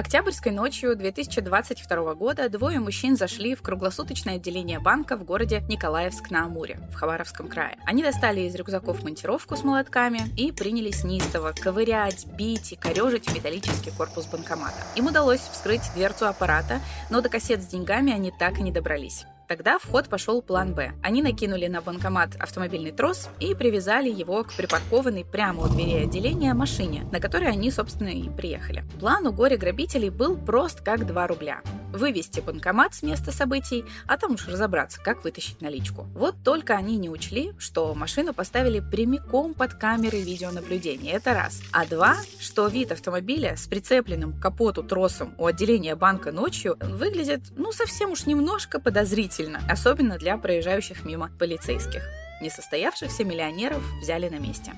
Октябрьской 0.00 0.50
ночью 0.50 0.96
2022 0.96 2.14
года 2.14 2.48
двое 2.48 2.80
мужчин 2.80 3.18
зашли 3.18 3.54
в 3.54 3.60
круглосуточное 3.60 4.36
отделение 4.36 4.78
банка 4.78 5.14
в 5.14 5.24
городе 5.24 5.62
Николаевск 5.68 6.30
на 6.30 6.46
Амуре, 6.46 6.80
в 6.90 6.94
Хабаровском 6.94 7.48
крае. 7.48 7.76
Они 7.84 8.02
достали 8.02 8.40
из 8.40 8.54
рюкзаков 8.54 9.04
монтировку 9.04 9.56
с 9.56 9.62
молотками 9.62 10.22
и 10.38 10.52
принялись 10.52 11.04
неистово 11.04 11.52
ковырять, 11.52 12.26
бить 12.28 12.72
и 12.72 12.76
корежить 12.76 13.30
металлический 13.34 13.90
корпус 13.90 14.24
банкомата. 14.24 14.86
Им 14.96 15.08
удалось 15.08 15.40
вскрыть 15.40 15.82
дверцу 15.94 16.28
аппарата, 16.28 16.80
но 17.10 17.20
до 17.20 17.28
кассет 17.28 17.62
с 17.62 17.66
деньгами 17.66 18.10
они 18.10 18.32
так 18.38 18.58
и 18.58 18.62
не 18.62 18.72
добрались. 18.72 19.26
Тогда 19.50 19.80
в 19.80 19.90
ход 19.90 20.08
пошел 20.08 20.42
план 20.42 20.74
«Б». 20.74 20.92
Они 21.02 21.22
накинули 21.22 21.66
на 21.66 21.80
банкомат 21.80 22.36
автомобильный 22.38 22.92
трос 22.92 23.28
и 23.40 23.52
привязали 23.56 24.08
его 24.08 24.44
к 24.44 24.52
припаркованной 24.54 25.24
прямо 25.24 25.64
у 25.64 25.68
двери 25.68 26.04
отделения 26.04 26.54
машине, 26.54 27.04
на 27.10 27.18
которой 27.18 27.50
они, 27.50 27.72
собственно, 27.72 28.10
и 28.10 28.28
приехали. 28.28 28.84
План 29.00 29.26
у 29.26 29.32
горе-грабителей 29.32 30.10
был 30.10 30.36
прост 30.36 30.82
как 30.82 31.04
2 31.04 31.26
рубля. 31.26 31.62
Вывести 31.92 32.40
банкомат 32.40 32.94
с 32.94 33.02
места 33.02 33.32
событий, 33.32 33.84
а 34.06 34.16
там 34.16 34.34
уж 34.34 34.46
разобраться, 34.46 35.00
как 35.02 35.24
вытащить 35.24 35.60
наличку. 35.60 36.06
Вот 36.14 36.36
только 36.44 36.74
они 36.74 36.96
не 36.96 37.08
учли, 37.08 37.52
что 37.58 37.94
машину 37.94 38.34
поставили 38.34 38.80
прямиком 38.80 39.54
под 39.54 39.74
камеры 39.74 40.20
видеонаблюдения. 40.20 41.16
Это 41.16 41.34
раз. 41.34 41.62
А 41.72 41.86
два, 41.86 42.16
что 42.38 42.66
вид 42.68 42.92
автомобиля 42.92 43.56
с 43.56 43.66
прицепленным 43.66 44.32
к 44.32 44.40
капоту 44.40 44.82
тросом 44.82 45.34
у 45.38 45.46
отделения 45.46 45.96
банка 45.96 46.32
ночью 46.32 46.76
выглядит, 46.80 47.42
ну, 47.56 47.72
совсем 47.72 48.12
уж 48.12 48.26
немножко 48.26 48.80
подозрительно 48.80 49.60
особенно 49.68 50.18
для 50.18 50.36
проезжающих 50.36 51.04
мимо 51.04 51.30
полицейских. 51.38 52.02
Несостоявшихся 52.40 53.24
миллионеров 53.24 53.82
взяли 54.00 54.28
на 54.28 54.38
месте. 54.38 54.72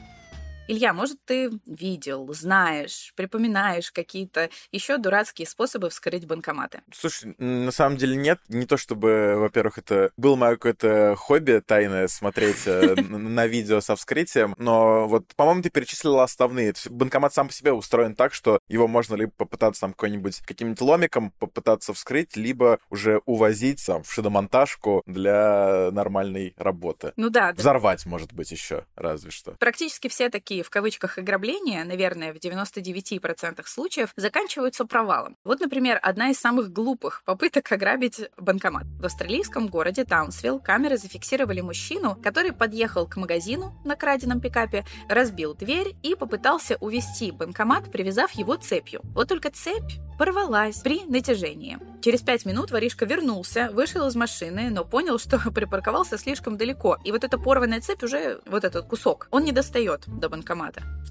Илья, 0.69 0.93
может, 0.93 1.19
ты 1.25 1.51
видел, 1.67 2.33
знаешь, 2.33 3.13
припоминаешь 3.17 3.91
какие-то 3.91 4.49
еще 4.71 4.97
дурацкие 4.97 5.47
способы 5.47 5.91
вскрыть 5.91 6.27
банкоматы? 6.27 6.83
Слушай, 6.95 7.35
на 7.39 7.73
самом 7.73 7.97
деле 7.97 8.17
нет. 8.17 8.39
Не 8.49 8.67
то 8.67 8.77
чтобы, 8.77 9.35
во-первых, 9.37 9.79
это 9.79 10.13
было 10.17 10.37
мое 10.37 10.53
какое-то 10.53 11.17
хобби 11.19 11.61
тайное 11.67 12.07
смотреть 12.07 12.63
э, 12.67 12.95
на 13.01 13.47
видео 13.47 13.81
со 13.81 13.97
вскрытием, 13.97 14.55
но 14.57 15.09
вот, 15.09 15.35
по-моему, 15.35 15.63
ты 15.63 15.71
перечислила 15.71 16.23
основные. 16.23 16.75
Банкомат 16.89 17.35
сам 17.35 17.49
по 17.49 17.53
себе 17.53 17.73
устроен 17.73 18.15
так, 18.15 18.33
что 18.33 18.61
его 18.69 18.87
можно 18.87 19.17
либо 19.17 19.33
попытаться 19.33 19.83
там 19.83 19.93
какой-нибудь 19.93 20.39
каким-нибудь 20.47 20.81
ломиком 20.81 21.33
попытаться 21.41 21.93
вскрыть, 21.93 22.37
либо 22.37 22.79
уже 22.89 23.21
увозить 23.27 23.85
там 23.85 24.05
в 24.05 24.13
шиномонтажку 24.13 25.03
для 25.07 25.91
нормальной 25.91 26.55
работы. 26.57 27.13
Ну 27.17 27.31
да. 27.31 27.53
Взорвать, 27.53 28.07
может 28.07 28.33
быть, 28.33 28.53
еще, 28.53 28.87
разве 28.95 29.33
что. 29.33 29.53
Практически 29.59 30.09
все 30.09 30.31
такие 30.31 30.52
такие 30.53 30.63
в 30.63 30.71
кавычках 30.71 31.19
ограбления, 31.19 31.83
наверное, 31.85 32.35
в 32.35 32.37
99% 32.37 33.63
случаев, 33.65 34.13
заканчиваются 34.17 34.85
провалом. 34.85 35.37
Вот, 35.45 35.61
например, 35.61 35.99
одна 36.03 36.29
из 36.29 36.39
самых 36.39 36.71
глупых 36.71 37.23
попыток 37.25 37.73
ограбить 37.73 38.29
банкомат. 38.37 38.85
В 39.01 39.07
австралийском 39.07 39.69
городе 39.69 40.05
Таунсвилл 40.05 40.61
камеры 40.61 40.99
зафиксировали 40.99 41.63
мужчину, 41.63 42.19
который 42.23 42.53
подъехал 42.53 43.07
к 43.07 43.17
магазину 43.17 43.73
на 43.85 43.97
краденом 43.97 44.41
пикапе, 44.41 44.85
разбил 45.09 45.55
дверь 45.55 45.95
и 46.03 46.15
попытался 46.15 46.77
увести 46.81 47.31
банкомат, 47.31 47.91
привязав 47.91 48.33
его 48.33 48.57
цепью. 48.57 49.01
Вот 49.15 49.29
только 49.29 49.51
цепь 49.51 49.93
порвалась 50.19 50.77
при 50.83 51.05
натяжении. 51.07 51.79
Через 52.03 52.21
пять 52.21 52.45
минут 52.45 52.71
воришка 52.71 53.07
вернулся, 53.07 53.71
вышел 53.73 54.07
из 54.07 54.17
машины, 54.17 54.71
но 54.71 54.85
понял, 54.85 55.19
что 55.19 55.39
припарковался 55.55 56.19
слишком 56.19 56.57
далеко. 56.57 56.99
И 57.05 57.13
вот 57.13 57.25
эта 57.25 57.39
порванная 57.39 57.81
цепь 57.81 58.03
уже, 58.03 58.41
вот 58.47 58.65
этот 58.65 58.87
кусок, 58.87 59.29
он 59.31 59.45
не 59.45 59.53
достает 59.53 60.03
до 60.07 60.29
банкомата. 60.29 60.42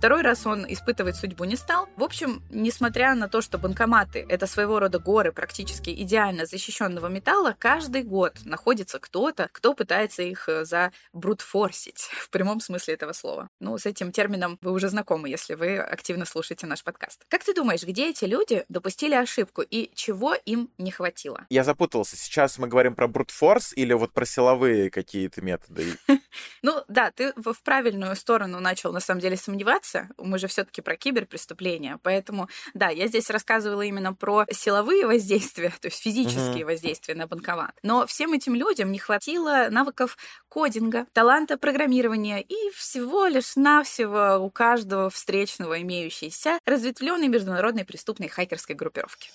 Второй 0.02 0.24
раз 0.24 0.48
он 0.48 0.66
испытывать 0.68 1.16
судьбу 1.16 1.44
не 1.44 1.56
стал. 1.56 1.88
В 1.96 2.04
общем, 2.04 2.42
несмотря 2.50 3.14
на 3.14 3.28
то, 3.28 3.40
что 3.42 3.60
банкоматы— 3.60 4.26
это 4.30 4.48
своего 4.48 4.80
рода 4.80 4.98
горы 4.98 5.32
практически 5.32 5.92
идеально 5.92 6.48
защищенного 6.48 7.06
металла, 7.06 7.56
каждый 7.60 8.02
год 8.02 8.40
находится 8.44 8.98
кто-то, 8.98 9.48
кто 9.52 9.76
пытается 9.76 10.24
их 10.24 10.50
э, 10.50 10.66
забрутфорсить 10.66 12.10
в 12.20 12.32
прямом 12.32 12.62
смысле 12.62 12.96
этого 12.96 13.14
слова. 13.14 13.50
Ну, 13.60 13.78
с 13.78 13.86
этим 13.86 14.12
термином 14.12 14.58
вы 14.62 14.72
уже 14.72 14.90
знакомы, 14.90 15.30
если 15.30 15.54
вы 15.54 15.78
активно 15.78 16.26
слушаете 16.26 16.66
наш 16.66 16.84
подкаст. 16.84 17.24
Как 17.28 17.44
ты 17.44 17.54
думаешь, 17.54 17.84
где 17.84 18.10
эти 18.10 18.26
люди 18.26 18.66
допустили 18.70 19.14
ошибку 19.14 19.62
и 19.62 19.92
чего 19.94 20.34
им 20.34 20.72
не 20.80 20.90
хватило? 20.90 21.46
Я 21.52 21.64
запутался. 21.64 22.18
Сейчас 22.18 22.58
мы 22.58 22.68
говорим 22.68 22.96
про 22.96 23.08
брутфорс 23.08 23.74
или 23.76 23.94
вот 23.94 24.14
про 24.14 24.26
силовые 24.26 24.90
какие-то 24.90 25.44
методы? 25.44 25.96
Ну 26.64 26.84
да, 26.88 27.12
ты 27.12 27.34
в 27.36 27.62
правильную 27.64 28.16
сторону 28.16 28.60
начал 28.60 28.94
на 28.94 29.00
самом 29.00 29.20
деле 29.22 29.38
сомневаться. 29.38 30.10
Мы 30.18 30.40
же 30.40 30.48
все-таки 30.48 30.82
про 30.82 30.96
киберпреступления. 30.96 32.00
Поэтому, 32.04 32.50
да, 32.74 32.90
я 32.90 33.08
здесь 33.08 33.30
рассказывала 33.30 33.82
именно 33.82 34.14
про 34.14 34.46
силовые 34.52 35.06
воздействия, 35.06 35.72
то 35.80 35.88
есть 35.88 36.02
физические 36.02 36.66
воздействия 36.66 37.16
на 37.16 37.28
банкомат. 37.28 37.74
Но 37.84 38.06
всем 38.06 38.34
этим 38.34 38.56
людям 38.56 38.92
не 38.92 39.00
хватило 39.00 39.68
навыков 39.70 40.18
кодинга, 40.50 41.06
таланта 41.14 41.58
программирования 41.58 42.42
и 42.42 42.72
всего 42.76 43.28
лишь 43.28 43.56
навсего 43.56 44.44
у 44.44 44.50
каждого 44.50 45.10
встречного 45.10 45.82
имеющейся 45.82 46.60
разветвленной 46.66 47.28
международной 47.28 47.86
преступной 47.86 48.28
хакерской 48.28 48.76
группировки. 48.76 49.30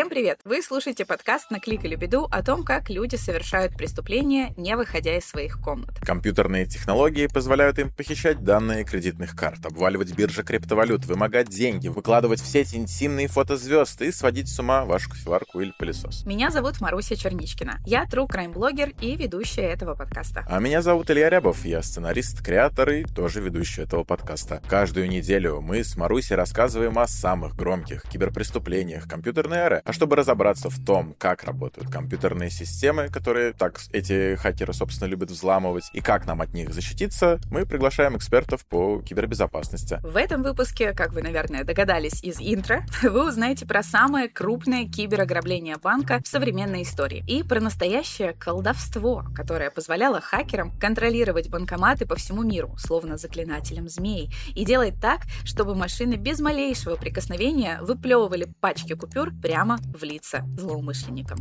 Всем 0.00 0.08
привет! 0.08 0.40
Вы 0.46 0.62
слушаете 0.62 1.04
подкаст 1.04 1.50
«На 1.50 1.60
клик 1.60 1.84
или 1.84 1.94
беду» 1.94 2.26
о 2.30 2.42
том, 2.42 2.64
как 2.64 2.88
люди 2.88 3.16
совершают 3.16 3.76
преступления, 3.76 4.54
не 4.56 4.74
выходя 4.74 5.14
из 5.14 5.26
своих 5.26 5.60
комнат. 5.60 5.90
Компьютерные 6.00 6.64
технологии 6.64 7.26
позволяют 7.26 7.78
им 7.78 7.92
похищать 7.92 8.42
данные 8.42 8.84
кредитных 8.84 9.36
карт, 9.36 9.66
обваливать 9.66 10.16
биржи 10.16 10.42
криптовалют, 10.42 11.04
вымогать 11.04 11.50
деньги, 11.50 11.88
выкладывать 11.88 12.40
в 12.40 12.46
сеть 12.46 12.74
интимные 12.74 13.28
фото 13.28 13.58
звезд 13.58 14.00
и 14.00 14.10
сводить 14.10 14.48
с 14.48 14.58
ума 14.58 14.86
вашу 14.86 15.10
кофеварку 15.10 15.60
или 15.60 15.74
пылесос. 15.78 16.24
Меня 16.24 16.48
зовут 16.48 16.80
Маруся 16.80 17.14
Черничкина. 17.14 17.80
Я 17.84 18.04
true 18.04 18.26
crime 18.26 18.52
блогер 18.52 18.94
и 19.02 19.16
ведущая 19.16 19.68
этого 19.68 19.94
подкаста. 19.94 20.46
А 20.48 20.60
меня 20.60 20.80
зовут 20.80 21.10
Илья 21.10 21.28
Рябов. 21.28 21.66
Я 21.66 21.82
сценарист, 21.82 22.42
креатор 22.42 22.88
и 22.88 23.04
тоже 23.04 23.42
ведущий 23.42 23.82
этого 23.82 24.04
подкаста. 24.04 24.62
Каждую 24.66 25.10
неделю 25.10 25.60
мы 25.60 25.84
с 25.84 25.94
Марусей 25.94 26.36
рассказываем 26.36 26.98
о 26.98 27.06
самых 27.06 27.54
громких 27.54 28.04
киберпреступлениях 28.04 29.06
компьютерной 29.06 29.58
эры, 29.58 29.82
а 29.90 29.92
чтобы 29.92 30.14
разобраться 30.14 30.70
в 30.70 30.78
том, 30.84 31.16
как 31.18 31.42
работают 31.42 31.90
компьютерные 31.90 32.48
системы, 32.48 33.08
которые 33.08 33.52
так 33.52 33.80
эти 33.92 34.36
хакеры, 34.36 34.72
собственно, 34.72 35.08
любят 35.08 35.32
взламывать, 35.32 35.90
и 35.92 36.00
как 36.00 36.26
нам 36.26 36.40
от 36.40 36.54
них 36.54 36.72
защититься, 36.72 37.40
мы 37.50 37.66
приглашаем 37.66 38.16
экспертов 38.16 38.64
по 38.66 39.02
кибербезопасности. 39.02 39.98
В 40.04 40.16
этом 40.16 40.44
выпуске, 40.44 40.92
как 40.92 41.12
вы, 41.12 41.22
наверное, 41.22 41.64
догадались 41.64 42.22
из 42.22 42.36
интро, 42.38 42.84
вы 43.02 43.26
узнаете 43.26 43.66
про 43.66 43.82
самое 43.82 44.28
крупное 44.28 44.84
киберограбление 44.84 45.76
банка 45.76 46.20
в 46.24 46.28
современной 46.28 46.82
истории 46.82 47.24
и 47.26 47.42
про 47.42 47.58
настоящее 47.58 48.34
колдовство, 48.34 49.24
которое 49.34 49.72
позволяло 49.72 50.20
хакерам 50.20 50.70
контролировать 50.78 51.48
банкоматы 51.48 52.06
по 52.06 52.14
всему 52.14 52.44
миру, 52.44 52.76
словно 52.78 53.16
заклинателем 53.16 53.88
змей, 53.88 54.32
и 54.54 54.64
делать 54.64 54.94
так, 55.00 55.22
чтобы 55.44 55.74
машины 55.74 56.14
без 56.14 56.38
малейшего 56.38 56.94
прикосновения 56.94 57.80
выплевывали 57.82 58.46
пачки 58.60 58.94
купюр 58.94 59.32
прямо 59.42 59.69
прямо 59.70 59.78
в 59.92 60.02
лица 60.04 60.44
злоумышленникам. 60.56 61.38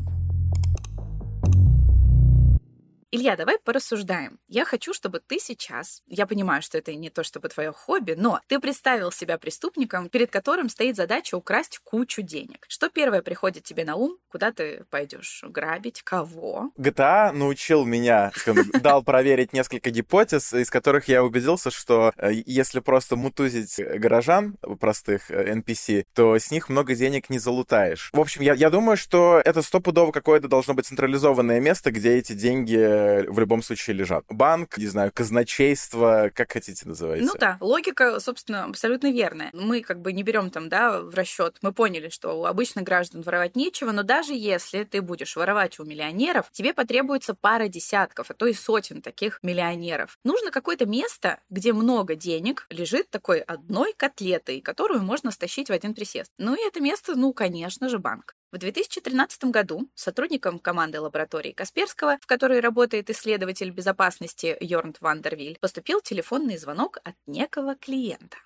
Илья, 3.12 3.36
давай 3.36 3.58
порассуждаем. 3.58 4.38
Я 4.48 4.66
хочу, 4.66 4.94
чтобы 4.94 5.20
ты 5.20 5.40
сейчас, 5.40 6.04
я 6.06 6.28
понимаю, 6.28 6.62
что 6.62 6.78
это 6.78 6.94
не 6.94 7.10
то 7.10 7.24
чтобы 7.24 7.50
твое 7.50 7.72
хобби, 7.72 8.14
но 8.16 8.40
ты 8.46 8.60
представил 8.60 9.12
себя 9.12 9.40
преступником, 9.40 10.10
перед 10.10 10.30
которым 10.30 10.70
стоит 10.70 10.96
задача 10.96 11.34
украсть 11.34 11.80
кучу 11.84 12.22
денег. 12.22 12.68
Что 12.68 12.88
первое 12.90 13.24
приходит 13.24 13.64
тебе 13.64 13.84
на 13.84 13.96
ум? 13.96 14.20
Куда 14.28 14.52
ты 14.52 14.84
пойдешь? 14.92 15.44
Грабить? 15.48 16.04
Кого? 16.04 16.70
GTA 16.78 17.32
научил 17.32 17.84
меня, 17.84 18.32
дал 18.80 19.02
проверить 19.02 19.54
несколько 19.54 19.90
гипотез, 19.90 20.54
из 20.54 20.70
которых 20.70 21.08
я 21.08 21.24
убедился, 21.24 21.72
что 21.72 22.14
э, 22.16 22.30
если 22.46 22.80
просто 22.80 23.16
мутузить 23.16 23.80
горожан, 23.80 24.56
простых 24.80 25.32
NPC, 25.32 26.02
э, 26.02 26.04
то 26.14 26.38
с 26.38 26.52
них 26.52 26.70
много 26.70 26.94
денег 26.94 27.32
не 27.32 27.40
залутаешь. 27.40 28.12
В 28.14 28.20
общем, 28.20 28.44
я, 28.44 28.54
я 28.54 28.70
думаю, 28.70 28.98
что 28.98 29.42
это 29.44 29.64
стопудово 29.64 30.12
какое-то 30.12 30.48
должно 30.48 30.76
быть 30.76 30.86
централизованное 30.86 31.60
место, 31.60 31.92
где 31.92 32.16
эти 32.16 32.34
деньги 32.34 32.99
в 33.28 33.40
любом 33.40 33.62
случае 33.62 33.96
лежат. 33.96 34.26
Банк, 34.30 34.78
не 34.78 34.88
знаю, 34.88 35.12
казначейство, 35.14 36.32
как 36.34 36.52
хотите 36.52 36.88
называйте. 36.88 37.26
Ну 37.26 37.34
да, 37.40 37.58
логика, 37.60 38.20
собственно, 38.20 38.66
абсолютно 38.66 39.12
верная. 39.12 39.50
Мы 39.54 39.82
как 39.82 40.02
бы 40.02 40.14
не 40.14 40.24
берем 40.24 40.50
там, 40.50 40.70
да, 40.70 41.02
в 41.02 41.14
расчет. 41.14 41.58
Мы 41.62 41.72
поняли, 41.72 42.10
что 42.10 42.40
у 42.40 42.46
обычных 42.46 42.86
граждан 42.86 43.22
воровать 43.22 43.56
нечего, 43.56 43.92
но 43.92 44.04
даже 44.04 44.34
если 44.34 44.84
ты 44.84 45.02
будешь 45.02 45.36
воровать 45.36 45.80
у 45.80 45.86
миллионеров, 45.86 46.50
тебе 46.52 46.74
потребуется 46.74 47.34
пара 47.34 47.68
десятков, 47.68 48.32
а 48.32 48.34
то 48.34 48.46
и 48.46 48.54
сотен 48.54 49.02
таких 49.02 49.40
миллионеров. 49.44 50.18
Нужно 50.24 50.52
какое-то 50.52 50.86
место, 50.86 51.40
где 51.50 51.74
много 51.74 52.16
денег 52.16 52.66
лежит 52.70 53.10
такой 53.10 53.40
одной 53.40 53.94
котлетой, 53.94 54.62
которую 54.62 55.02
можно 55.02 55.32
стащить 55.32 55.70
в 55.70 55.74
один 55.74 55.94
присест. 55.94 56.32
Ну 56.38 56.56
и 56.56 56.68
это 56.68 56.82
место, 56.82 57.16
ну, 57.16 57.34
конечно 57.34 57.90
же, 57.90 58.00
банк. 58.00 58.36
В 58.52 58.58
2013 58.58 59.46
году 59.46 59.88
сотрудникам 59.94 60.58
команды 60.58 61.00
лаборатории 61.00 61.52
Касперского, 61.52 62.18
в 62.20 62.26
которой 62.26 62.62
работает 62.62 63.12
исследователь 63.12 63.70
безопасности 63.70 64.58
Йорнт 64.60 65.02
Вандервиль, 65.02 65.60
поступил 65.62 66.02
телефонный 66.02 66.58
звонок 66.58 66.98
от 67.04 67.16
некого 67.28 67.76
клиента. 67.76 68.38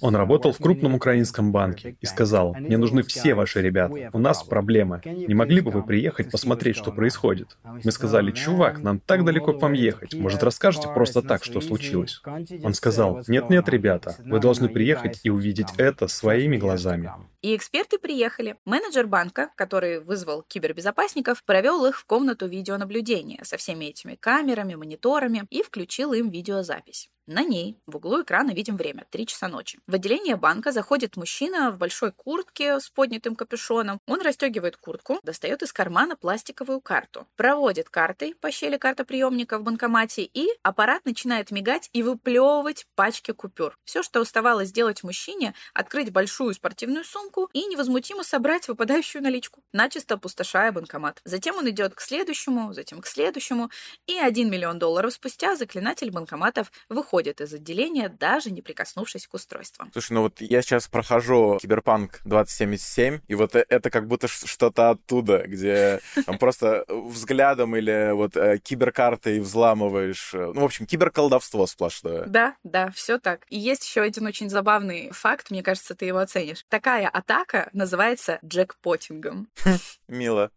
Он 0.00 0.16
работал 0.16 0.52
в 0.52 0.58
крупном 0.58 0.94
украинском 0.94 1.52
банке 1.52 1.96
и 2.00 2.06
сказал, 2.06 2.54
мне 2.54 2.76
нужны 2.76 3.02
все 3.02 3.34
ваши 3.34 3.60
ребята, 3.60 4.10
у 4.12 4.18
нас 4.18 4.42
проблемы. 4.42 5.00
Не 5.04 5.34
могли 5.34 5.60
бы 5.60 5.70
вы 5.70 5.82
приехать 5.82 6.30
посмотреть, 6.30 6.76
что 6.76 6.92
происходит? 6.92 7.56
Мы 7.64 7.90
сказали, 7.92 8.30
чувак, 8.32 8.80
нам 8.80 9.00
так 9.00 9.24
далеко 9.24 9.52
к 9.52 9.62
вам 9.62 9.72
ехать, 9.72 10.14
может 10.14 10.42
расскажете 10.42 10.88
просто 10.88 11.22
так, 11.22 11.44
что 11.44 11.60
случилось? 11.60 12.20
Он 12.62 12.74
сказал, 12.74 13.22
нет-нет, 13.28 13.68
ребята, 13.68 14.16
вы 14.24 14.40
должны 14.40 14.68
приехать 14.68 15.20
и 15.22 15.30
увидеть 15.30 15.68
это 15.78 16.08
своими 16.08 16.56
глазами. 16.56 17.12
И 17.40 17.54
эксперты 17.54 17.98
приехали. 17.98 18.56
Менеджер 18.64 19.06
банка, 19.06 19.50
который 19.54 20.00
вызвал 20.00 20.42
кибербезопасников, 20.42 21.44
провел 21.44 21.86
их 21.86 21.96
в 21.96 22.04
комнату 22.04 22.48
видеонаблюдения 22.48 23.44
со 23.44 23.56
всеми 23.56 23.86
этими 23.86 24.16
камерами, 24.16 24.74
мониторами 24.74 25.44
и 25.50 25.62
включил 25.62 26.12
им 26.12 26.30
видеозапись. 26.30 27.10
На 27.30 27.42
ней 27.42 27.76
в 27.86 27.96
углу 27.96 28.22
экрана 28.22 28.52
видим 28.52 28.78
время— 28.78 29.04
3 29.10 29.26
часа 29.26 29.48
ночи. 29.48 29.78
В 29.86 29.94
отделение 29.94 30.36
банка 30.36 30.72
заходит 30.72 31.18
мужчина 31.18 31.70
в 31.70 31.76
большой 31.76 32.10
куртке 32.10 32.80
с 32.80 32.88
поднятым 32.88 33.36
капюшоном. 33.36 34.00
Он 34.06 34.22
расстегивает 34.22 34.78
куртку, 34.78 35.20
достает 35.22 35.62
из 35.62 35.70
кармана 35.74 36.16
пластиковую 36.16 36.80
карту, 36.80 37.26
проводит 37.36 37.90
картой 37.90 38.34
по 38.34 38.50
щели 38.50 38.78
картоприемника 38.78 39.58
в 39.58 39.62
банкомате, 39.62 40.22
и 40.22 40.48
аппарат 40.62 41.04
начинает 41.04 41.50
мигать 41.50 41.90
и 41.92 42.02
выплевывать 42.02 42.86
пачки 42.94 43.32
купюр. 43.32 43.76
Все, 43.84 44.02
что 44.02 44.22
оставалось 44.22 44.68
сделать 44.68 45.02
мужчине, 45.02 45.52
открыть 45.74 46.10
большую 46.10 46.54
спортивную 46.54 47.04
сумку 47.04 47.50
и 47.52 47.66
невозмутимо 47.66 48.24
собрать 48.24 48.68
выпадающую 48.68 49.22
наличку, 49.22 49.62
начисто 49.74 50.14
опустошая 50.14 50.72
банкомат. 50.72 51.20
Затем 51.26 51.56
он 51.56 51.68
идет 51.68 51.94
к 51.94 52.00
следующему, 52.00 52.72
затем 52.72 53.02
к 53.02 53.06
следующему, 53.06 53.68
и 54.06 54.16
1 54.16 54.50
миллион 54.50 54.78
долларов 54.78 55.12
спустя 55.12 55.56
заклинатель 55.56 56.10
банкоматов 56.10 56.72
выходит 56.88 57.17
уходит 57.18 57.40
из 57.40 57.52
отделения, 57.52 58.08
даже 58.08 58.52
не 58.52 58.62
прикоснувшись 58.62 59.26
к 59.26 59.34
устройству. 59.34 59.86
Слушай, 59.92 60.12
ну 60.12 60.22
вот 60.22 60.40
я 60.40 60.62
сейчас 60.62 60.86
прохожу 60.86 61.58
Киберпанк 61.60 62.20
2077, 62.24 63.20
и 63.26 63.34
вот 63.34 63.56
э, 63.56 63.66
это 63.68 63.90
как 63.90 64.06
будто 64.06 64.28
что-то 64.28 64.90
оттуда, 64.90 65.42
где 65.44 65.98
там 66.26 66.38
просто 66.38 66.84
взглядом 66.88 67.74
или 67.74 68.12
вот 68.12 68.36
э, 68.36 68.58
киберкартой 68.58 69.40
взламываешь. 69.40 70.32
Э, 70.32 70.52
ну, 70.54 70.60
в 70.60 70.64
общем, 70.64 70.86
киберколдовство 70.86 71.66
сплошное. 71.66 72.24
Да, 72.26 72.54
да, 72.62 72.92
все 72.92 73.18
так. 73.18 73.46
И 73.48 73.58
есть 73.58 73.84
еще 73.84 74.02
один 74.02 74.26
очень 74.26 74.48
забавный 74.48 75.10
факт, 75.10 75.50
мне 75.50 75.64
кажется, 75.64 75.96
ты 75.96 76.04
его 76.04 76.18
оценишь. 76.18 76.64
Такая 76.68 77.08
атака 77.08 77.68
называется 77.72 78.38
джекпотингом. 78.44 79.48
Мило. 80.08 80.52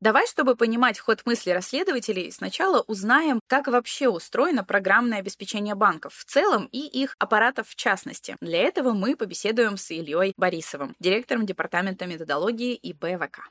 Давай, 0.00 0.26
чтобы 0.26 0.56
понимать 0.56 0.98
ход 0.98 1.26
мысли 1.26 1.50
расследователей, 1.50 2.32
сначала 2.32 2.80
узнаем, 2.86 3.40
как 3.46 3.66
вообще 3.66 4.08
устроено 4.08 4.64
программное 4.64 5.18
обеспечение 5.18 5.74
банков 5.74 6.14
в 6.14 6.24
целом 6.24 6.70
и 6.72 6.78
их 6.78 7.16
аппаратов 7.18 7.68
в 7.68 7.76
частности. 7.76 8.36
Для 8.40 8.62
этого 8.62 8.94
мы 8.94 9.14
побеседуем 9.14 9.76
с 9.76 9.90
Ильей 9.90 10.32
Борисовым, 10.38 10.96
директором 11.00 11.44
департамента 11.44 12.06
методологии 12.06 12.74
и 12.74 12.94
БВК. 12.94 13.50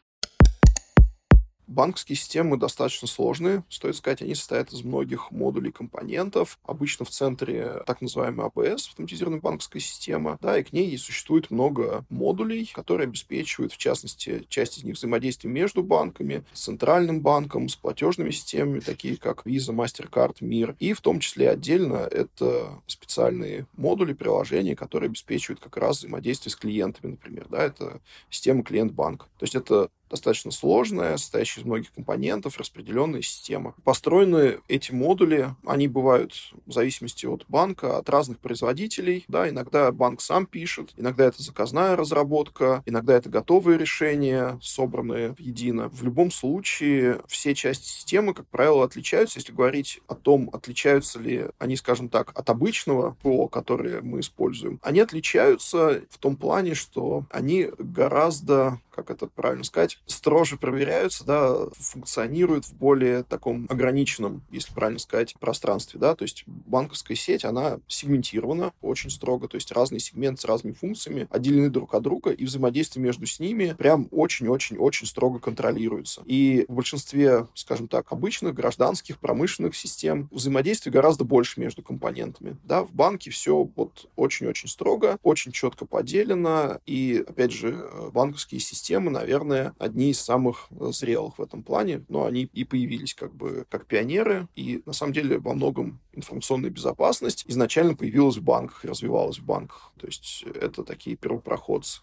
Банковские 1.70 2.16
системы 2.16 2.58
достаточно 2.58 3.08
сложные. 3.08 3.64
Стоит 3.70 3.96
сказать, 3.96 4.24
они 4.24 4.34
состоят 4.34 4.74
из 4.74 4.84
многих 4.84 5.30
модулей 5.30 5.72
компонентов. 5.72 6.58
Обычно 6.64 7.06
в 7.06 7.12
центре 7.12 7.84
так 7.86 8.02
называемый 8.02 8.48
АБС, 8.48 8.88
автоматизированная 8.88 9.40
банковская 9.40 9.80
система. 9.80 10.40
Да, 10.42 10.58
и 10.58 10.64
к 10.64 10.74
ней 10.74 10.98
существует 10.98 11.52
много 11.52 12.06
модулей, 12.10 12.72
которые 12.74 13.06
обеспечивают, 13.06 13.72
в 13.72 13.78
частности, 13.78 14.48
часть 14.50 14.80
из 14.80 14.84
них 14.84 14.96
взаимодействие 14.96 15.54
между 15.54 15.84
банками, 15.84 16.44
с 16.54 16.62
центральным 16.62 17.22
банком, 17.22 17.70
с 17.70 17.76
платежными 17.76 18.32
системами, 18.32 18.80
такие 18.80 19.18
как 19.18 19.46
Visa, 19.46 19.72
MasterCard, 19.72 20.38
Мир. 20.42 20.76
И 20.80 20.94
в 20.94 21.02
том 21.02 21.20
числе 21.20 21.52
отдельно 21.52 21.98
это 21.98 22.82
специальные 22.88 23.68
модули, 23.78 24.14
приложения, 24.14 24.76
которые 24.76 25.10
обеспечивают 25.10 25.60
как 25.60 25.78
раз 25.78 26.00
взаимодействие 26.00 26.52
с 26.52 26.56
клиентами, 26.56 27.12
например. 27.12 27.46
Да, 27.48 27.64
это 27.64 28.02
система 28.32 28.64
клиент-банк. 28.64 29.26
То 29.38 29.44
есть 29.44 29.54
это 29.54 29.92
достаточно 30.10 30.52
сложная, 30.52 31.18
состоящая 31.18 31.62
из 31.62 31.66
многих 31.66 31.94
компонентов, 31.94 32.58
распределенная 32.58 33.22
система. 33.22 33.76
Построены 33.84 34.60
эти 34.68 34.92
модули, 34.92 35.56
они 35.66 35.88
бывают 35.88 36.34
в 36.66 36.72
зависимости 36.72 37.26
от 37.26 37.46
банка, 37.48 37.98
от 37.98 38.10
разных 38.10 38.40
производителей. 38.40 39.26
Да, 39.28 39.50
иногда 39.50 39.92
банк 39.92 40.22
сам 40.22 40.46
пишет, 40.46 40.92
иногда 40.98 41.26
это 41.26 41.42
заказная 41.42 41.96
разработка, 41.96 42.84
иногда 42.86 43.16
это 43.16 43.30
готовые 43.30 43.78
решения, 43.78 44.60
собранные 44.62 45.36
едино. 45.38 45.90
В 45.90 46.04
любом 46.04 46.32
случае, 46.32 47.22
все 47.28 47.54
части 47.54 47.88
системы, 47.88 48.34
как 48.34 48.48
правило, 48.48 48.84
отличаются. 48.84 49.40
Если 49.40 49.54
говорить 49.54 50.02
о 50.08 50.16
том, 50.16 50.50
отличаются 50.54 51.20
ли 51.20 51.48
они, 51.60 51.76
скажем 51.76 52.10
так, 52.10 52.38
от 52.38 52.50
обычного 52.50 53.16
ПО, 53.22 53.48
которое 53.48 54.02
мы 54.02 54.22
используем, 54.22 54.80
они 54.82 55.00
отличаются 55.00 56.02
в 56.10 56.18
том 56.18 56.36
плане, 56.36 56.74
что 56.74 57.26
они 57.30 57.70
гораздо 57.78 58.80
как 59.00 59.12
это 59.12 59.28
правильно 59.28 59.64
сказать, 59.64 59.99
строже 60.06 60.58
проверяются, 60.58 61.26
да, 61.26 61.56
функционируют 61.78 62.66
в 62.66 62.74
более 62.74 63.24
таком 63.24 63.68
ограниченном, 63.70 64.42
если 64.52 64.74
правильно 64.74 65.00
сказать, 65.00 65.36
пространстве, 65.40 66.00
да, 66.00 66.16
то 66.16 66.24
есть 66.24 66.44
банковская 66.46 67.16
сеть, 67.16 67.46
она 67.46 67.80
сегментирована 67.88 68.74
очень 68.82 69.10
строго, 69.10 69.48
то 69.48 69.56
есть 69.56 69.72
разные 69.72 70.00
сегменты 70.00 70.42
с 70.42 70.46
разными 70.46 70.74
функциями 70.74 71.28
отделены 71.30 71.70
друг 71.70 71.94
от 71.94 72.04
друга, 72.04 72.32
и 72.32 72.46
взаимодействие 72.46 73.04
между 73.04 73.26
с 73.26 73.40
ними 73.40 73.76
прям 73.78 74.08
очень-очень-очень 74.12 75.08
строго 75.08 75.40
контролируется. 75.40 76.24
И 76.26 76.66
в 76.68 76.74
большинстве, 76.74 77.48
скажем 77.54 77.88
так, 77.88 78.12
обычных 78.12 78.54
гражданских, 78.54 79.20
промышленных 79.20 79.76
систем 79.76 80.28
взаимодействие 80.32 80.92
гораздо 80.94 81.24
больше 81.24 81.60
между 81.60 81.82
компонентами, 81.84 82.58
да, 82.64 82.84
в 82.84 82.94
банке 82.94 83.32
все 83.32 83.70
вот 83.76 84.10
очень-очень 84.16 84.70
строго, 84.70 85.18
очень 85.24 85.52
четко 85.52 85.86
поделено, 85.86 86.80
и, 86.86 87.24
опять 87.28 87.52
же, 87.52 87.70
э, 87.70 88.10
банковские 88.12 88.60
системы 88.60 88.80
системы, 88.80 89.12
наверное, 89.12 89.74
одни 89.90 90.12
из 90.12 90.22
самых 90.22 90.68
э, 90.72 90.92
зрелых 90.92 91.40
в 91.40 91.42
этом 91.42 91.64
плане, 91.64 92.04
но 92.08 92.26
они 92.26 92.44
и 92.54 92.64
появились 92.64 93.14
как 93.14 93.34
бы 93.34 93.66
как 93.70 93.86
пионеры, 93.86 94.48
и 94.56 94.82
на 94.86 94.94
самом 94.94 95.14
деле 95.14 95.40
во 95.40 95.54
многом 95.54 96.00
информационная 96.14 96.70
безопасность 96.70 97.44
изначально 97.48 97.96
появилась 97.96 98.38
в 98.38 98.44
банках, 98.44 98.86
развивалась 98.86 99.40
в 99.40 99.46
банках. 99.46 99.92
То 100.00 100.08
есть 100.08 100.46
это 100.56 100.84
такие 100.84 101.16
первопроходцы. 101.16 102.02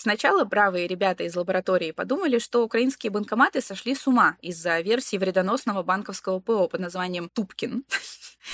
Сначала 0.00 0.44
бравые 0.44 0.86
ребята 0.86 1.24
из 1.24 1.34
лаборатории 1.34 1.90
подумали, 1.90 2.38
что 2.38 2.62
украинские 2.64 3.10
банкоматы 3.10 3.60
сошли 3.60 3.96
с 3.96 4.06
ума 4.06 4.36
из-за 4.40 4.78
версии 4.80 5.16
вредоносного 5.16 5.82
банковского 5.82 6.38
ПО 6.38 6.68
под 6.68 6.80
названием 6.80 7.28
Тупкин. 7.28 7.84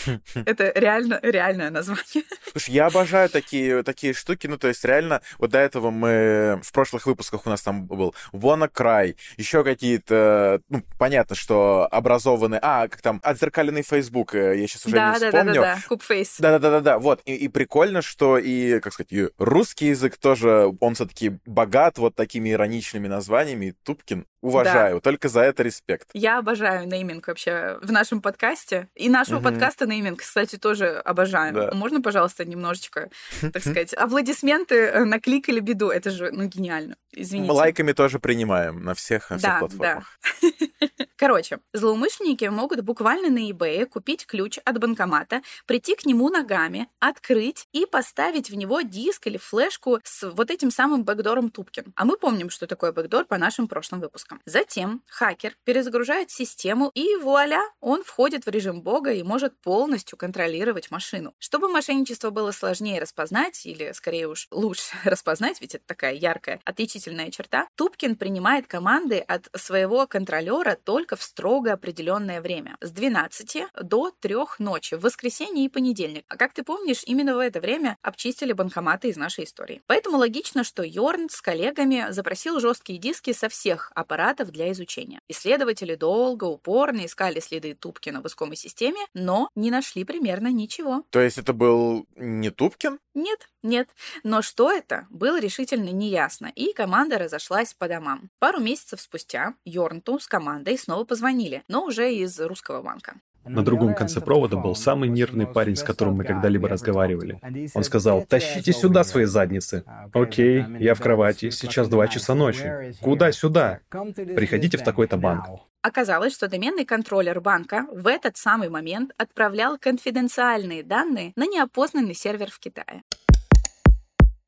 Это 0.47 0.73
реально, 0.75 1.21
реальное 1.23 1.71
название. 1.71 2.25
Слушай, 2.51 2.71
я 2.71 2.87
обожаю 2.87 3.29
такие, 3.29 3.83
такие 3.83 4.15
штуки. 4.15 4.47
Ну, 4.47 4.57
то 4.57 4.69
есть, 4.69 4.83
реально, 4.85 5.21
вот 5.39 5.51
до 5.51 5.59
этого 5.59 5.91
мы 5.91 6.61
в 6.63 6.73
прошлых 6.73 7.05
выпусках 7.07 7.47
у 7.47 7.51
нас 7.51 7.61
там 7.61 7.87
был 7.87 8.15
WannaCry, 8.33 9.17
еще 9.37 9.65
какие-то, 9.65 10.63
ну, 10.71 10.83
понятно, 10.99 11.37
что 11.37 11.87
образованные, 11.91 12.61
а, 12.63 12.89
как 12.89 13.03
там, 13.03 13.21
отзеркаленный 13.23 13.83
Facebook, 13.83 14.35
э, 14.35 14.61
я 14.61 14.67
сейчас 14.67 14.87
уже 14.87 14.97
да, 14.97 15.15
не 15.15 15.21
да, 15.21 15.27
вспомню. 15.27 15.55
Да-да-да, 15.55 15.83
Кубфейс. 15.89 16.37
Да-да-да-да, 16.39 16.99
вот. 16.99 17.21
И, 17.27 17.35
и 17.35 17.49
прикольно, 17.49 18.01
что 18.01 18.39
и, 18.39 18.81
как 18.81 18.95
сказать, 18.95 19.13
и 19.13 19.29
русский 19.39 19.89
язык 19.89 20.17
тоже, 20.17 20.75
он 20.81 20.95
все-таки 20.95 21.34
богат 21.47 21.99
вот 21.99 22.15
такими 22.15 22.51
ироничными 22.51 23.09
названиями. 23.09 23.75
Тупкин 23.83 24.27
уважаю, 24.45 24.97
да. 24.97 25.01
только 25.01 25.29
за 25.29 25.41
это 25.41 25.63
респект. 25.63 26.11
Я 26.13 26.39
обожаю 26.39 26.87
нейминг 26.87 27.27
вообще 27.27 27.79
в 27.83 27.91
нашем 27.91 28.21
подкасте. 28.21 28.89
И 28.95 29.09
нашего 29.09 29.39
угу. 29.39 29.45
подкаста 29.45 29.87
нейминг, 29.87 30.21
кстати, 30.21 30.57
тоже 30.57 30.89
обожаем. 31.05 31.55
Да. 31.55 31.71
Можно, 31.73 32.03
пожалуйста, 32.03 32.45
немножечко, 32.45 33.11
так 33.41 33.63
сказать, 33.63 33.95
аплодисменты 33.95 34.75
э, 34.75 35.05
накликали 35.05 35.61
беду. 35.61 35.89
Это 35.89 36.11
же, 36.11 36.31
ну, 36.31 36.45
гениально. 36.45 36.97
Извините. 37.13 37.49
Мы 37.49 37.55
лайками 37.55 37.93
тоже 37.93 38.19
принимаем 38.19 38.85
на 38.85 38.95
всех, 38.95 39.31
на 39.31 39.39
всех 39.39 39.51
да, 39.51 39.59
платформах. 39.61 40.19
Да. 40.43 40.49
Короче, 41.17 41.61
злоумышленники 41.73 42.45
могут 42.47 42.81
буквально 42.81 43.31
на 43.31 43.51
eBay 43.51 43.87
купить 43.87 44.27
ключ 44.27 44.59
от 44.65 44.79
банкомата, 44.79 45.43
прийти 45.67 45.95
к 45.95 46.05
нему 46.07 46.29
ногами, 46.29 46.89
открыть 46.99 47.69
и 47.73 47.87
поставить 47.87 48.51
в 48.51 48.57
него 48.57 48.81
диск 48.81 49.27
или 49.27 49.39
флешку 49.39 50.01
с 50.03 50.29
вот 50.29 50.51
этим 50.51 50.71
самым 50.71 51.05
бэкдором 51.05 51.51
Тупкин. 51.51 51.93
А 51.95 52.05
мы 52.05 52.17
помним, 52.19 52.51
что 52.51 52.67
такое 52.67 52.93
бэкдор 52.93 53.27
по 53.27 53.39
нашим 53.39 53.69
прошлым 53.69 54.01
выпускам. 54.01 54.34
Затем 54.47 55.03
хакер 55.09 55.57
перезагружает 55.65 56.31
систему 56.31 56.91
и 56.95 57.17
вуаля, 57.17 57.63
он 57.81 58.03
входит 58.03 58.47
в 58.47 58.51
режим 58.51 58.83
бога 58.83 59.13
и 59.13 59.23
может 59.23 59.59
полностью 59.61 60.19
контролировать 60.19 60.91
машину. 60.91 61.35
Чтобы 61.39 61.69
мошенничество 61.69 62.31
было 62.31 62.51
сложнее 62.51 63.01
распознать, 63.01 63.65
или 63.67 63.93
скорее 63.93 64.29
уж 64.29 64.49
лучше 64.51 64.95
распознать, 65.05 65.61
ведь 65.61 65.75
это 65.75 65.85
такая 65.87 66.15
яркая 66.15 66.61
отличительная 66.65 67.31
черта, 67.31 67.69
Тупкин 67.77 68.17
принимает 68.17 68.67
команды 68.67 69.19
от 69.19 69.49
своего 69.57 70.07
контролера 70.07 70.77
только 70.83 71.17
в 71.17 71.23
строго 71.23 71.73
определенное 71.73 72.41
время 72.41 72.77
с 72.81 72.91
12 72.91 73.67
до 73.83 74.11
3 74.21 74.35
ночи 74.59 74.95
в 74.95 75.01
воскресенье 75.01 75.65
и 75.65 75.69
понедельник. 75.69 76.25
А 76.29 76.37
как 76.37 76.53
ты 76.53 76.63
помнишь, 76.63 77.03
именно 77.07 77.35
в 77.35 77.39
это 77.39 77.61
время 77.61 77.97
обчистили 78.03 78.53
банкоматы 78.53 79.09
из 79.09 79.17
нашей 79.17 79.45
истории. 79.45 79.83
Поэтому 79.87 80.19
логично, 80.19 80.65
что 80.65 80.83
Йорн 80.83 81.29
с 81.31 81.41
коллегами 81.41 82.07
запросил 82.11 82.61
жесткие 82.61 82.99
диски 82.99 83.33
со 83.33 83.49
всех 83.49 83.93
аппаратов 83.95 84.24
для 84.33 84.73
изучения. 84.73 85.21
Исследователи 85.29 85.95
долго, 85.95 86.45
упорно 86.45 87.05
искали 87.05 87.41
следы 87.41 87.75
Тупкина 87.75 88.23
в 88.23 88.27
искомой 88.27 88.57
системе, 88.57 89.01
но 89.13 89.49
не 89.55 89.71
нашли 89.71 90.05
примерно 90.05 90.49
ничего. 90.49 91.05
То 91.11 91.21
есть 91.21 91.39
это 91.39 91.53
был 91.53 92.07
не 92.17 92.51
Тупкин? 92.51 92.99
Нет, 93.15 93.51
нет. 93.63 93.89
Но 94.23 94.43
что 94.43 94.73
это, 94.73 95.07
было 95.11 95.39
решительно 95.39 95.91
неясно, 95.91 96.51
и 96.55 96.73
команда 96.73 97.19
разошлась 97.19 97.75
по 97.75 97.89
домам. 97.89 98.31
Пару 98.39 98.61
месяцев 98.61 99.01
спустя 99.01 99.55
Йорнту 99.65 100.19
с 100.19 100.27
командой 100.27 100.79
снова 100.79 101.05
позвонили, 101.05 101.63
но 101.69 101.85
уже 101.85 102.15
из 102.15 102.41
русского 102.41 102.83
банка. 102.83 103.21
На 103.45 103.63
другом 103.63 103.95
конце 103.95 104.21
провода 104.21 104.57
был 104.57 104.75
самый 104.75 105.09
нервный 105.09 105.47
парень, 105.47 105.77
с 105.77 105.83
которым 105.83 106.17
мы 106.17 106.25
когда-либо 106.25 106.69
разговаривали. 106.69 107.39
Он 107.75 107.85
сказал, 107.85 108.23
«Тащите 108.23 108.73
сюда 108.73 109.05
свои 109.05 109.25
задницы». 109.25 109.85
«Окей, 110.13 110.65
я 110.79 110.95
в 110.95 111.01
кровати, 111.01 111.51
сейчас 111.51 111.89
два 111.89 112.09
часа 112.09 112.35
ночи. 112.35 112.95
Куда 113.01 113.33
сюда? 113.33 113.81
Приходите 113.91 114.79
в 114.79 114.83
такой-то 114.83 115.17
банк». 115.17 115.45
Оказалось, 115.83 116.33
что 116.33 116.49
доменный 116.49 116.87
контроллер 116.87 117.43
банка 117.43 117.87
в 117.93 118.07
этот 118.07 118.39
самый 118.39 118.71
момент 118.71 119.13
отправлял 119.19 119.77
конфиденциальные 119.79 120.83
данные 120.83 121.33
на 121.37 121.47
неопознанный 121.47 122.15
сервер 122.15 122.51
в 122.51 122.59
Китае. 122.59 123.03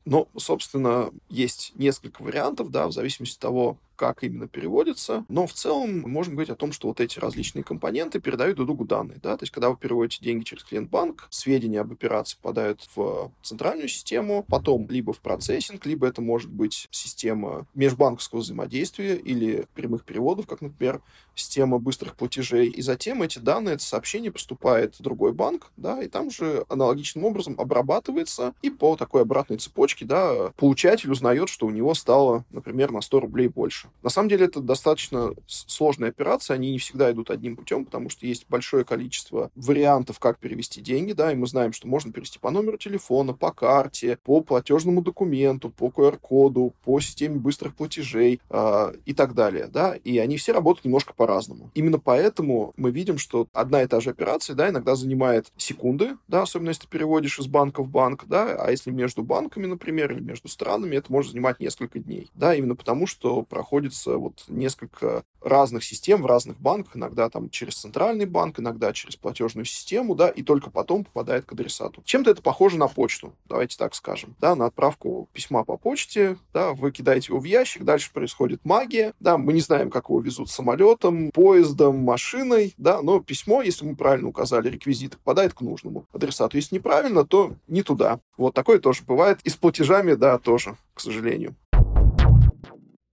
Но, 0.06 0.28
собственно, 0.38 1.10
есть 1.28 1.72
несколько 1.74 2.22
вариантов, 2.22 2.70
да, 2.70 2.86
в 2.86 2.92
зависимости 2.92 3.34
от 3.34 3.40
того, 3.40 3.78
как 3.96 4.22
именно 4.22 4.46
переводится. 4.46 5.24
Но 5.28 5.46
в 5.46 5.52
целом 5.52 6.00
можем 6.00 6.34
говорить 6.34 6.50
о 6.50 6.56
том, 6.56 6.72
что 6.72 6.88
вот 6.88 7.00
эти 7.00 7.18
различные 7.18 7.64
компоненты 7.64 8.20
передают 8.20 8.56
друг 8.56 8.66
другу 8.68 8.84
данные. 8.84 9.18
Да? 9.22 9.36
То 9.36 9.42
есть, 9.42 9.52
когда 9.52 9.70
вы 9.70 9.76
переводите 9.76 10.24
деньги 10.24 10.44
через 10.44 10.64
клиент-банк, 10.64 11.26
сведения 11.30 11.80
об 11.80 11.92
операции 11.92 12.36
попадают 12.36 12.88
в 12.94 13.32
центральную 13.42 13.88
систему, 13.88 14.44
потом 14.48 14.86
либо 14.88 15.12
в 15.12 15.20
процессинг, 15.20 15.86
либо 15.86 16.06
это 16.06 16.20
может 16.20 16.50
быть 16.50 16.88
система 16.90 17.66
межбанковского 17.74 18.40
взаимодействия 18.40 19.16
или 19.16 19.66
прямых 19.74 20.04
переводов, 20.04 20.46
как, 20.46 20.60
например, 20.60 21.00
система 21.34 21.78
быстрых 21.78 22.16
платежей. 22.16 22.68
И 22.68 22.82
затем 22.82 23.22
эти 23.22 23.38
данные, 23.38 23.74
это 23.74 23.84
сообщение 23.84 24.32
поступает 24.32 24.96
в 24.96 25.02
другой 25.02 25.32
банк, 25.32 25.70
да, 25.76 26.02
и 26.02 26.08
там 26.08 26.30
же 26.30 26.64
аналогичным 26.68 27.24
образом 27.24 27.54
обрабатывается, 27.58 28.54
и 28.62 28.70
по 28.70 28.96
такой 28.96 29.22
обратной 29.22 29.58
цепочке, 29.58 30.04
да, 30.04 30.52
получатель 30.56 31.10
узнает, 31.10 31.48
что 31.48 31.66
у 31.66 31.70
него 31.70 31.94
стало, 31.94 32.44
например, 32.50 32.90
на 32.90 33.00
100 33.00 33.20
рублей 33.20 33.48
больше 33.48 33.85
дальше. 33.86 33.96
На 34.02 34.10
самом 34.10 34.28
деле 34.28 34.46
это 34.46 34.60
достаточно 34.60 35.32
сложная 35.46 36.10
операция, 36.10 36.54
они 36.54 36.72
не 36.72 36.78
всегда 36.78 37.10
идут 37.10 37.30
одним 37.30 37.56
путем, 37.56 37.84
потому 37.84 38.08
что 38.08 38.26
есть 38.26 38.46
большое 38.48 38.84
количество 38.84 39.50
вариантов, 39.56 40.18
как 40.18 40.38
перевести 40.38 40.80
деньги, 40.80 41.12
да, 41.12 41.32
и 41.32 41.34
мы 41.34 41.46
знаем, 41.46 41.72
что 41.72 41.88
можно 41.88 42.12
перевести 42.12 42.38
по 42.38 42.50
номеру 42.50 42.76
телефона, 42.76 43.32
по 43.32 43.52
карте, 43.52 44.18
по 44.22 44.40
платежному 44.40 45.02
документу, 45.02 45.70
по 45.70 45.86
QR-коду, 45.86 46.72
по 46.84 47.00
системе 47.00 47.36
быстрых 47.36 47.74
платежей 47.74 48.40
э, 48.48 48.92
и 49.04 49.12
так 49.12 49.34
далее, 49.34 49.66
да, 49.66 49.96
и 49.96 50.18
они 50.18 50.36
все 50.36 50.52
работают 50.52 50.84
немножко 50.84 51.14
по-разному. 51.14 51.70
Именно 51.74 51.98
поэтому 51.98 52.72
мы 52.76 52.90
видим, 52.90 53.18
что 53.18 53.48
одна 53.52 53.82
и 53.82 53.86
та 53.86 54.00
же 54.00 54.10
операция, 54.10 54.54
да, 54.54 54.68
иногда 54.68 54.94
занимает 54.94 55.50
секунды, 55.56 56.16
да, 56.28 56.42
особенно 56.42 56.68
если 56.68 56.82
ты 56.82 56.88
переводишь 56.88 57.38
из 57.38 57.46
банка 57.46 57.82
в 57.82 57.88
банк, 57.88 58.24
да, 58.26 58.56
а 58.56 58.70
если 58.70 58.90
между 58.90 59.22
банками, 59.22 59.66
например, 59.66 60.12
или 60.12 60.20
между 60.20 60.48
странами, 60.48 60.96
это 60.96 61.12
может 61.12 61.32
занимать 61.32 61.60
несколько 61.60 61.98
дней, 61.98 62.30
да, 62.34 62.54
именно 62.54 62.76
потому, 62.76 63.06
что 63.06 63.42
проходит 63.42 63.75
находится 63.76 64.16
вот 64.16 64.44
несколько 64.48 65.22
разных 65.42 65.84
систем 65.84 66.22
в 66.22 66.26
разных 66.26 66.58
банках, 66.58 66.96
иногда 66.96 67.28
там 67.28 67.50
через 67.50 67.74
центральный 67.76 68.26
банк, 68.26 68.58
иногда 68.58 68.92
через 68.92 69.16
платежную 69.16 69.64
систему, 69.64 70.14
да, 70.14 70.28
и 70.28 70.42
только 70.42 70.70
потом 70.70 71.04
попадает 71.04 71.44
к 71.44 71.52
адресату. 71.52 72.02
Чем-то 72.04 72.30
это 72.32 72.42
похоже 72.42 72.78
на 72.78 72.88
почту, 72.88 73.32
давайте 73.48 73.76
так 73.76 73.94
скажем, 73.94 74.34
да, 74.40 74.56
на 74.56 74.66
отправку 74.66 75.28
письма 75.32 75.62
по 75.64 75.76
почте, 75.76 76.36
да, 76.52 76.72
вы 76.72 76.90
кидаете 76.90 77.28
его 77.28 77.38
в 77.38 77.44
ящик, 77.44 77.84
дальше 77.84 78.12
происходит 78.12 78.64
магия, 78.64 79.12
да, 79.20 79.38
мы 79.38 79.52
не 79.52 79.60
знаем, 79.60 79.90
как 79.90 80.08
его 80.08 80.20
везут 80.20 80.50
самолетом, 80.50 81.30
поездом, 81.30 81.98
машиной, 81.98 82.74
да, 82.78 83.02
но 83.02 83.20
письмо, 83.20 83.62
если 83.62 83.84
мы 83.84 83.94
правильно 83.94 84.28
указали 84.28 84.68
реквизиты, 84.68 85.16
попадает 85.18 85.54
к 85.54 85.60
нужному 85.60 86.06
адресату. 86.12 86.56
Если 86.56 86.76
неправильно, 86.76 87.24
то 87.24 87.54
не 87.68 87.82
туда. 87.82 88.18
Вот 88.36 88.54
такое 88.54 88.78
тоже 88.78 89.02
бывает. 89.06 89.38
И 89.44 89.50
с 89.50 89.54
платежами, 89.54 90.14
да, 90.14 90.38
тоже, 90.38 90.76
к 90.94 91.00
сожалению. 91.00 91.54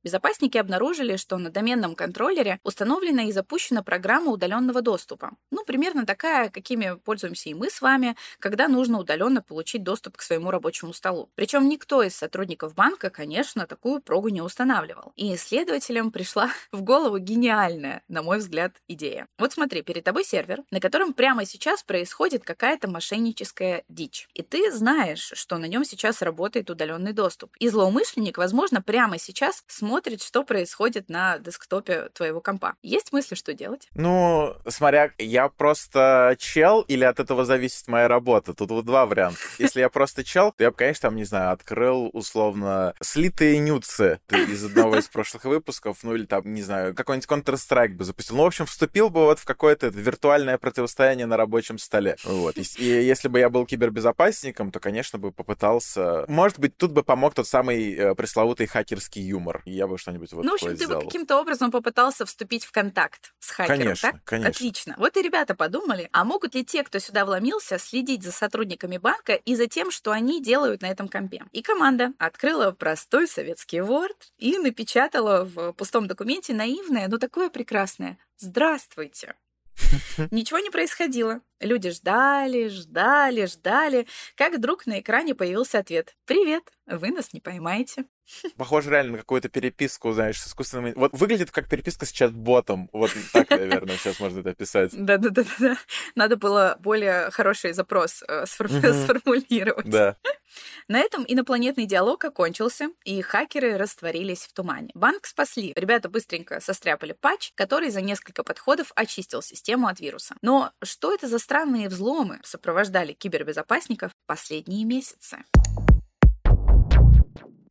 Безопасники 0.03 0.57
обнаружили, 0.57 1.15
что 1.15 1.37
на 1.37 1.49
доменном 1.49 1.95
контроллере 1.95 2.59
установлена 2.63 3.23
и 3.23 3.31
запущена 3.31 3.83
программа 3.83 4.31
удаленного 4.31 4.81
доступа. 4.81 5.31
Ну, 5.49 5.63
примерно 5.63 6.05
такая, 6.05 6.49
какими 6.49 6.97
пользуемся 7.05 7.49
и 7.49 7.53
мы 7.53 7.69
с 7.69 7.81
вами, 7.81 8.17
когда 8.39 8.67
нужно 8.67 8.99
удаленно 8.99 9.41
получить 9.41 9.83
доступ 9.83 10.17
к 10.17 10.21
своему 10.21 10.51
рабочему 10.51 10.91
столу. 10.91 11.29
Причем 11.35 11.69
никто 11.69 12.03
из 12.03 12.15
сотрудников 12.15 12.75
банка, 12.75 13.09
конечно, 13.09 13.65
такую 13.65 14.01
прогу 14.01 14.27
не 14.27 14.41
устанавливал. 14.41 15.13
И 15.15 15.33
исследователям 15.35 16.11
пришла 16.11 16.49
в 16.73 16.81
голову 16.81 17.17
гениальная, 17.17 18.03
на 18.09 18.23
мой 18.23 18.39
взгляд, 18.39 18.73
идея. 18.89 19.27
Вот 19.37 19.53
смотри, 19.53 19.83
перед 19.83 20.03
тобой 20.03 20.25
сервер, 20.25 20.63
на 20.69 20.81
котором 20.81 21.13
прямо 21.13 21.45
сейчас 21.45 21.81
происходит 21.81 22.43
какая-то 22.43 22.89
мошенническая 22.89 23.85
дичь. 23.87 24.27
И 24.33 24.41
ты 24.41 24.69
знаешь, 24.71 25.31
что 25.33 25.57
на 25.57 25.65
нем 25.65 25.85
сейчас 25.85 26.21
работает 26.21 26.69
удаленный 26.69 27.13
доступ. 27.13 27.55
И 27.59 27.69
злоумышленник, 27.69 28.37
возможно, 28.37 28.81
прямо 28.81 29.17
сейчас 29.17 29.63
сможет 29.67 29.92
смотрит, 29.93 30.23
что 30.23 30.43
происходит 30.43 31.07
на 31.07 31.37
десктопе 31.37 32.09
твоего 32.15 32.41
компа. 32.41 32.73
Есть 32.81 33.13
мысли, 33.13 33.35
что 33.35 33.53
делать? 33.53 33.89
Ну, 33.93 34.55
смотря, 34.67 35.11
я 35.19 35.49
просто 35.49 36.35
чел 36.39 36.81
или 36.81 37.03
от 37.03 37.19
этого 37.19 37.45
зависит 37.45 37.87
моя 37.87 38.07
работа? 38.07 38.55
Тут 38.55 38.71
вот 38.71 38.85
два 38.85 39.05
варианта. 39.05 39.37
Если 39.59 39.81
я 39.81 39.89
просто 39.89 40.23
чел, 40.23 40.51
то 40.51 40.63
я 40.63 40.71
бы, 40.71 40.77
конечно, 40.77 41.09
там, 41.09 41.15
не 41.15 41.25
знаю, 41.25 41.51
открыл 41.51 42.09
условно 42.11 42.95
слитые 43.03 43.59
нюцы 43.59 44.19
из 44.31 44.65
одного 44.65 44.97
из 44.97 45.07
прошлых 45.09 45.45
выпусков, 45.45 45.99
ну 46.01 46.15
или 46.15 46.25
там, 46.25 46.51
не 46.51 46.63
знаю, 46.63 46.95
какой-нибудь 46.95 47.29
Counter-Strike 47.29 47.93
бы 47.93 48.03
запустил. 48.03 48.37
Ну, 48.37 48.43
в 48.45 48.47
общем, 48.47 48.65
вступил 48.65 49.11
бы 49.11 49.25
вот 49.25 49.37
в 49.37 49.45
какое-то 49.45 49.89
виртуальное 49.89 50.57
противостояние 50.57 51.27
на 51.27 51.37
рабочем 51.37 51.77
столе. 51.77 52.15
Вот. 52.23 52.57
И, 52.57 52.63
и 52.79 52.85
если 53.05 53.27
бы 53.27 53.37
я 53.37 53.51
был 53.51 53.67
кибербезопасником, 53.67 54.71
то, 54.71 54.79
конечно, 54.79 55.19
бы 55.19 55.31
попытался... 55.31 56.25
Может 56.27 56.57
быть, 56.57 56.77
тут 56.77 56.93
бы 56.93 57.03
помог 57.03 57.35
тот 57.35 57.47
самый 57.47 57.93
э, 57.93 58.15
пресловутый 58.15 58.65
хакерский 58.65 59.21
юмор. 59.21 59.61
Я 59.65 59.82
я 59.83 59.87
бы 59.87 59.97
что-нибудь 59.97 60.31
вот 60.31 60.45
Ну, 60.45 60.51
в 60.51 60.53
общем, 60.55 60.77
ты 60.77 60.87
бы 60.87 60.99
каким-то 61.01 61.39
образом 61.39 61.69
попытался 61.69 62.25
вступить 62.25 62.65
в 62.65 62.71
контакт 62.71 63.33
с 63.39 63.51
хакером, 63.51 63.79
конечно, 63.79 64.11
так? 64.11 64.23
Конечно, 64.23 64.49
Отлично. 64.49 64.95
Вот 64.97 65.17
и 65.17 65.21
ребята 65.21 65.55
подумали, 65.55 66.09
а 66.11 66.23
могут 66.23 66.55
ли 66.55 66.63
те, 66.63 66.83
кто 66.83 66.99
сюда 66.99 67.25
вломился, 67.25 67.77
следить 67.77 68.23
за 68.23 68.31
сотрудниками 68.31 68.97
банка 68.97 69.33
и 69.33 69.55
за 69.55 69.67
тем, 69.67 69.91
что 69.91 70.11
они 70.11 70.41
делают 70.41 70.81
на 70.81 70.87
этом 70.87 71.07
компе? 71.07 71.43
И 71.51 71.61
команда 71.61 72.13
открыла 72.17 72.71
простой 72.71 73.27
советский 73.27 73.79
Word 73.79 74.15
и 74.37 74.57
напечатала 74.57 75.43
в 75.43 75.73
пустом 75.73 76.07
документе 76.07 76.53
наивное, 76.53 77.07
но 77.07 77.17
такое 77.17 77.49
прекрасное 77.49 78.17
«Здравствуйте». 78.37 79.35
Ничего 80.31 80.59
не 80.59 80.69
происходило. 80.69 81.41
Люди 81.59 81.89
ждали, 81.89 82.67
ждали, 82.67 83.45
ждали, 83.45 84.07
как 84.35 84.55
вдруг 84.55 84.85
на 84.85 84.99
экране 84.99 85.35
появился 85.35 85.79
ответ. 85.79 86.15
«Привет, 86.25 86.63
вы 86.85 87.11
нас 87.11 87.33
не 87.33 87.39
поймаете». 87.39 88.05
Похоже 88.57 88.89
реально 88.91 89.13
на 89.13 89.17
какую-то 89.19 89.49
переписку, 89.49 90.11
знаешь, 90.13 90.41
с 90.41 90.47
искусственным... 90.47 90.93
Вот 90.95 91.13
выглядит 91.13 91.51
как 91.51 91.69
переписка 91.69 92.05
с 92.05 92.11
чат-ботом. 92.11 92.89
Вот 92.93 93.11
так, 93.31 93.49
наверное, 93.49 93.97
сейчас 93.97 94.19
можно 94.19 94.39
это 94.39 94.51
описать. 94.51 94.91
Да-да-да. 94.93 95.77
Надо 96.15 96.37
было 96.37 96.77
более 96.79 97.31
хороший 97.31 97.73
запрос 97.73 98.23
э, 98.27 98.45
сформулировать. 98.45 99.89
Да. 99.89 100.17
На 100.87 100.99
этом 100.99 101.25
инопланетный 101.27 101.85
диалог 101.85 102.23
окончился, 102.23 102.89
и 103.03 103.21
хакеры 103.21 103.77
растворились 103.77 104.43
в 104.45 104.53
тумане. 104.53 104.89
Банк 104.93 105.25
спасли. 105.25 105.73
Ребята 105.75 106.09
быстренько 106.09 106.59
состряпали 106.59 107.13
патч, 107.19 107.51
который 107.55 107.89
за 107.89 108.01
несколько 108.01 108.43
подходов 108.43 108.91
очистил 108.95 109.41
систему 109.41 109.87
от 109.87 109.99
вируса. 109.99 110.35
Но 110.41 110.71
что 110.83 111.13
это 111.13 111.27
за 111.27 111.39
странные 111.39 111.89
взломы 111.89 112.39
сопровождали 112.43 113.13
кибербезопасников 113.13 114.11
последние 114.27 114.85
месяцы? 114.85 115.43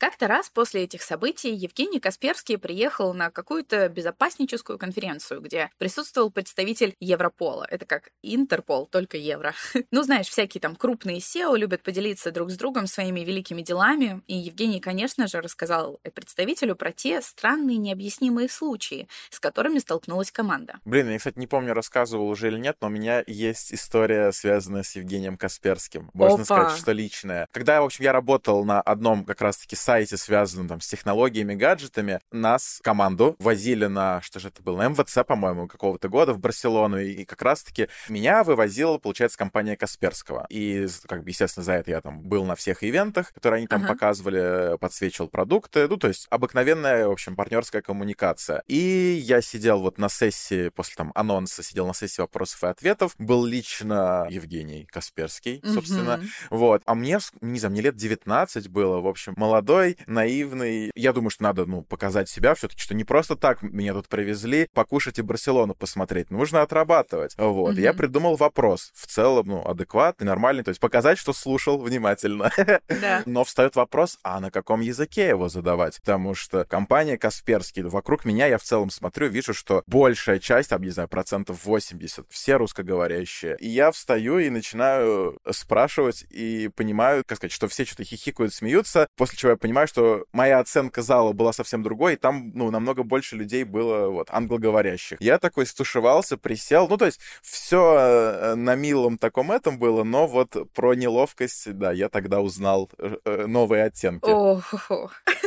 Как-то 0.02 0.26
раз 0.26 0.50
после 0.50 0.82
этих 0.82 1.00
событий 1.00 1.54
Евгений 1.54 2.00
Касперский 2.00 2.58
приехал 2.58 3.14
на 3.14 3.30
какую-то 3.30 3.88
безопасническую 3.88 4.76
конференцию, 4.76 5.40
где 5.40 5.70
присутствовал 5.78 6.32
представитель 6.32 6.96
Европола. 6.98 7.64
Это 7.70 7.86
как 7.86 8.10
Интерпол, 8.20 8.86
только 8.86 9.16
евро. 9.16 9.54
ну, 9.92 10.02
знаешь, 10.02 10.26
всякие 10.26 10.60
там 10.60 10.74
крупные 10.74 11.18
SEO 11.18 11.56
любят 11.56 11.84
поделиться 11.84 12.32
друг 12.32 12.50
с 12.50 12.56
другом 12.56 12.88
своими 12.88 13.20
великими 13.20 13.62
делами, 13.62 14.22
и 14.26 14.36
Евгений, 14.36 14.80
конечно 14.80 15.28
же, 15.28 15.40
рассказал 15.40 16.00
представителю 16.16 16.74
про 16.74 16.90
те 16.90 17.22
странные 17.22 17.76
необъяснимые 17.76 18.48
случаи, 18.48 19.06
с 19.30 19.38
которыми 19.38 19.78
столкнулась 19.78 20.32
команда. 20.32 20.80
Блин, 20.84 21.10
я, 21.10 21.18
кстати, 21.18 21.38
не 21.38 21.46
помню, 21.46 21.74
рассказывал 21.74 22.28
уже 22.28 22.48
или 22.48 22.58
нет, 22.58 22.76
но 22.80 22.88
у 22.88 22.90
меня 22.90 23.22
есть 23.28 23.72
история, 23.72 24.32
связанная 24.32 24.82
с 24.82 24.96
Евгением 24.96 25.36
Касперским. 25.36 26.10
Можно 26.12 26.42
Опа. 26.42 26.44
сказать, 26.44 26.80
что 26.80 26.90
личная. 26.90 27.46
Когда, 27.52 27.80
в 27.80 27.84
общем, 27.84 28.02
я 28.02 28.12
работал 28.12 28.64
на 28.64 28.80
одном 28.80 29.24
как 29.24 29.40
раз-таки 29.40 29.76
сайте, 29.76 29.91
сайте, 29.92 30.16
связанном 30.16 30.68
там 30.68 30.80
с 30.80 30.86
технологиями, 30.86 31.54
гаджетами, 31.54 32.20
нас, 32.30 32.80
команду, 32.82 33.36
возили 33.38 33.84
на, 33.84 34.22
что 34.22 34.40
же 34.40 34.48
это 34.48 34.62
было, 34.62 34.78
на 34.78 34.88
МВЦ, 34.88 35.18
по-моему, 35.28 35.68
какого-то 35.68 36.08
года 36.08 36.32
в 36.32 36.38
Барселону, 36.38 36.98
и 36.98 37.26
как 37.26 37.42
раз-таки 37.42 37.88
меня 38.08 38.42
вывозила, 38.42 38.96
получается, 38.96 39.36
компания 39.36 39.76
Касперского. 39.76 40.46
И, 40.48 40.88
как 41.06 41.24
бы, 41.24 41.28
естественно, 41.28 41.62
за 41.62 41.74
это 41.74 41.90
я 41.90 42.00
там 42.00 42.22
был 42.22 42.46
на 42.46 42.54
всех 42.54 42.82
ивентах, 42.82 43.34
которые 43.34 43.58
они 43.58 43.66
там 43.66 43.82
ага. 43.82 43.92
показывали, 43.92 44.78
подсвечивал 44.78 45.28
продукты, 45.28 45.86
ну, 45.86 45.98
то 45.98 46.08
есть 46.08 46.26
обыкновенная, 46.30 47.06
в 47.06 47.10
общем, 47.10 47.36
партнерская 47.36 47.82
коммуникация. 47.82 48.62
И 48.68 49.20
я 49.22 49.42
сидел 49.42 49.80
вот 49.80 49.98
на 49.98 50.08
сессии, 50.08 50.70
после 50.70 50.94
там 50.96 51.12
анонса, 51.14 51.62
сидел 51.62 51.86
на 51.86 51.92
сессии 51.92 52.22
вопросов 52.22 52.64
и 52.64 52.68
ответов, 52.68 53.14
был 53.18 53.44
лично 53.44 54.26
Евгений 54.30 54.88
Касперский, 54.90 55.60
собственно, 55.66 56.12
mm-hmm. 56.12 56.46
вот. 56.48 56.82
А 56.86 56.94
мне, 56.94 57.18
не 57.42 57.58
знаю, 57.58 57.72
мне 57.72 57.82
лет 57.82 57.96
19 57.96 58.68
было, 58.68 58.98
в 59.02 59.06
общем, 59.06 59.34
молодой, 59.36 59.81
наивный. 60.06 60.90
Я 60.94 61.12
думаю, 61.12 61.30
что 61.30 61.42
надо, 61.42 61.66
ну, 61.66 61.82
показать 61.82 62.28
себя 62.28 62.54
все-таки, 62.54 62.80
что 62.80 62.94
не 62.94 63.04
просто 63.04 63.36
так 63.36 63.62
меня 63.62 63.92
тут 63.92 64.08
привезли 64.08 64.68
покушать 64.74 65.18
и 65.18 65.22
Барселону 65.22 65.74
посмотреть, 65.74 66.30
нужно 66.30 66.62
отрабатывать. 66.62 67.34
Вот. 67.36 67.76
Mm-hmm. 67.76 67.80
Я 67.80 67.92
придумал 67.92 68.36
вопрос, 68.36 68.92
в 68.94 69.06
целом, 69.06 69.46
ну, 69.46 69.66
адекватный, 69.66 70.26
нормальный, 70.26 70.62
то 70.62 70.70
есть 70.70 70.80
показать, 70.80 71.18
что 71.18 71.32
слушал 71.32 71.78
внимательно. 71.78 72.50
Да. 72.56 73.22
Но 73.26 73.44
встает 73.44 73.76
вопрос, 73.76 74.18
а 74.22 74.40
на 74.40 74.50
каком 74.50 74.80
языке 74.80 75.28
его 75.28 75.48
задавать? 75.48 75.98
Потому 76.00 76.34
что 76.34 76.64
компания 76.64 77.18
Касперский, 77.18 77.82
вокруг 77.82 78.24
меня 78.24 78.46
я 78.46 78.58
в 78.58 78.62
целом 78.62 78.90
смотрю, 78.90 79.28
вижу, 79.28 79.54
что 79.54 79.82
большая 79.86 80.38
часть, 80.38 80.70
там, 80.70 80.82
не 80.82 80.90
знаю, 80.90 81.08
процентов 81.08 81.64
80, 81.64 82.26
все 82.30 82.56
русскоговорящие. 82.56 83.56
И 83.58 83.68
я 83.68 83.90
встаю 83.90 84.38
и 84.38 84.50
начинаю 84.50 85.38
спрашивать 85.50 86.24
и 86.30 86.70
понимаю, 86.74 87.24
как 87.26 87.38
сказать, 87.38 87.52
что 87.52 87.68
все 87.68 87.84
что-то 87.84 88.04
хихикают, 88.04 88.54
смеются, 88.54 89.06
после 89.16 89.38
чего 89.38 89.50
я 89.52 89.56
понимаю, 89.56 89.71
что 89.86 90.24
моя 90.32 90.58
оценка 90.58 91.02
зала 91.02 91.32
была 91.32 91.52
совсем 91.52 91.82
другой, 91.82 92.14
и 92.14 92.16
там, 92.16 92.52
ну, 92.54 92.70
намного 92.70 93.02
больше 93.02 93.36
людей 93.36 93.64
было, 93.64 94.08
вот, 94.08 94.28
англоговорящих. 94.30 95.20
Я 95.20 95.38
такой 95.38 95.66
стушевался, 95.66 96.36
присел, 96.36 96.88
ну, 96.88 96.96
то 96.96 97.06
есть 97.06 97.20
все 97.42 97.96
э, 97.98 98.54
на 98.54 98.74
милом 98.74 99.18
таком 99.18 99.52
этом 99.52 99.78
было, 99.78 100.04
но 100.04 100.26
вот 100.26 100.56
про 100.72 100.94
неловкость, 100.94 101.72
да, 101.78 101.92
я 101.92 102.08
тогда 102.08 102.40
узнал 102.40 102.90
э, 102.98 103.16
э, 103.24 103.46
новые 103.46 103.84
оттенки. 103.84 104.28
О, 104.28 104.60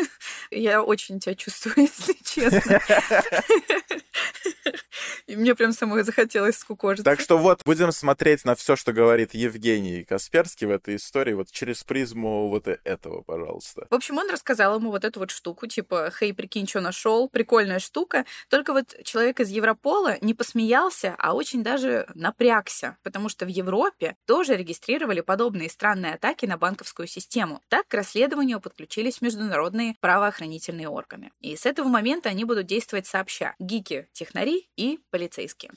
я 0.51 0.83
очень 0.83 1.19
тебя 1.19 1.35
чувствую, 1.35 1.75
если 1.77 2.15
честно. 2.23 2.81
И 5.27 5.35
мне 5.35 5.55
прям 5.55 5.71
самой 5.71 6.03
захотелось 6.03 6.57
скукожиться. 6.57 7.03
Так 7.03 7.19
что 7.19 7.37
вот, 7.37 7.61
будем 7.65 7.91
смотреть 7.91 8.45
на 8.45 8.55
все, 8.55 8.75
что 8.75 8.93
говорит 8.93 9.33
Евгений 9.33 10.03
Касперский 10.03 10.67
в 10.67 10.71
этой 10.71 10.97
истории, 10.97 11.33
вот 11.33 11.51
через 11.51 11.83
призму 11.83 12.47
вот 12.47 12.67
этого, 12.67 13.21
пожалуйста. 13.21 13.87
В 13.89 13.95
общем, 13.95 14.14
он 14.17 14.29
рассказал 14.29 14.77
ему 14.77 14.91
вот 14.91 15.05
эту 15.05 15.19
вот 15.19 15.31
штуку, 15.31 15.67
типа, 15.67 16.11
хей, 16.17 16.33
прикинь, 16.33 16.67
что 16.67 16.81
нашел, 16.81 17.29
прикольная 17.29 17.79
штука. 17.79 18.25
Только 18.49 18.73
вот 18.73 18.95
человек 19.03 19.39
из 19.39 19.49
Европола 19.49 20.17
не 20.21 20.33
посмеялся, 20.33 21.15
а 21.17 21.33
очень 21.33 21.63
даже 21.63 22.07
напрягся, 22.15 22.97
потому 23.03 23.29
что 23.29 23.45
в 23.45 23.49
Европе 23.49 24.15
тоже 24.25 24.55
регистрировали 24.55 25.21
подобные 25.21 25.69
странные 25.69 26.15
атаки 26.15 26.45
на 26.45 26.57
банковскую 26.57 27.07
систему. 27.07 27.61
Так 27.69 27.87
к 27.87 27.93
расследованию 27.93 28.59
подключились 28.59 29.21
международные 29.21 29.95
правоохранительные 29.99 30.89
органы. 30.89 31.31
И 31.41 31.55
с 31.55 31.65
этого 31.65 31.87
момента 31.87 32.29
они 32.29 32.45
будут 32.45 32.65
действовать 32.65 33.07
сообща. 33.07 33.55
Гики, 33.59 34.07
технари 34.13 34.69
и 34.75 34.99
полицейские. 35.09 35.71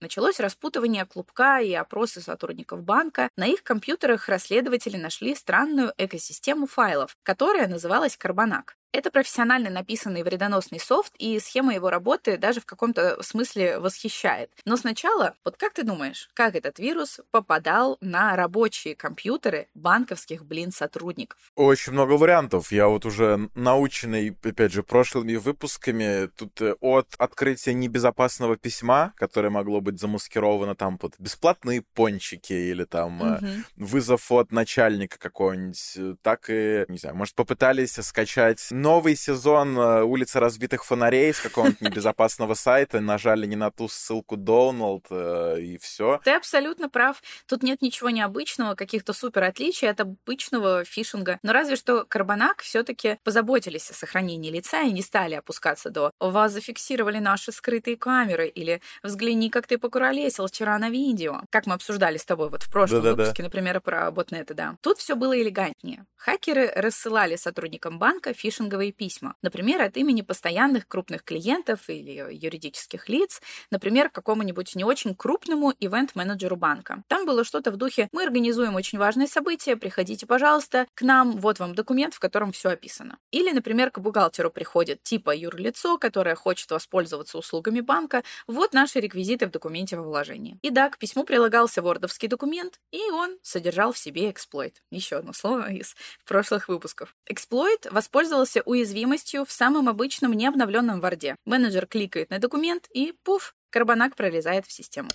Началось 0.00 0.40
распутывание 0.40 1.06
клубка 1.06 1.60
и 1.60 1.72
опросы 1.72 2.20
сотрудников 2.20 2.82
банка. 2.82 3.30
На 3.36 3.46
их 3.46 3.62
компьютерах 3.62 4.28
расследователи 4.28 4.96
нашли 4.96 5.34
странную 5.34 5.94
экосистему 5.96 6.66
файлов, 6.66 7.16
которая 7.22 7.66
называлась 7.66 8.16
Карбонак. 8.16 8.76
Это 8.92 9.10
профессионально 9.10 9.70
написанный 9.70 10.22
вредоносный 10.22 10.80
софт, 10.80 11.12
и 11.18 11.38
схема 11.38 11.74
его 11.74 11.90
работы 11.90 12.38
даже 12.38 12.60
в 12.60 12.66
каком-то 12.66 13.22
смысле 13.22 13.78
восхищает. 13.78 14.50
Но 14.64 14.76
сначала, 14.76 15.34
вот 15.44 15.56
как 15.56 15.74
ты 15.74 15.82
думаешь, 15.82 16.30
как 16.34 16.54
этот 16.54 16.78
вирус 16.78 17.20
попадал 17.30 17.98
на 18.00 18.36
рабочие 18.36 18.94
компьютеры 18.94 19.68
банковских, 19.74 20.44
блин, 20.44 20.72
сотрудников? 20.72 21.38
Очень 21.56 21.92
много 21.92 22.12
вариантов. 22.12 22.72
Я 22.72 22.88
вот 22.88 23.04
уже 23.04 23.50
наученный, 23.54 24.36
опять 24.42 24.72
же, 24.72 24.82
прошлыми 24.82 25.36
выпусками, 25.36 26.28
тут 26.36 26.60
э, 26.62 26.74
от 26.80 27.14
открытия 27.18 27.74
небезопасного 27.74 28.56
письма, 28.56 29.12
которое 29.16 29.50
могло 29.50 29.80
быть 29.80 30.00
замаскировано 30.00 30.74
там 30.74 30.96
под 30.96 31.14
бесплатные 31.18 31.82
пончики 31.82 32.52
или 32.52 32.84
там 32.84 33.20
угу. 33.20 33.46
вызов 33.76 34.32
от 34.32 34.52
начальника 34.52 35.18
какого-нибудь, 35.18 35.92
э, 35.96 36.14
так 36.22 36.48
и, 36.48 36.86
не 36.88 36.98
знаю, 36.98 37.16
может, 37.16 37.34
попытались 37.34 37.92
скачать 37.92 38.66
новый 38.76 39.16
сезон 39.16 39.78
э, 39.78 40.02
«Улица 40.02 40.40
разбитых 40.40 40.84
фонарей» 40.84 41.32
с 41.32 41.40
какого-нибудь 41.40 41.80
небезопасного 41.96 42.54
сайта, 42.54 43.00
нажали 43.00 43.46
не 43.46 43.56
на 43.56 43.70
ту 43.70 43.88
ссылку 43.88 44.36
Доналд, 44.36 45.06
э, 45.10 45.60
и 45.60 45.78
все. 45.78 46.20
Ты 46.24 46.32
абсолютно 46.32 46.88
прав. 46.88 47.22
Тут 47.46 47.62
нет 47.62 47.82
ничего 47.82 48.10
необычного, 48.10 48.74
каких-то 48.74 49.12
супер 49.12 49.44
отличий 49.44 49.88
от 49.88 50.00
обычного 50.00 50.84
фишинга. 50.84 51.38
Но 51.42 51.52
разве 51.52 51.76
что 51.76 52.04
Карбонак 52.04 52.62
все-таки 52.62 53.18
позаботились 53.24 53.90
о 53.90 53.94
сохранении 53.94 54.50
лица 54.50 54.82
и 54.82 54.92
не 54.92 55.02
стали 55.02 55.34
опускаться 55.34 55.90
до 55.90 56.10
«Вас 56.20 56.52
зафиксировали 56.52 57.18
наши 57.18 57.52
скрытые 57.52 57.96
камеры» 57.96 58.48
или 58.48 58.80
«Взгляни, 59.02 59.50
как 59.50 59.66
ты 59.66 59.78
покуролесил 59.78 60.46
вчера 60.46 60.78
на 60.78 60.90
видео». 60.90 61.40
Как 61.50 61.66
мы 61.66 61.74
обсуждали 61.74 62.18
с 62.18 62.24
тобой 62.24 62.50
вот 62.50 62.62
в 62.62 62.70
прошлом 62.70 63.02
Да-да-да. 63.02 63.22
выпуске, 63.24 63.42
например, 63.42 63.80
про 63.80 64.10
ботнеты, 64.10 64.54
да. 64.54 64.76
Тут 64.82 64.98
все 64.98 65.16
было 65.16 65.40
элегантнее. 65.40 66.04
Хакеры 66.16 66.72
рассылали 66.74 67.36
сотрудникам 67.36 67.98
банка 67.98 68.32
фишинговые 68.32 68.65
фишинговые 68.66 68.92
письма. 68.92 69.36
Например, 69.42 69.82
от 69.82 69.96
имени 69.96 70.22
постоянных 70.22 70.88
крупных 70.88 71.22
клиентов 71.22 71.88
или 71.88 72.34
юридических 72.34 73.08
лиц, 73.08 73.40
например, 73.70 74.10
какому-нибудь 74.10 74.74
не 74.74 74.84
очень 74.84 75.14
крупному 75.14 75.72
ивент-менеджеру 75.78 76.56
банка. 76.56 77.02
Там 77.08 77.26
было 77.26 77.44
что-то 77.44 77.70
в 77.70 77.76
духе 77.76 78.08
«Мы 78.12 78.24
организуем 78.24 78.74
очень 78.74 78.98
важное 78.98 79.26
событие, 79.26 79.76
приходите, 79.76 80.26
пожалуйста, 80.26 80.86
к 80.94 81.02
нам, 81.02 81.32
вот 81.38 81.58
вам 81.58 81.74
документ, 81.74 82.14
в 82.14 82.18
котором 82.18 82.52
все 82.52 82.70
описано». 82.70 83.18
Или, 83.30 83.52
например, 83.52 83.90
к 83.90 83.98
бухгалтеру 83.98 84.50
приходит 84.50 85.02
типа 85.02 85.34
юрлицо, 85.36 85.98
которое 85.98 86.34
хочет 86.34 86.70
воспользоваться 86.70 87.38
услугами 87.38 87.80
банка, 87.80 88.22
вот 88.46 88.72
наши 88.72 89.00
реквизиты 89.00 89.46
в 89.46 89.50
документе 89.50 89.96
во 89.96 90.02
вложении. 90.02 90.58
И 90.62 90.70
да, 90.70 90.90
к 90.90 90.98
письму 90.98 91.24
прилагался 91.24 91.82
вордовский 91.82 92.28
документ, 92.28 92.80
и 92.90 93.10
он 93.10 93.38
содержал 93.42 93.92
в 93.92 93.98
себе 93.98 94.30
эксплойт. 94.30 94.82
Еще 94.90 95.16
одно 95.16 95.32
слово 95.32 95.70
из 95.72 95.94
прошлых 96.24 96.68
выпусков. 96.68 97.14
Эксплойт 97.26 97.86
воспользовался 97.90 98.55
уязвимостью 98.62 99.44
в 99.44 99.52
самом 99.52 99.88
обычном 99.88 100.32
необновленном 100.32 101.00
варде. 101.00 101.36
Менеджер 101.44 101.86
кликает 101.86 102.30
на 102.30 102.38
документ 102.38 102.86
и 102.92 103.12
пуф, 103.22 103.54
карбонак 103.70 104.16
пролезает 104.16 104.66
в 104.66 104.72
систему. 104.72 105.08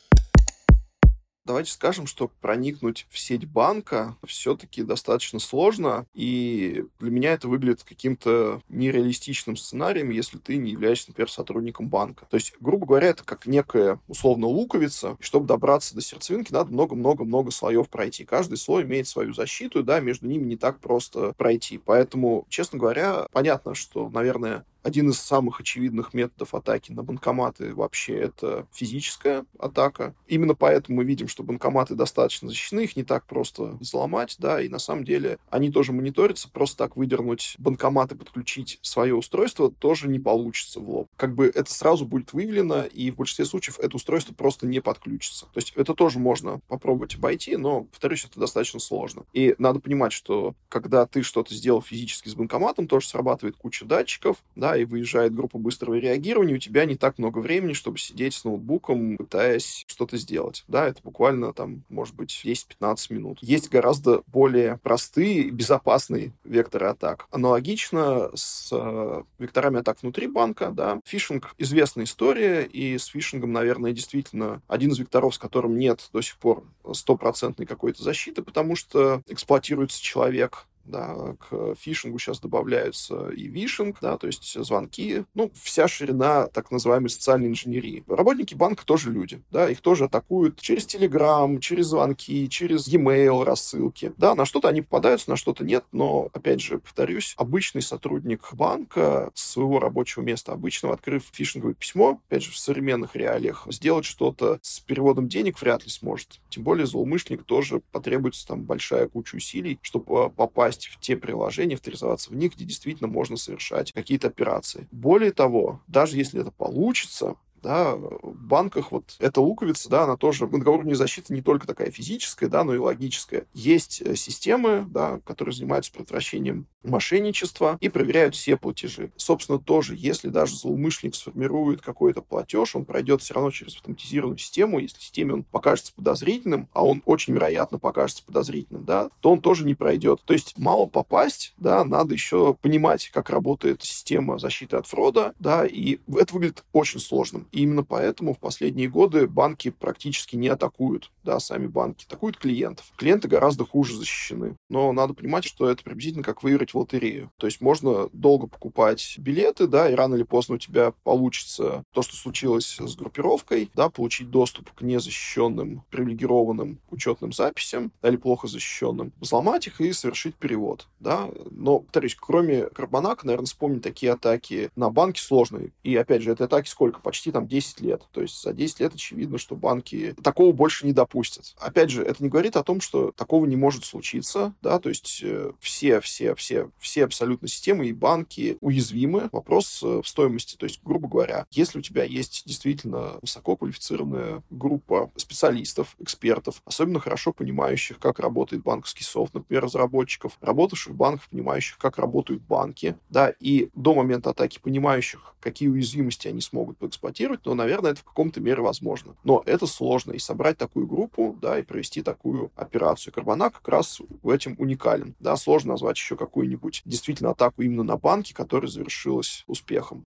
Давайте 1.44 1.72
скажем, 1.72 2.06
что 2.06 2.28
проникнуть 2.28 3.08
в 3.10 3.18
сеть 3.18 3.46
банка 3.46 4.16
все-таки 4.28 4.84
достаточно 4.84 5.40
сложно, 5.40 6.06
и 6.14 6.86
для 7.00 7.10
меня 7.10 7.34
это 7.34 7.48
выглядит 7.48 7.84
каким-то 7.84 8.62
нереалистичным 8.70 9.56
сценарием, 9.56 10.12
если 10.12 10.38
ты 10.38 10.58
не 10.58 10.72
являешься, 10.72 11.10
например, 11.10 11.32
сотрудником 11.32 11.90
банка. 11.90 12.28
То 12.30 12.36
есть, 12.36 12.54
грубо 12.60 12.86
говоря, 12.86 13.08
это 13.08 13.24
как 13.24 13.48
некая 13.48 14.00
условно 14.08 14.46
луковица, 14.46 15.18
и 15.20 15.24
чтобы 15.24 15.48
добраться 15.48 15.96
до 15.96 16.02
сердцевинки, 16.02 16.54
надо 16.54 16.72
много-много-много 16.72 17.50
слоев 17.50 17.90
пройти. 17.90 18.24
Каждый 18.24 18.58
слой 18.58 18.84
имеет 18.84 19.08
свою 19.08 19.34
защиту, 19.34 19.82
да, 19.82 20.00
между 20.00 20.28
ними 20.28 20.46
не 20.46 20.58
так 20.58 20.80
просто 20.80 21.34
пройти. 21.34 21.80
Поэтому, 21.80 22.46
честно 22.50 22.78
говоря, 22.78 23.26
понятно, 23.32 23.74
что, 23.74 24.10
наверное, 24.10 24.64
один 24.84 25.10
из 25.10 25.20
самых 25.20 25.60
очевидных 25.60 26.14
методов 26.14 26.54
атаки 26.54 26.92
на 26.92 27.04
банкоматы 27.04 27.74
вообще 27.74 28.18
это 28.18 28.68
физическая 28.74 29.46
атака. 29.60 30.16
Именно 30.28 30.56
поэтому 30.56 30.98
мы 30.98 31.04
видим, 31.04 31.28
что 31.28 31.44
банкоматы 31.44 31.96
достаточно 31.96 32.50
защищены, 32.50 32.82
их 32.82 32.96
не 32.96 33.04
так 33.04 33.26
просто 33.26 33.78
взломать, 33.80 34.36
да, 34.40 34.62
и 34.62 34.70
на 34.70 34.80
самом 34.80 35.06
деле 35.06 35.40
они 35.50 35.72
тоже 35.72 35.92
мониторятся, 35.92 36.50
просто 36.50 36.78
так 36.78 36.96
выдернуть 36.96 37.56
банкомат 37.58 38.12
и 38.12 38.16
подключить 38.16 38.80
свое 38.82 39.16
устройство 39.16 39.72
тоже 39.72 40.08
не 40.08 40.20
получится 40.20 40.80
в 40.80 40.90
лоб. 40.90 41.08
Как 41.18 41.36
бы 41.36 41.52
это 41.54 41.72
сразу 41.72 42.06
будет 42.06 42.34
выявлено, 42.34 42.84
и 42.84 43.12
в 43.12 43.18
большинстве 43.18 43.46
случаев 43.46 43.80
это 43.80 43.96
устройство 43.96 44.34
просто 44.34 44.68
не 44.68 44.80
подключится. 44.80 45.46
То 45.46 45.58
есть 45.58 45.74
это 45.76 45.94
тоже 45.94 46.20
можно 46.20 46.60
попробовать 46.68 47.16
обойти, 47.16 47.58
но, 47.58 47.84
повторюсь, 47.84 48.26
это 48.26 48.40
достаточно 48.40 48.80
сложно. 48.80 49.24
И 49.34 49.56
надо 49.58 49.80
понимать, 49.80 50.14
что 50.14 50.56
когда 50.70 51.06
ты 51.06 51.24
что-то 51.24 51.54
сделал 51.54 51.82
физически 51.82 52.30
с 52.30 52.36
банкоматом, 52.36 52.88
тоже 52.88 53.08
срабатывает 53.08 53.56
куча 53.56 53.86
датчиков, 53.86 54.38
да, 54.56 54.71
и 54.76 54.86
выезжает 54.86 55.34
группа 55.34 55.58
быстрого 55.58 55.96
реагирования, 55.96 56.56
у 56.56 56.60
тебя 56.60 56.86
не 56.86 56.96
так 56.96 57.18
много 57.18 57.40
времени, 57.40 57.74
чтобы 57.74 57.98
сидеть 57.98 58.34
с 58.34 58.44
ноутбуком, 58.44 59.18
пытаясь 59.18 59.84
что-то 59.88 60.18
сделать. 60.18 60.64
Да, 60.68 60.88
это 60.88 61.02
буквально 61.04 61.54
там, 61.54 61.84
может 61.90 62.16
быть, 62.16 62.42
10-15 62.46 63.14
минут. 63.14 63.38
Есть 63.42 63.70
гораздо 63.70 64.24
более 64.28 64.80
простые 64.84 65.50
безопасные 65.50 66.34
векторы 66.44 66.88
атак. 66.88 67.28
Аналогично 67.32 68.30
с 68.34 68.70
э, 68.72 69.24
векторами 69.40 69.80
атак 69.80 70.02
внутри 70.02 70.28
банка, 70.28 70.72
да, 70.72 71.00
фишинг— 71.06 71.54
известная 71.58 72.06
история, 72.06 72.64
и 72.64 72.98
с 72.98 73.06
фишингом, 73.06 73.52
наверное, 73.52 73.92
действительно 73.92 74.62
один 74.68 74.92
из 74.92 75.00
векторов, 75.00 75.36
с 75.36 75.38
которым 75.38 75.78
нет 75.78 76.10
до 76.14 76.22
сих 76.22 76.38
пор 76.38 76.64
стопроцентной 76.94 77.66
какой-то 77.66 78.04
защиты, 78.04 78.42
потому 78.42 78.76
что 78.76 79.22
эксплуатируется 79.28 80.02
человек, 80.02 80.68
да, 80.86 81.36
к 81.40 81.76
фишингу 81.76 82.20
сейчас 82.20 82.40
добавляются 82.40 83.30
и 83.30 83.48
вишинг, 83.48 83.98
да, 84.02 84.18
то 84.18 84.28
есть 84.28 84.54
звонки, 84.64 85.26
ну, 85.34 85.52
вся 85.56 85.88
ширина 85.88 86.48
так 86.48 86.72
называемой 86.72 87.10
социальной 87.10 87.48
инженерии. 87.48 88.04
Работники 88.08 88.56
банка 88.56 88.86
тоже 88.86 89.12
люди, 89.12 89.42
да, 89.52 89.70
их 89.70 89.82
тоже 89.82 90.06
атакуют 90.06 90.60
через 90.60 90.86
Telegram, 90.86 91.60
через 91.60 91.88
звонки, 91.88 92.50
через 92.50 92.88
e-mail 92.88 93.44
рассылки, 93.44 94.14
да, 94.18 94.36
на 94.36 94.46
что-то 94.46 94.70
они 94.70 94.82
попадаются, 94.82 95.30
на 95.30 95.36
что-то 95.36 95.64
нет, 95.64 95.86
но, 95.92 96.30
опять 96.34 96.62
же, 96.62 96.80
повторюсь, 96.80 97.34
обычный 97.38 97.82
сотрудник 97.82 98.54
банка 98.54 99.32
с 99.34 99.52
своего 99.52 99.80
рабочего 99.80 100.24
места 100.24 100.54
обычного, 100.54 100.96
открыв 100.96 101.24
фишинговое 101.32 101.74
письмо, 101.74 102.22
опять 102.28 102.44
же, 102.44 102.52
в 102.52 102.58
современных 102.58 103.16
реалиях, 103.16 103.68
сделать 103.70 104.06
что-то 104.06 104.60
с 104.62 104.80
переводом 104.80 105.28
денег 105.28 105.62
вряд 105.62 105.84
ли 105.84 105.90
сможет. 105.90 106.40
Тем 106.50 106.64
более 106.64 106.86
злоумышленник 106.86 107.44
тоже 107.44 107.82
потребуется 107.92 108.48
там 108.48 108.64
большая 108.64 109.08
куча 109.08 109.36
усилий, 109.36 109.80
чтобы 109.82 110.30
попасть 110.30 110.71
в 110.78 111.00
те 111.00 111.16
приложения, 111.16 111.76
авторизоваться 111.76 112.30
в 112.32 112.36
них, 112.36 112.56
где 112.56 112.66
действительно 112.66 113.08
можно 113.08 113.38
совершать 113.38 113.92
какие-то 113.92 114.28
операции. 114.28 114.88
Более 114.92 115.32
того, 115.32 115.82
даже 115.88 116.18
если 116.18 116.42
это 116.42 116.52
получится, 116.52 117.36
да, 117.62 117.96
в 117.96 118.36
банках 118.36 118.92
вот 118.92 119.16
эта 119.20 119.42
луковица, 119.42 119.90
да, 119.90 120.04
она 120.04 120.18
тоже, 120.18 120.48
договорная 120.48 120.96
защита 120.96 121.34
не 121.34 121.42
только 121.42 121.68
такая 121.68 121.92
физическая, 121.92 122.50
да, 122.50 122.64
но 122.64 122.76
и 122.76 122.78
логическая. 122.78 123.46
Есть 123.54 124.02
э, 124.02 124.16
системы, 124.16 124.86
да, 124.90 125.20
которые 125.26 125.54
занимаются 125.54 125.92
предотвращением 125.92 126.68
мошенничества 126.84 127.78
и 127.80 127.90
проверяют 127.90 128.36
все 128.36 128.58
платежи. 128.58 129.12
Собственно, 129.16 129.60
тоже, 129.60 129.96
если 129.96 130.30
даже 130.30 130.56
злоумышленник 130.56 131.16
сформирует 131.16 131.82
какой-то 131.82 132.22
платеж, 132.22 132.76
он 132.76 132.86
пройдет 132.86 133.22
все 133.22 133.34
равно 133.34 133.52
через 133.52 133.76
автоматизированную 133.76 134.38
систему, 134.38 134.80
если 134.80 135.00
системе 135.00 135.34
он 135.34 135.44
покажется 135.44 135.94
подозрительным, 135.94 136.70
а 136.74 136.86
он 136.86 137.02
очень 137.06 137.34
вероятно 137.34 137.78
покажется 137.78 138.24
подозрительным, 138.26 138.86
да, 138.86 139.10
то 139.22 139.32
он 139.32 139.42
тоже 139.42 139.66
не 139.66 139.76
пройдет. 139.76 140.22
То 140.26 140.34
есть 140.34 140.58
мало 140.58 140.86
попасть, 140.88 141.54
да, 141.58 141.84
надо 141.86 142.14
еще 142.14 142.56
понимать, 142.62 143.10
как 143.10 143.30
работает 143.30 143.84
система 143.84 144.40
защиты 144.40 144.78
от 144.78 144.88
фрода, 144.88 145.34
да, 145.40 145.66
и 145.66 146.00
это 146.16 146.34
выглядит 146.34 146.64
очень 146.74 147.00
сложным. 147.00 147.48
И 147.52 147.62
именно 147.62 147.84
поэтому 147.84 148.34
в 148.34 148.40
последние 148.40 148.88
годы 148.88 149.28
банки 149.28 149.70
практически 149.70 150.36
не 150.36 150.48
атакуют, 150.48 151.12
да, 151.24 151.40
сами 151.40 151.68
банки, 151.68 152.06
атакуют 152.06 152.38
клиентов. 152.38 152.92
Клиенты 152.98 153.28
гораздо 153.28 153.66
хуже 153.66 153.96
защищены. 153.96 154.56
Но 154.70 154.92
надо 154.94 155.14
понимать, 155.14 155.44
что 155.44 155.70
это 155.70 155.84
приблизительно 155.84 156.24
как 156.24 156.44
выиграть 156.44 156.74
в 156.74 156.78
лотерею. 156.78 157.32
То 157.38 157.48
есть 157.48 157.62
можно 157.62 158.10
долго 158.14 158.48
покупать 158.48 159.16
билеты, 159.18 159.68
да, 159.68 159.90
и 159.90 159.96
рано 159.96 160.16
или 160.16 160.24
поздно 160.24 160.56
у 160.56 160.58
тебя 160.58 160.94
получится 161.04 161.84
то, 161.94 162.02
что 162.02 162.16
случилось 162.16 162.78
с 162.80 162.96
группировкой, 162.96 163.70
да, 163.76 163.90
получить 163.90 164.30
доступ 164.30 164.72
к 164.72 164.82
незащищенным, 164.82 165.84
привилегированным 165.90 166.80
учетным 166.90 167.34
записям, 167.34 167.92
да, 168.02 168.10
или 168.10 168.18
плохо 168.18 168.48
защищенным, 168.48 169.12
взломать 169.20 169.68
их 169.68 169.82
и 169.82 169.94
совершить 169.94 170.36
перевод, 170.36 170.88
да. 171.00 171.30
Но, 171.52 171.80
повторюсь, 171.80 172.16
кроме 172.16 172.64
Карбонака, 172.68 173.26
наверное, 173.26 173.46
вспомнить 173.46 173.84
такие 173.84 174.14
атаки 174.14 174.70
на 174.76 174.90
банки 174.90 175.20
сложные. 175.20 175.72
И, 175.84 175.96
опять 175.96 176.22
же, 176.22 176.32
это 176.32 176.46
атаки 176.46 176.70
сколько? 176.70 177.02
Почти 177.02 177.32
там 177.32 177.41
там 177.42 177.48
10 177.48 177.82
лет. 177.82 178.04
То 178.12 178.22
есть 178.22 178.42
за 178.42 178.54
10 178.54 178.80
лет 178.80 178.94
очевидно, 178.94 179.38
что 179.38 179.56
банки 179.56 180.16
такого 180.24 180.52
больше 180.52 180.86
не 180.86 180.94
допустят. 180.94 181.56
Опять 181.60 181.90
же, 181.90 182.04
это 182.04 182.24
не 182.24 182.30
говорит 182.30 182.56
о 182.56 182.64
том, 182.64 182.82
что 182.82 183.12
такого 183.12 183.46
не 183.46 183.56
может 183.56 183.86
случиться, 183.86 184.54
да, 184.62 184.80
то 184.80 184.90
есть 184.90 185.22
э, 185.24 185.52
все, 185.60 186.00
все, 186.02 186.36
все, 186.36 186.70
все 186.80 187.06
абсолютно 187.06 187.48
системы 187.48 187.88
и 187.88 187.94
банки 187.94 188.58
уязвимы. 188.62 189.30
Вопрос 189.32 189.82
э, 189.84 190.02
в 190.04 190.08
стоимости. 190.08 190.56
То 190.56 190.66
есть, 190.66 190.82
грубо 190.84 191.08
говоря, 191.08 191.46
если 191.52 191.80
у 191.80 191.82
тебя 191.82 192.04
есть 192.04 192.44
действительно 192.46 193.18
высококвалифицированная 193.22 194.44
группа 194.50 195.12
специалистов, 195.16 195.96
экспертов, 196.00 196.62
особенно 196.66 197.00
хорошо 197.00 197.34
понимающих, 197.34 198.00
как 198.00 198.20
работает 198.20 198.64
банковский 198.64 199.04
софт, 199.04 199.34
например, 199.34 199.64
разработчиков, 199.64 200.38
работавших 200.42 200.94
в 200.94 200.96
банках, 200.96 201.30
понимающих, 201.30 201.78
как 201.78 201.98
работают 201.98 202.42
банки, 202.44 202.96
да, 203.10 203.34
и 203.40 203.70
до 203.76 203.96
момента 203.96 204.30
атаки 204.30 204.60
понимающих, 204.62 205.36
какие 205.40 205.70
уязвимости 205.70 206.28
они 206.28 206.42
смогут 206.42 206.78
поэксплуатировать, 206.78 207.31
планировать, 207.32 207.46
но, 207.46 207.54
наверное, 207.56 207.92
это 207.92 208.02
в 208.02 208.04
каком-то 208.04 208.40
мере 208.42 208.62
возможно. 208.62 209.16
Но 209.24 209.44
это 209.46 209.68
сложно. 209.68 210.14
И 210.14 210.20
собрать 210.20 210.58
такую 210.58 210.88
группу, 210.88 211.38
да, 211.42 211.60
и 211.60 211.64
провести 211.64 212.02
такую 212.02 212.52
операцию. 212.56 213.14
Карбонак 213.14 213.54
как 213.54 213.68
раз 213.68 214.02
в 214.24 214.30
этом 214.30 214.56
уникален. 214.58 215.16
Да, 215.20 215.36
сложно 215.36 215.74
назвать 215.74 215.98
еще 215.98 216.16
какую-нибудь 216.16 216.82
действительно 216.86 217.32
атаку 217.32 217.62
именно 217.62 217.84
на 217.84 217.98
банки, 217.98 218.34
которая 218.34 218.70
завершилась 218.70 219.44
успехом. 219.48 220.06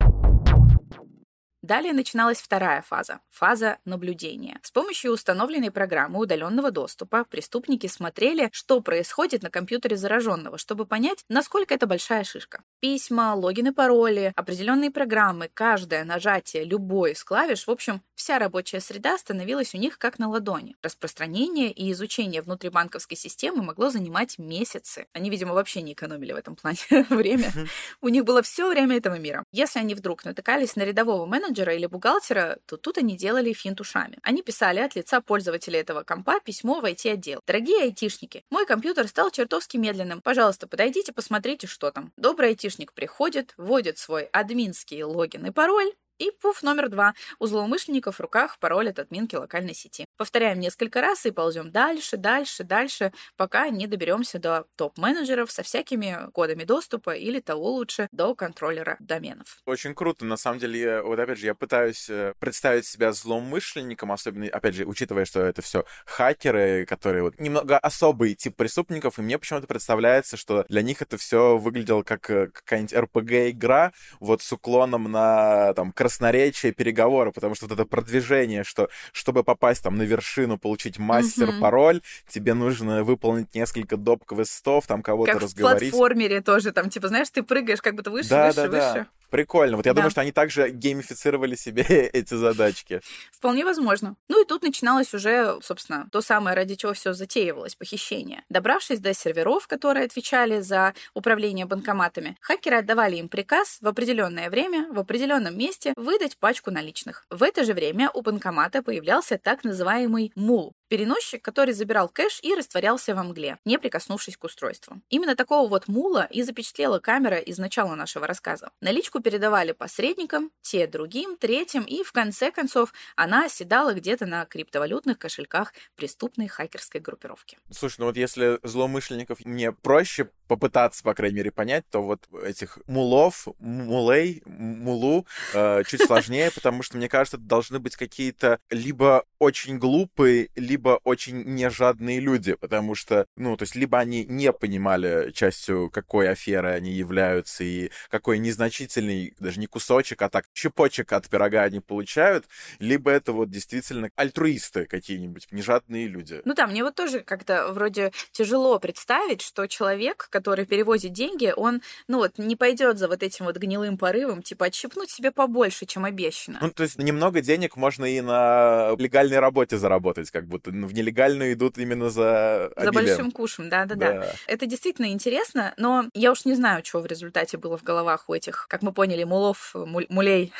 Далее 1.62 1.92
начиналась 1.92 2.42
вторая 2.42 2.82
фаза– 2.82 3.20
фаза 3.30 3.78
наблюдения. 3.84 4.58
С 4.64 4.72
помощью 4.72 5.12
установленной 5.12 5.70
программы 5.70 6.18
удаленного 6.18 6.72
доступа 6.72 7.24
преступники 7.24 7.86
смотрели, 7.86 8.48
что 8.50 8.80
происходит 8.80 9.44
на 9.44 9.50
компьютере 9.50 9.96
зараженного, 9.96 10.58
чтобы 10.58 10.86
понять, 10.86 11.24
насколько 11.28 11.72
это 11.72 11.86
большая 11.86 12.24
шишка. 12.24 12.64
Письма, 12.80 13.36
логины, 13.36 13.72
пароли, 13.72 14.32
определенные 14.34 14.90
программы, 14.90 15.48
каждое 15.54 16.02
нажатие 16.02 16.64
любой 16.64 17.12
из 17.12 17.22
клавиш, 17.22 17.68
в 17.68 17.70
общем, 17.70 18.02
вся 18.16 18.40
рабочая 18.40 18.80
среда 18.80 19.16
становилась 19.16 19.72
у 19.72 19.78
них 19.78 19.98
как 19.98 20.18
на 20.18 20.28
ладони. 20.28 20.74
Распространение 20.82 21.70
и 21.70 21.92
изучение 21.92 22.42
внутрибанковской 22.42 23.16
системы 23.16 23.62
могло 23.62 23.88
занимать 23.88 24.36
месяцы. 24.36 25.06
Они, 25.12 25.30
видимо, 25.30 25.54
вообще 25.54 25.82
не 25.82 25.92
экономили 25.92 26.32
в 26.32 26.36
этом 26.36 26.56
плане 26.56 26.78
время. 27.08 27.52
У 28.00 28.08
них 28.08 28.24
было 28.24 28.42
все 28.42 28.68
время 28.68 28.96
этого 28.96 29.16
мира. 29.16 29.44
Если 29.52 29.78
они 29.78 29.94
вдруг 29.94 30.24
натыкались 30.24 30.74
на 30.74 30.82
рядового 30.82 31.24
менеджера, 31.24 31.51
менеджера 31.52 31.74
или 31.74 31.86
бухгалтера, 31.86 32.58
то 32.66 32.76
тут 32.76 32.98
они 32.98 33.16
делали 33.16 33.52
финт 33.52 33.80
ушами. 33.80 34.18
Они 34.22 34.42
писали 34.42 34.80
от 34.80 34.96
лица 34.96 35.20
пользователя 35.20 35.80
этого 35.80 36.02
компа 36.02 36.40
письмо 36.40 36.80
в 36.80 36.84
IT-отдел. 36.84 37.40
Дорогие 37.46 37.82
айтишники, 37.82 38.42
мой 38.50 38.66
компьютер 38.66 39.06
стал 39.08 39.30
чертовски 39.30 39.76
медленным. 39.76 40.22
Пожалуйста, 40.22 40.66
подойдите, 40.66 41.12
посмотрите, 41.12 41.66
что 41.66 41.90
там. 41.90 42.12
Добрый 42.16 42.48
айтишник 42.50 42.92
приходит, 42.94 43.52
вводит 43.56 43.98
свой 43.98 44.24
админский 44.32 45.02
логин 45.02 45.46
и 45.46 45.50
пароль, 45.50 45.92
и 46.18 46.30
пуф 46.30 46.62
номер 46.62 46.88
два. 46.88 47.14
У 47.38 47.46
злоумышленников 47.46 48.16
в 48.16 48.20
руках 48.20 48.58
пароль 48.58 48.90
от 48.90 48.98
админки 48.98 49.36
локальной 49.36 49.74
сети. 49.74 50.04
Повторяем 50.16 50.60
несколько 50.60 51.00
раз 51.00 51.26
и 51.26 51.30
ползем 51.30 51.70
дальше, 51.70 52.16
дальше, 52.16 52.64
дальше, 52.64 53.12
пока 53.36 53.68
не 53.68 53.86
доберемся 53.86 54.38
до 54.38 54.66
топ-менеджеров 54.76 55.50
со 55.50 55.62
всякими 55.62 56.30
кодами 56.32 56.64
доступа 56.64 57.14
или 57.14 57.40
того 57.40 57.72
лучше 57.72 58.08
до 58.12 58.34
контроллера 58.34 58.96
доменов. 59.00 59.60
Очень 59.66 59.94
круто. 59.94 60.24
На 60.24 60.36
самом 60.36 60.58
деле, 60.58 61.02
вот 61.02 61.18
опять 61.18 61.38
же, 61.38 61.46
я 61.46 61.54
пытаюсь 61.54 62.08
э, 62.08 62.34
представить 62.38 62.86
себя 62.86 63.12
злоумышленником, 63.12 64.12
особенно, 64.12 64.46
опять 64.48 64.74
же, 64.74 64.84
учитывая, 64.84 65.24
что 65.24 65.40
это 65.40 65.62
все 65.62 65.84
хакеры, 66.06 66.86
которые 66.86 67.22
вот 67.22 67.40
немного 67.40 67.78
особый 67.78 68.34
тип 68.34 68.56
преступников, 68.56 69.18
и 69.18 69.22
мне 69.22 69.38
почему-то 69.38 69.66
представляется, 69.66 70.36
что 70.36 70.64
для 70.68 70.82
них 70.82 71.02
это 71.02 71.16
все 71.16 71.56
выглядело 71.56 72.02
как 72.02 72.30
э, 72.30 72.48
какая-нибудь 72.48 72.92
RPG-игра, 72.92 73.92
вот 74.20 74.42
с 74.42 74.52
уклоном 74.52 75.10
на 75.10 75.74
там 75.74 75.92
красноречие 76.02 76.72
переговоры, 76.72 77.30
потому 77.30 77.54
что 77.54 77.66
вот 77.66 77.74
это 77.74 77.86
продвижение, 77.86 78.64
что 78.64 78.88
чтобы 79.12 79.44
попасть 79.44 79.84
там 79.84 79.96
на 79.96 80.02
вершину, 80.02 80.58
получить 80.58 80.98
мастер-пароль, 80.98 81.98
mm-hmm. 81.98 82.32
тебе 82.32 82.54
нужно 82.54 83.04
выполнить 83.04 83.54
несколько 83.54 83.96
доп. 83.96 84.24
квестов, 84.24 84.86
там 84.88 85.02
кого-то 85.02 85.32
как 85.32 85.42
разговорить. 85.42 85.90
в 85.90 85.96
платформере 85.96 86.40
тоже, 86.40 86.72
там, 86.72 86.90
типа, 86.90 87.08
знаешь, 87.08 87.30
ты 87.30 87.44
прыгаешь 87.44 87.80
как 87.80 87.94
будто 87.94 88.10
выше, 88.10 88.30
да, 88.30 88.48
выше, 88.48 88.56
да, 88.56 88.66
выше. 88.66 88.94
Да. 88.94 89.21
Прикольно. 89.32 89.78
Вот 89.78 89.86
я 89.86 89.94
да. 89.94 89.96
думаю, 89.96 90.10
что 90.10 90.20
они 90.20 90.30
также 90.30 90.68
геймифицировали 90.68 91.54
себе 91.54 91.82
эти 92.12 92.34
задачки. 92.34 93.00
Вполне 93.32 93.64
возможно. 93.64 94.14
Ну 94.28 94.42
и 94.42 94.46
тут 94.46 94.62
начиналось 94.62 95.14
уже, 95.14 95.58
собственно, 95.62 96.06
то 96.12 96.20
самое, 96.20 96.54
ради 96.54 96.74
чего 96.74 96.92
все 96.92 97.14
затеивалось, 97.14 97.74
похищение. 97.74 98.44
Добравшись 98.50 99.00
до 99.00 99.14
серверов, 99.14 99.66
которые 99.68 100.04
отвечали 100.04 100.60
за 100.60 100.92
управление 101.14 101.64
банкоматами, 101.64 102.36
хакеры 102.42 102.76
отдавали 102.76 103.16
им 103.16 103.30
приказ 103.30 103.78
в 103.80 103.88
определенное 103.88 104.50
время, 104.50 104.92
в 104.92 104.98
определенном 104.98 105.56
месте 105.56 105.94
выдать 105.96 106.36
пачку 106.36 106.70
наличных. 106.70 107.24
В 107.30 107.42
это 107.42 107.64
же 107.64 107.72
время 107.72 108.10
у 108.12 108.20
банкомата 108.20 108.82
появлялся 108.82 109.38
так 109.38 109.64
называемый 109.64 110.32
мул, 110.34 110.74
переносчик, 110.92 111.40
который 111.40 111.72
забирал 111.72 112.10
кэш 112.10 112.40
и 112.42 112.54
растворялся 112.54 113.14
во 113.14 113.22
мгле, 113.22 113.56
не 113.64 113.78
прикоснувшись 113.78 114.36
к 114.36 114.44
устройству. 114.44 115.00
Именно 115.08 115.34
такого 115.36 115.66
вот 115.66 115.88
мула 115.88 116.28
и 116.30 116.42
запечатлела 116.42 116.98
камера 116.98 117.38
из 117.38 117.56
начала 117.56 117.94
нашего 117.94 118.26
рассказа. 118.26 118.72
Наличку 118.82 119.20
передавали 119.20 119.72
посредникам, 119.72 120.50
те 120.60 120.86
другим, 120.86 121.38
третьим, 121.38 121.84
и 121.84 122.02
в 122.02 122.12
конце 122.12 122.50
концов 122.50 122.92
она 123.16 123.46
оседала 123.46 123.94
где-то 123.94 124.26
на 124.26 124.44
криптовалютных 124.44 125.18
кошельках 125.18 125.72
преступной 125.96 126.48
хакерской 126.48 127.00
группировки. 127.00 127.56
Слушай, 127.70 128.00
ну 128.00 128.04
вот 128.04 128.18
если 128.18 128.58
злоумышленников 128.62 129.42
мне 129.46 129.72
проще 129.72 130.28
попытаться, 130.52 131.02
по 131.02 131.14
крайней 131.14 131.36
мере, 131.36 131.50
понять, 131.50 131.84
то 131.90 132.02
вот 132.02 132.28
этих 132.44 132.78
мулов, 132.86 133.48
мулей, 133.58 134.42
мулу 134.44 135.26
э, 135.54 135.82
чуть 135.86 136.02
сложнее, 136.02 136.50
потому 136.54 136.82
что, 136.82 136.98
мне 136.98 137.08
кажется, 137.08 137.38
должны 137.38 137.78
быть 137.78 137.96
какие-то 137.96 138.58
либо 138.68 139.24
очень 139.38 139.78
глупые, 139.78 140.50
либо 140.54 141.00
очень 141.04 141.42
нежадные 141.54 142.20
люди, 142.20 142.52
потому 142.52 142.94
что, 142.94 143.24
ну, 143.34 143.56
то 143.56 143.62
есть 143.62 143.74
либо 143.74 143.98
они 143.98 144.26
не 144.26 144.52
понимали 144.52 145.30
частью, 145.30 145.88
какой 145.88 146.28
аферы 146.28 146.72
они 146.72 146.92
являются 146.92 147.64
и 147.64 147.90
какой 148.10 148.38
незначительный, 148.38 149.34
даже 149.38 149.58
не 149.58 149.66
кусочек, 149.66 150.20
а 150.20 150.28
так 150.28 150.44
щепочек 150.52 151.14
от 151.14 151.30
пирога 151.30 151.62
они 151.62 151.80
получают, 151.80 152.44
либо 152.78 153.10
это 153.10 153.32
вот 153.32 153.48
действительно 153.48 154.10
альтруисты 154.16 154.84
какие-нибудь, 154.84 155.46
нежадные 155.50 156.08
люди. 156.08 156.42
Ну 156.44 156.52
да, 156.52 156.66
мне 156.66 156.84
вот 156.84 156.94
тоже 156.94 157.20
как-то 157.20 157.72
вроде 157.72 158.12
тяжело 158.32 158.78
представить, 158.78 159.40
что 159.40 159.66
человек, 159.66 160.28
который 160.28 160.41
перевозит 160.42 161.12
деньги, 161.12 161.52
он, 161.56 161.82
ну 162.08 162.18
вот, 162.18 162.38
не 162.38 162.56
пойдет 162.56 162.98
за 162.98 163.08
вот 163.08 163.22
этим 163.22 163.46
вот 163.46 163.56
гнилым 163.56 163.98
порывом, 163.98 164.42
типа, 164.42 164.66
отщипнуть 164.66 165.10
себе 165.10 165.30
побольше, 165.30 165.86
чем 165.86 166.04
обещано. 166.04 166.58
Ну, 166.60 166.70
то 166.70 166.82
есть 166.82 166.98
немного 166.98 167.40
денег 167.40 167.76
можно 167.76 168.04
и 168.04 168.20
на 168.20 168.94
легальной 168.98 169.38
работе 169.38 169.78
заработать, 169.78 170.30
как 170.30 170.46
будто 170.46 170.72
ну, 170.72 170.86
в 170.86 170.94
нелегальную 170.94 171.52
идут 171.52 171.78
именно 171.78 172.10
за 172.10 172.70
За 172.76 172.88
обилием. 172.88 173.06
большим 173.06 173.30
кушем, 173.30 173.68
да-да-да. 173.68 174.12
Да. 174.12 174.32
Это 174.46 174.66
действительно 174.66 175.06
интересно, 175.06 175.74
но 175.76 176.06
я 176.14 176.32
уж 176.32 176.44
не 176.44 176.54
знаю, 176.54 176.84
что 176.84 177.00
в 177.00 177.06
результате 177.06 177.58
было 177.58 177.76
в 177.78 177.82
головах 177.82 178.24
у 178.28 178.34
этих, 178.34 178.66
как 178.68 178.82
мы 178.82 178.92
поняли, 178.92 179.24
мулов, 179.24 179.72
муль- 179.74 180.06
мулей, 180.08 180.52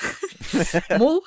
мул. 0.99 1.25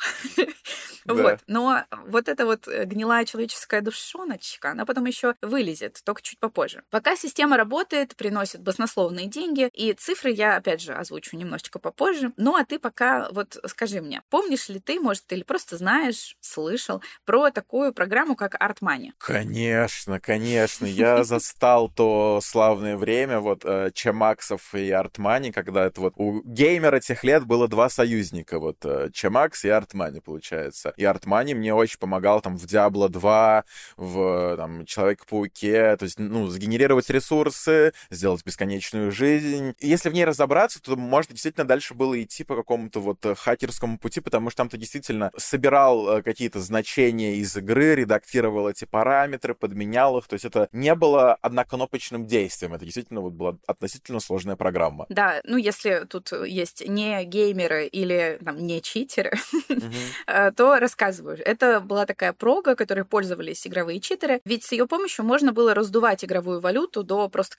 Вот. 1.05 1.39
Но 1.47 1.83
вот 2.07 2.27
эта 2.27 2.45
вот 2.45 2.67
э, 2.67 2.85
гнилая 2.85 3.25
человеческая 3.25 3.81
душоночка, 3.81 4.71
она 4.71 4.85
потом 4.85 5.05
еще 5.05 5.35
вылезет, 5.41 6.01
только 6.03 6.21
чуть 6.23 6.39
попозже. 6.39 6.83
Пока 6.89 7.15
система 7.15 7.57
работает, 7.57 8.15
приносит 8.45 8.61
баснословные 8.61 9.27
деньги, 9.27 9.69
и 9.73 9.93
цифры 9.93 10.31
я, 10.31 10.57
опять 10.57 10.81
же, 10.81 10.93
озвучу 10.93 11.35
немножечко 11.35 11.79
попозже. 11.79 12.31
Ну, 12.37 12.55
а 12.55 12.63
ты 12.63 12.77
пока 12.77 13.27
вот 13.31 13.57
скажи 13.65 14.01
мне, 14.01 14.21
помнишь 14.29 14.69
ли 14.69 14.79
ты, 14.79 14.99
может, 14.99 15.31
или 15.31 15.43
просто 15.43 15.77
знаешь, 15.77 16.35
слышал 16.41 17.01
про 17.25 17.49
такую 17.49 17.93
программу, 17.93 18.35
как 18.35 18.55
Art 18.61 18.77
Money? 18.81 19.11
Конечно, 19.17 20.19
конечно. 20.19 20.85
Я 20.85 21.23
застал 21.23 21.89
то 21.89 22.39
славное 22.43 22.97
время 22.97 23.39
вот 23.39 23.61
э, 23.63 23.89
Чемаксов 23.93 24.75
и 24.75 24.91
Артмани, 24.91 25.51
когда 25.51 25.85
это 25.85 26.01
вот 26.01 26.13
у 26.17 26.41
геймера 26.43 26.99
тех 26.99 27.23
лет 27.23 27.45
было 27.45 27.67
два 27.67 27.89
союзника, 27.89 28.59
вот 28.59 28.77
э, 28.83 29.09
Чемакс 29.11 29.65
и 29.65 29.69
Артмани, 29.69 30.19
получается. 30.19 30.93
И 30.97 31.03
Артмани 31.03 31.55
мне 31.55 31.73
очень 31.73 31.97
помогал 31.97 32.41
там 32.41 32.57
в 32.57 32.65
Diablo 32.65 33.09
2, 33.09 33.63
в 33.97 34.55
там, 34.57 34.85
Человек-пауке, 34.85 35.97
то 35.97 36.03
есть, 36.03 36.19
ну, 36.19 36.47
сгенерировать 36.47 37.09
ресурсы, 37.09 37.93
сделать 38.11 38.24
бесконечную 38.43 39.11
жизнь. 39.11 39.73
И 39.79 39.87
если 39.87 40.09
в 40.09 40.13
ней 40.13 40.25
разобраться, 40.25 40.81
то 40.81 40.95
можно 40.95 41.33
действительно 41.33 41.65
дальше 41.65 41.93
было 41.93 42.21
идти 42.21 42.43
по 42.43 42.55
какому-то 42.55 42.99
вот 42.99 43.25
э, 43.25 43.35
хакерскому 43.35 43.97
пути, 43.97 44.19
потому 44.19 44.49
что 44.49 44.57
там 44.57 44.69
ты 44.69 44.77
действительно 44.77 45.31
собирал 45.37 46.17
э, 46.17 46.21
какие-то 46.21 46.59
значения 46.59 47.35
из 47.35 47.55
игры, 47.55 47.95
редактировал 47.95 48.69
эти 48.69 48.85
параметры, 48.85 49.53
подменял 49.53 50.17
их, 50.17 50.27
то 50.27 50.33
есть 50.33 50.45
это 50.45 50.67
не 50.71 50.95
было 50.95 51.35
однокнопочным 51.35 52.25
действием, 52.25 52.73
это 52.73 52.85
действительно 52.85 53.21
вот 53.21 53.33
была 53.33 53.57
относительно 53.67 54.19
сложная 54.19 54.55
программа. 54.55 55.05
Да, 55.09 55.41
ну 55.43 55.57
если 55.57 56.05
тут 56.09 56.31
есть 56.31 56.87
не 56.87 57.23
геймеры 57.25 57.87
или 57.87 58.39
там, 58.43 58.57
не 58.57 58.81
читеры, 58.81 59.33
э, 60.27 60.51
то 60.51 60.79
рассказываю. 60.79 61.37
Это 61.45 61.79
была 61.79 62.05
такая 62.05 62.33
прога, 62.33 62.75
которой 62.75 63.05
пользовались 63.05 63.65
игровые 63.67 63.99
читеры, 63.99 64.41
ведь 64.45 64.63
с 64.63 64.71
ее 64.71 64.87
помощью 64.87 65.25
можно 65.25 65.51
было 65.51 65.73
раздувать 65.73 66.23
игровую 66.23 66.59
валюту 66.59 67.03
до 67.03 67.29
просто 67.29 67.57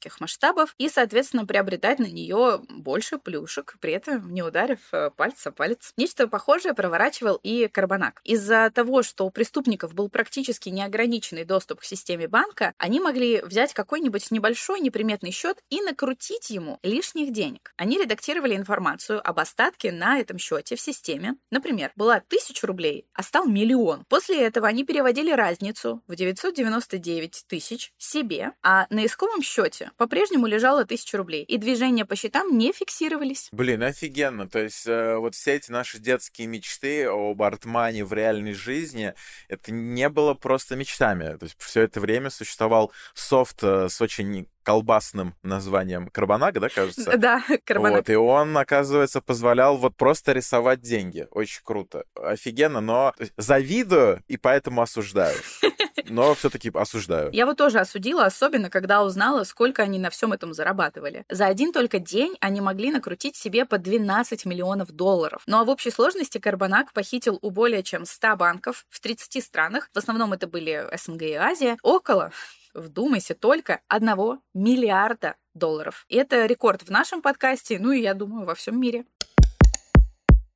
космических 0.00 0.20
масштабов 0.20 0.74
и, 0.78 0.88
соответственно, 0.88 1.46
приобретать 1.46 1.98
на 1.98 2.06
нее 2.06 2.60
больше 2.68 3.18
плюшек, 3.18 3.76
при 3.80 3.92
этом 3.92 4.32
не 4.32 4.42
ударив 4.42 4.78
э, 4.92 5.10
палец 5.16 5.46
о 5.46 5.52
палец. 5.52 5.92
Нечто 5.96 6.26
похожее 6.28 6.74
проворачивал 6.74 7.38
и 7.42 7.68
Карбонак. 7.68 8.20
Из-за 8.24 8.70
того, 8.70 9.02
что 9.02 9.26
у 9.26 9.30
преступников 9.30 9.94
был 9.94 10.08
практически 10.08 10.68
неограниченный 10.70 11.44
доступ 11.44 11.80
к 11.80 11.84
системе 11.84 12.28
банка, 12.28 12.72
они 12.78 13.00
могли 13.00 13.42
взять 13.42 13.74
какой-нибудь 13.74 14.30
небольшой 14.30 14.80
неприметный 14.80 15.30
счет 15.30 15.58
и 15.70 15.80
накрутить 15.82 16.50
ему 16.50 16.78
лишних 16.82 17.32
денег. 17.32 17.72
Они 17.76 17.98
редактировали 17.98 18.56
информацию 18.56 19.20
об 19.26 19.38
остатке 19.38 19.92
на 19.92 20.18
этом 20.18 20.38
счете 20.38 20.76
в 20.76 20.80
системе. 20.80 21.36
Например, 21.50 21.92
была 21.96 22.20
тысяча 22.20 22.66
рублей, 22.66 23.06
а 23.12 23.22
стал 23.22 23.46
миллион. 23.46 24.04
После 24.08 24.40
этого 24.42 24.66
они 24.66 24.84
переводили 24.84 25.30
разницу 25.30 26.02
в 26.06 26.14
999 26.14 27.44
тысяч 27.46 27.92
себе, 27.98 28.52
а 28.62 28.86
на 28.90 29.04
исковом 29.04 29.42
счете 29.42 29.89
по-прежнему 29.96 30.46
лежало 30.46 30.84
тысяча 30.84 31.16
рублей, 31.18 31.44
и 31.44 31.58
движения 31.58 32.04
по 32.04 32.16
счетам 32.16 32.56
не 32.56 32.72
фиксировались. 32.72 33.48
Блин, 33.52 33.82
офигенно. 33.82 34.48
То 34.48 34.58
есть 34.60 34.86
э, 34.86 35.16
вот 35.16 35.34
все 35.34 35.54
эти 35.54 35.70
наши 35.70 35.98
детские 35.98 36.46
мечты 36.46 37.04
об 37.04 37.42
Артмане 37.42 38.04
в 38.04 38.12
реальной 38.12 38.52
жизни, 38.52 39.14
это 39.48 39.72
не 39.72 40.08
было 40.08 40.34
просто 40.34 40.76
мечтами. 40.76 41.36
То 41.36 41.44
есть 41.44 41.56
все 41.58 41.82
это 41.82 42.00
время 42.00 42.30
существовал 42.30 42.92
софт 43.14 43.62
э, 43.62 43.88
с 43.88 44.00
очень 44.00 44.48
колбасным 44.70 45.34
названием 45.42 46.06
Карбонак, 46.06 46.60
да, 46.60 46.68
кажется? 46.68 47.16
Да, 47.16 47.42
Карбонак. 47.64 47.96
Вот, 47.96 48.10
и 48.10 48.14
он, 48.14 48.56
оказывается, 48.56 49.20
позволял 49.20 49.76
вот 49.76 49.96
просто 49.96 50.30
рисовать 50.32 50.80
деньги. 50.80 51.26
Очень 51.32 51.62
круто. 51.64 52.04
Офигенно, 52.14 52.80
но 52.80 53.12
завидую 53.36 54.22
и 54.28 54.36
поэтому 54.36 54.82
осуждаю. 54.82 55.36
Но 56.08 56.34
все-таки 56.34 56.70
осуждаю. 56.74 57.30
Я 57.32 57.46
вот 57.46 57.56
тоже 57.56 57.78
осудила, 57.78 58.24
особенно 58.24 58.70
когда 58.70 59.04
узнала, 59.04 59.44
сколько 59.44 59.82
они 59.82 59.98
на 59.98 60.10
всем 60.10 60.32
этом 60.32 60.54
зарабатывали. 60.54 61.24
За 61.28 61.46
один 61.46 61.72
только 61.72 61.98
день 61.98 62.36
они 62.40 62.60
могли 62.60 62.90
накрутить 62.90 63.36
себе 63.36 63.64
по 63.64 63.78
12 63.78 64.44
миллионов 64.44 64.90
долларов. 64.92 65.42
Ну 65.46 65.58
а 65.58 65.64
в 65.64 65.68
общей 65.68 65.90
сложности 65.90 66.38
Карбонак 66.38 66.92
похитил 66.92 67.38
у 67.42 67.50
более 67.50 67.82
чем 67.82 68.04
100 68.04 68.36
банков 68.36 68.86
в 68.88 69.00
30 69.00 69.44
странах, 69.44 69.90
в 69.92 69.98
основном 69.98 70.32
это 70.32 70.46
были 70.46 70.84
СНГ 70.96 71.22
и 71.22 71.34
Азия, 71.34 71.76
около 71.82 72.32
вдумайся, 72.74 73.34
только 73.34 73.80
одного 73.88 74.40
миллиарда 74.54 75.36
долларов. 75.54 76.06
Это 76.08 76.46
рекорд 76.46 76.82
в 76.82 76.90
нашем 76.90 77.22
подкасте, 77.22 77.78
ну 77.78 77.92
и 77.92 78.00
я 78.00 78.14
думаю, 78.14 78.46
во 78.46 78.54
всем 78.54 78.80
мире. 78.80 79.04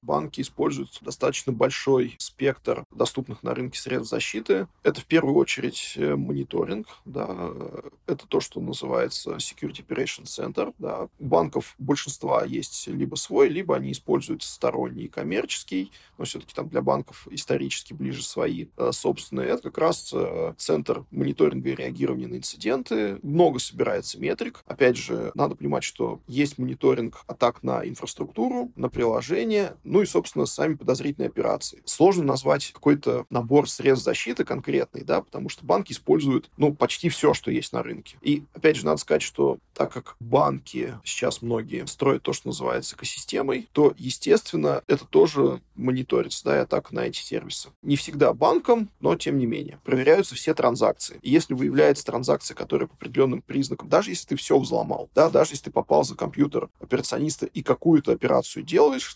Банки 0.04 0.40
используют 0.40 0.98
достаточно 1.00 1.52
большой 1.52 2.16
спектр 2.18 2.84
доступных 2.90 3.42
на 3.42 3.54
рынке 3.54 3.78
средств 3.78 4.10
защиты. 4.10 4.68
Это 4.82 5.00
в 5.00 5.06
первую 5.06 5.34
очередь 5.36 5.94
э, 5.96 6.14
мониторинг, 6.14 6.86
да, 7.04 7.50
это 8.06 8.26
то, 8.26 8.40
что 8.40 8.60
называется 8.60 9.36
Security 9.36 9.84
Operations 9.86 10.24
Center. 10.24 10.74
Да. 10.78 11.08
У 11.18 11.24
банков 11.24 11.74
большинства 11.78 12.44
есть 12.44 12.86
либо 12.86 13.14
свой, 13.16 13.48
либо 13.48 13.76
они 13.76 13.92
используют 13.92 14.42
сторонний 14.42 15.08
коммерческий, 15.08 15.90
но 16.18 16.24
все-таки 16.24 16.54
там 16.54 16.68
для 16.68 16.82
банков 16.82 17.26
исторически 17.30 17.92
ближе 17.92 18.22
свои 18.22 18.66
э, 18.76 18.90
собственные. 18.92 19.48
Это 19.48 19.62
как 19.64 19.78
раз 19.78 20.12
э, 20.12 20.54
центр 20.56 21.04
мониторинга 21.10 21.70
и 21.70 21.74
реагирования 21.74 22.26
на 22.26 22.36
инциденты. 22.36 23.18
Много 23.22 23.58
собирается 23.58 24.18
метрик. 24.20 24.62
Опять 24.66 24.96
же, 24.96 25.32
надо 25.34 25.54
понимать, 25.54 25.84
что 25.84 26.20
есть 26.26 26.58
мониторинг 26.58 27.22
атак 27.26 27.62
на 27.62 27.86
инфраструктуру, 27.86 28.70
на 28.76 28.88
приложение, 28.88 29.76
ну 29.94 30.02
и, 30.02 30.06
собственно, 30.06 30.44
сами 30.44 30.74
подозрительные 30.74 31.28
операции. 31.28 31.80
Сложно 31.84 32.24
назвать 32.24 32.72
какой-то 32.72 33.26
набор 33.30 33.70
средств 33.70 34.04
защиты 34.04 34.44
конкретный, 34.44 35.04
да, 35.04 35.22
потому 35.22 35.48
что 35.48 35.64
банки 35.64 35.92
используют, 35.92 36.50
ну, 36.56 36.74
почти 36.74 37.08
все, 37.08 37.32
что 37.32 37.52
есть 37.52 37.72
на 37.72 37.84
рынке. 37.84 38.16
И, 38.20 38.42
опять 38.54 38.74
же, 38.74 38.86
надо 38.86 38.96
сказать, 38.96 39.22
что 39.22 39.58
так 39.72 39.92
как 39.92 40.16
банки 40.18 40.98
сейчас 41.04 41.42
многие 41.42 41.86
строят 41.86 42.24
то, 42.24 42.32
что 42.32 42.48
называется 42.48 42.96
экосистемой, 42.96 43.68
то, 43.70 43.94
естественно, 43.96 44.82
это 44.88 45.04
тоже 45.04 45.60
мониторится, 45.76 46.44
да, 46.44 46.56
и 46.56 46.62
атака 46.62 46.92
на 46.92 47.06
эти 47.06 47.18
сервисы. 47.18 47.68
Не 47.82 47.94
всегда 47.94 48.32
банком, 48.32 48.90
но 48.98 49.14
тем 49.14 49.38
не 49.38 49.46
менее. 49.46 49.78
Проверяются 49.84 50.34
все 50.34 50.54
транзакции. 50.54 51.20
И 51.22 51.30
если 51.30 51.54
выявляется 51.54 52.04
транзакция, 52.04 52.56
которая 52.56 52.88
по 52.88 52.94
определенным 52.94 53.42
признакам, 53.42 53.88
даже 53.88 54.10
если 54.10 54.26
ты 54.26 54.36
все 54.36 54.58
взломал, 54.58 55.08
да, 55.14 55.30
даже 55.30 55.52
если 55.52 55.66
ты 55.66 55.70
попал 55.70 56.02
за 56.02 56.16
компьютер 56.16 56.68
операциониста 56.80 57.46
и 57.46 57.62
какую-то 57.62 58.10
операцию 58.10 58.64
делаешь 58.64 59.12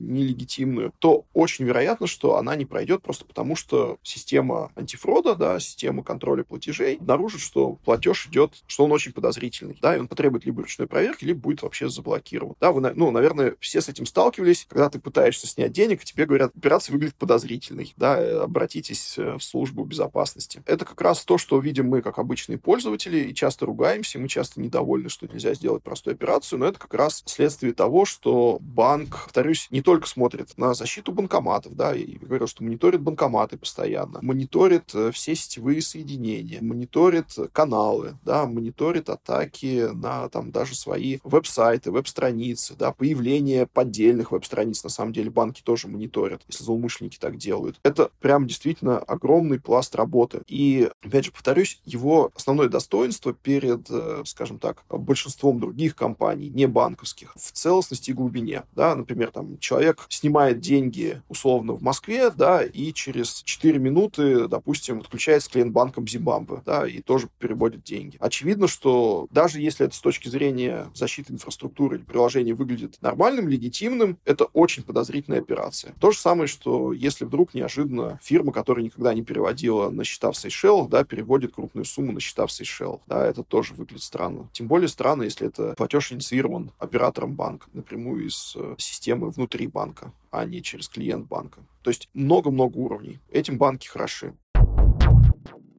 нелегитимную, 0.68 0.92
то 0.98 1.24
очень 1.35 1.64
вероятно, 1.64 2.07
что 2.07 2.37
она 2.37 2.57
не 2.57 2.64
пройдет 2.64 3.02
просто 3.02 3.24
потому, 3.24 3.57
что 3.57 3.98
система 4.02 4.70
антифрода, 4.74 5.35
да, 5.35 5.59
система 5.61 6.02
контроля 6.02 6.44
платежей 6.44 6.96
обнаружит, 6.96 7.40
что 7.40 7.74
платеж 7.85 8.26
идет, 8.26 8.62
что 8.66 8.85
он 8.85 8.92
очень 8.92 9.12
подозрительный, 9.12 9.78
да, 9.81 9.96
и 9.96 10.00
он 10.00 10.09
потребует 10.09 10.44
либо 10.44 10.62
ручной 10.62 10.87
проверки, 10.87 11.24
либо 11.24 11.40
будет 11.40 11.62
вообще 11.62 11.88
заблокирован. 11.88 12.54
Да, 12.61 12.72
вы, 12.72 12.81
ну, 12.81 13.11
наверное, 13.11 13.57
все 13.61 13.81
с 13.81 13.88
этим 13.88 14.07
сталкивались, 14.07 14.66
когда 14.68 14.90
ты 14.90 14.98
пытаешься 14.98 15.46
снять 15.46 15.72
денег, 15.72 16.02
и 16.02 16.04
тебе 16.04 16.26
говорят, 16.26 16.52
операция 16.57 16.92
выглядит 16.92 17.16
подозрительной, 17.16 17.94
да, 17.96 18.18
э, 18.18 18.38
обратитесь 18.40 19.18
э, 19.18 19.37
в 19.37 19.42
службу 19.42 19.85
безопасности. 19.85 20.62
Это 20.66 20.85
как 20.85 21.00
раз 21.00 21.24
то, 21.24 21.38
что 21.38 21.59
видим 21.59 21.88
мы, 21.88 22.02
как 22.02 22.18
обычные 22.18 22.59
пользователи, 22.59 23.18
и 23.18 23.35
часто 23.35 23.66
ругаемся, 23.66 24.18
мы 24.18 24.28
часто 24.28 24.61
недовольны, 24.61 25.09
что 25.09 25.26
нельзя 25.26 25.54
сделать 25.54 25.83
простую 25.83 26.14
операцию, 26.14 26.59
но 26.59 26.66
это 26.66 26.78
как 26.78 26.94
раз 26.94 27.22
следствие 27.26 27.72
того, 27.72 28.04
что 28.04 28.59
банк, 28.61 29.24
повторюсь, 29.24 29.68
не 29.70 29.83
только 29.83 30.09
смотрит 30.09 30.57
на 30.58 30.74
защиту 30.74 31.12
банкоматов, 31.12 31.74
да, 31.74 31.94
и 31.94 32.18
говорил, 32.18 32.46
что 32.46 32.64
мониторит 32.64 33.00
банкоматы 33.00 33.56
постоянно, 33.56 34.18
мониторит 34.22 34.94
э, 34.94 35.10
все 35.12 35.34
сетевые 35.34 35.80
соединения, 35.80 36.60
мониторит 36.60 37.36
каналы, 37.52 38.18
да, 38.24 38.46
мониторит 38.46 39.08
атаки 39.08 39.88
на 39.92 40.28
там 40.28 40.50
даже 40.50 40.74
свои 40.74 41.18
веб-сайты, 41.24 41.90
веб-страницы, 41.90 42.74
да, 42.76 42.92
появление 42.92 43.66
поддельных 43.66 44.32
веб-страниц, 44.32 44.82
на 44.82 44.90
самом 44.90 45.12
деле 45.12 45.30
банки 45.30 45.62
тоже 45.62 45.88
мониторят, 45.88 46.42
если 46.48 46.64
злоумышленники 46.64 47.18
так 47.18 47.36
делают. 47.36 47.78
Это 47.84 48.10
прям 48.20 48.46
действительно 48.46 48.98
огромный 48.98 49.60
пласт 49.60 49.94
работы. 49.94 50.42
И, 50.48 50.90
опять 51.02 51.26
же, 51.26 51.32
повторюсь, 51.32 51.80
его 51.84 52.30
основное 52.34 52.68
достоинство 52.68 53.32
перед, 53.32 53.88
э, 53.90 54.22
скажем 54.26 54.58
так, 54.58 54.82
большинством 54.88 55.60
других 55.60 55.94
компаний, 55.94 56.50
не 56.50 56.66
банковских, 56.66 57.32
в 57.36 57.52
целостности 57.52 58.10
и 58.10 58.14
глубине. 58.14 58.64
Да, 58.74 58.94
например, 58.96 59.30
там 59.30 59.58
человек 59.58 60.06
снимает 60.08 60.47
деньги 60.54 61.22
условно 61.28 61.72
в 61.72 61.82
Москве, 61.82 62.30
да, 62.30 62.62
и 62.62 62.92
через 62.92 63.42
4 63.42 63.78
минуты, 63.78 64.48
допустим, 64.48 65.00
подключается 65.00 65.50
клиент 65.50 65.72
банком 65.72 66.06
Зимбабве, 66.06 66.62
да, 66.64 66.87
и 66.87 67.00
тоже 67.00 67.28
переводит 67.38 67.82
деньги. 67.82 68.16
Очевидно, 68.20 68.68
что 68.68 69.26
даже 69.30 69.61
если 69.61 69.87
это 69.87 69.94
с 69.94 70.00
точки 70.00 70.28
зрения 70.28 70.90
защиты 70.94 71.32
инфраструктуры 71.32 71.96
или 71.96 72.04
приложения 72.04 72.54
выглядит 72.54 72.98
нормальным, 73.00 73.48
легитимным, 73.48 74.18
это 74.24 74.44
очень 74.46 74.82
подозрительная 74.82 75.40
операция. 75.40 75.94
То 76.00 76.11
же 76.11 76.18
самое, 76.18 76.48
что 76.48 76.92
если 76.92 77.24
вдруг 77.24 77.54
неожиданно 77.54 78.18
фирма, 78.22 78.52
которая 78.52 78.84
никогда 78.84 79.14
не 79.14 79.22
переводила 79.22 79.90
на 79.90 80.04
счета 80.04 80.32
в 80.32 80.37
Сейшелах, 80.37 80.88
да, 80.88 81.04
переводит 81.04 81.54
крупную 81.54 81.84
сумму 81.84 82.12
на 82.12 82.20
счета 82.20 82.46
в 82.46 82.52
Сейшелах. 82.52 83.00
Да, 83.06 83.26
это 83.26 83.42
тоже 83.42 83.74
выглядит 83.74 84.02
странно. 84.02 84.48
Тем 84.52 84.66
более 84.66 84.88
странно, 84.88 85.22
если 85.22 85.46
это 85.46 85.74
платеж 85.76 86.12
инициирован 86.12 86.72
оператором 86.78 87.34
банка 87.34 87.68
напрямую 87.72 88.26
из 88.26 88.54
э, 88.56 88.74
системы 88.78 89.30
внутри 89.30 89.66
банка, 89.66 90.12
а 90.30 90.44
не 90.44 90.62
через 90.62 90.88
клиент 90.88 91.26
банка. 91.28 91.60
То 91.82 91.90
есть 91.90 92.08
много-много 92.14 92.76
уровней. 92.78 93.18
Этим 93.30 93.58
банки 93.58 93.86
хороши. 93.88 94.34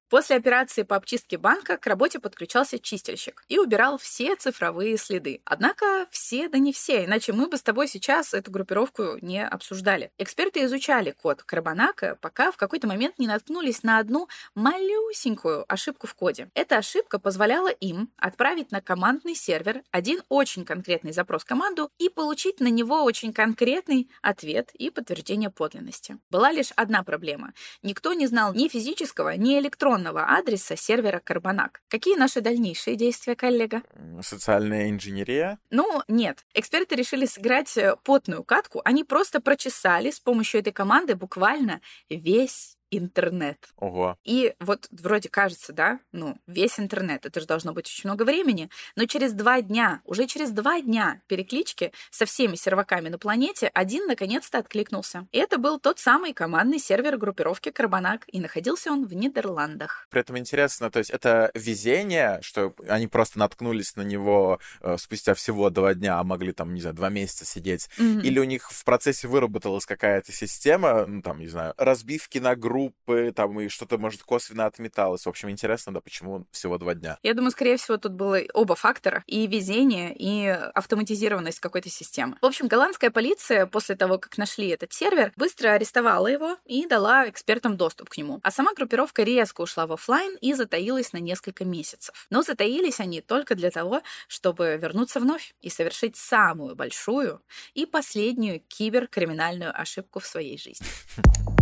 После 0.09 0.37
операции 0.37 0.81
по 0.81 0.95
обчистке 0.95 1.37
банка 1.37 1.77
к 1.77 1.85
работе 1.85 2.19
подключался 2.19 2.79
чистильщик 2.79 3.43
и 3.47 3.59
убирал 3.59 3.99
все 3.99 4.35
цифровые 4.35 4.97
следы. 4.97 5.41
Однако 5.45 6.07
все, 6.09 6.49
да 6.49 6.57
не 6.57 6.73
все, 6.73 7.05
иначе 7.05 7.31
мы 7.31 7.47
бы 7.47 7.57
с 7.57 7.61
тобой 7.61 7.87
сейчас 7.87 8.33
эту 8.33 8.49
группировку 8.49 9.17
не 9.21 9.45
обсуждали. 9.45 10.11
Эксперты 10.17 10.63
изучали 10.63 11.11
код 11.11 11.43
Карбонака, 11.43 12.17
пока 12.21 12.51
в 12.51 12.57
какой-то 12.57 12.87
момент 12.87 13.19
не 13.19 13.27
наткнулись 13.27 13.83
на 13.83 13.99
одну 13.99 14.27
малюсенькую 14.55 15.71
ошибку 15.71 16.07
в 16.07 16.15
коде. 16.15 16.49
Эта 16.55 16.77
ошибка 16.77 17.19
позволяла 17.19 17.69
им 17.69 18.11
отправить 18.17 18.71
на 18.71 18.81
командный 18.81 19.35
сервер 19.35 19.83
один 19.91 20.23
очень 20.27 20.65
конкретный 20.65 21.11
запрос 21.11 21.43
команду 21.43 21.91
и 21.99 22.09
получить 22.09 22.59
на 22.59 22.69
него 22.69 23.03
очень 23.03 23.31
конкретный 23.31 24.09
ответ 24.23 24.71
и 24.73 24.89
подтверждение 24.89 25.51
подлинности. 25.51 26.17
Была 26.31 26.51
лишь 26.51 26.71
одна 26.75 27.03
проблема. 27.03 27.53
Никто 27.83 28.13
не 28.13 28.25
знал 28.25 28.55
ни 28.55 28.67
физического, 28.69 29.35
ни 29.37 29.59
электронного 29.59 29.98
электронного 29.99 30.25
адреса 30.37 30.75
сервера 30.75 31.19
Карбонак. 31.19 31.81
Какие 31.87 32.15
наши 32.15 32.41
дальнейшие 32.41 32.95
действия, 32.95 33.35
коллега? 33.35 33.83
Социальная 34.21 34.89
инженерия? 34.89 35.59
Ну, 35.69 36.01
нет. 36.07 36.45
Эксперты 36.53 36.95
решили 36.95 37.25
сыграть 37.25 37.77
э, 37.77 37.95
потную 38.03 38.43
катку. 38.43 38.81
Они 38.85 39.03
просто 39.03 39.41
прочесали 39.41 40.11
с 40.11 40.19
помощью 40.19 40.61
этой 40.61 40.73
команды 40.73 41.15
буквально 41.15 41.81
весь 42.09 42.77
интернет. 42.91 43.69
Ого. 43.77 44.17
И 44.23 44.53
вот 44.59 44.87
вроде 44.91 45.29
кажется, 45.29 45.73
да, 45.73 45.99
ну, 46.11 46.37
весь 46.47 46.79
интернет, 46.79 47.25
это 47.25 47.39
же 47.39 47.45
должно 47.45 47.73
быть 47.73 47.87
очень 47.87 48.09
много 48.09 48.23
времени, 48.23 48.69
но 48.95 49.05
через 49.05 49.33
два 49.33 49.61
дня, 49.61 50.01
уже 50.05 50.27
через 50.27 50.51
два 50.51 50.81
дня 50.81 51.21
переклички 51.27 51.91
со 52.09 52.25
всеми 52.25 52.55
серваками 52.55 53.09
на 53.09 53.17
планете 53.17 53.69
один 53.73 54.07
наконец-то 54.07 54.59
откликнулся. 54.59 55.27
И 55.31 55.37
это 55.37 55.57
был 55.57 55.79
тот 55.79 55.99
самый 55.99 56.33
командный 56.33 56.79
сервер 56.79 57.17
группировки 57.17 57.71
Карбонак, 57.71 58.25
и 58.27 58.39
находился 58.39 58.91
он 58.91 59.05
в 59.05 59.13
Нидерландах. 59.13 60.07
При 60.09 60.21
этом 60.21 60.37
интересно, 60.37 60.89
то 60.91 60.99
есть 60.99 61.09
это 61.09 61.51
везение, 61.53 62.39
что 62.41 62.73
они 62.87 63.07
просто 63.07 63.39
наткнулись 63.39 63.95
на 63.95 64.01
него 64.01 64.59
э, 64.81 64.97
спустя 64.97 65.33
всего 65.33 65.69
два 65.69 65.93
дня, 65.93 66.19
а 66.19 66.23
могли 66.23 66.51
там, 66.51 66.73
не 66.73 66.81
знаю, 66.81 66.95
два 66.95 67.09
месяца 67.09 67.45
сидеть, 67.45 67.89
mm-hmm. 67.97 68.21
или 68.21 68.39
у 68.39 68.43
них 68.43 68.71
в 68.71 68.83
процессе 68.83 69.27
выработалась 69.27 69.85
какая-то 69.85 70.31
система, 70.31 71.05
ну, 71.05 71.21
там, 71.21 71.39
не 71.39 71.47
знаю, 71.47 71.73
разбивки 71.77 72.39
на 72.39 72.55
группы, 72.55 72.78
группы, 72.79 73.33
там 73.35 73.59
и 73.59 73.67
что-то, 73.67 73.97
может, 73.97 74.23
косвенно 74.23 74.65
отметалось. 74.65 75.25
В 75.25 75.29
общем, 75.29 75.49
интересно, 75.49 75.93
да, 75.93 76.01
почему 76.01 76.47
всего 76.51 76.77
два 76.77 76.93
дня. 76.93 77.17
Я 77.23 77.33
думаю, 77.33 77.51
скорее 77.51 77.77
всего, 77.77 77.97
тут 77.97 78.13
было 78.13 78.39
оба 78.53 78.75
фактора. 78.75 79.23
И 79.27 79.47
везение, 79.47 80.15
и 80.15 80.47
автоматизированность 80.47 81.59
какой-то 81.59 81.89
системы. 81.89 82.37
В 82.41 82.45
общем, 82.45 82.67
голландская 82.67 83.11
полиция 83.11 83.65
после 83.65 83.95
того, 83.95 84.17
как 84.17 84.37
нашли 84.37 84.69
этот 84.69 84.93
сервер, 84.93 85.31
быстро 85.35 85.69
арестовала 85.69 86.27
его 86.27 86.57
и 86.65 86.85
дала 86.87 87.29
экспертам 87.29 87.77
доступ 87.77 88.09
к 88.09 88.17
нему. 88.17 88.39
А 88.43 88.51
сама 88.51 88.73
группировка 88.73 89.23
резко 89.23 89.61
ушла 89.61 89.85
в 89.85 89.93
офлайн 89.93 90.37
и 90.41 90.53
затаилась 90.53 91.13
на 91.13 91.17
несколько 91.17 91.65
месяцев. 91.65 92.27
Но 92.29 92.41
затаились 92.41 92.99
они 92.99 93.21
только 93.21 93.55
для 93.55 93.71
того, 93.71 94.01
чтобы 94.27 94.77
вернуться 94.81 95.19
вновь 95.19 95.53
и 95.61 95.69
совершить 95.69 96.15
самую 96.15 96.75
большую 96.75 97.41
и 97.73 97.85
последнюю 97.85 98.61
киберкриминальную 98.67 99.79
ошибку 99.79 100.19
в 100.19 100.25
своей 100.25 100.57
жизни. 100.57 100.87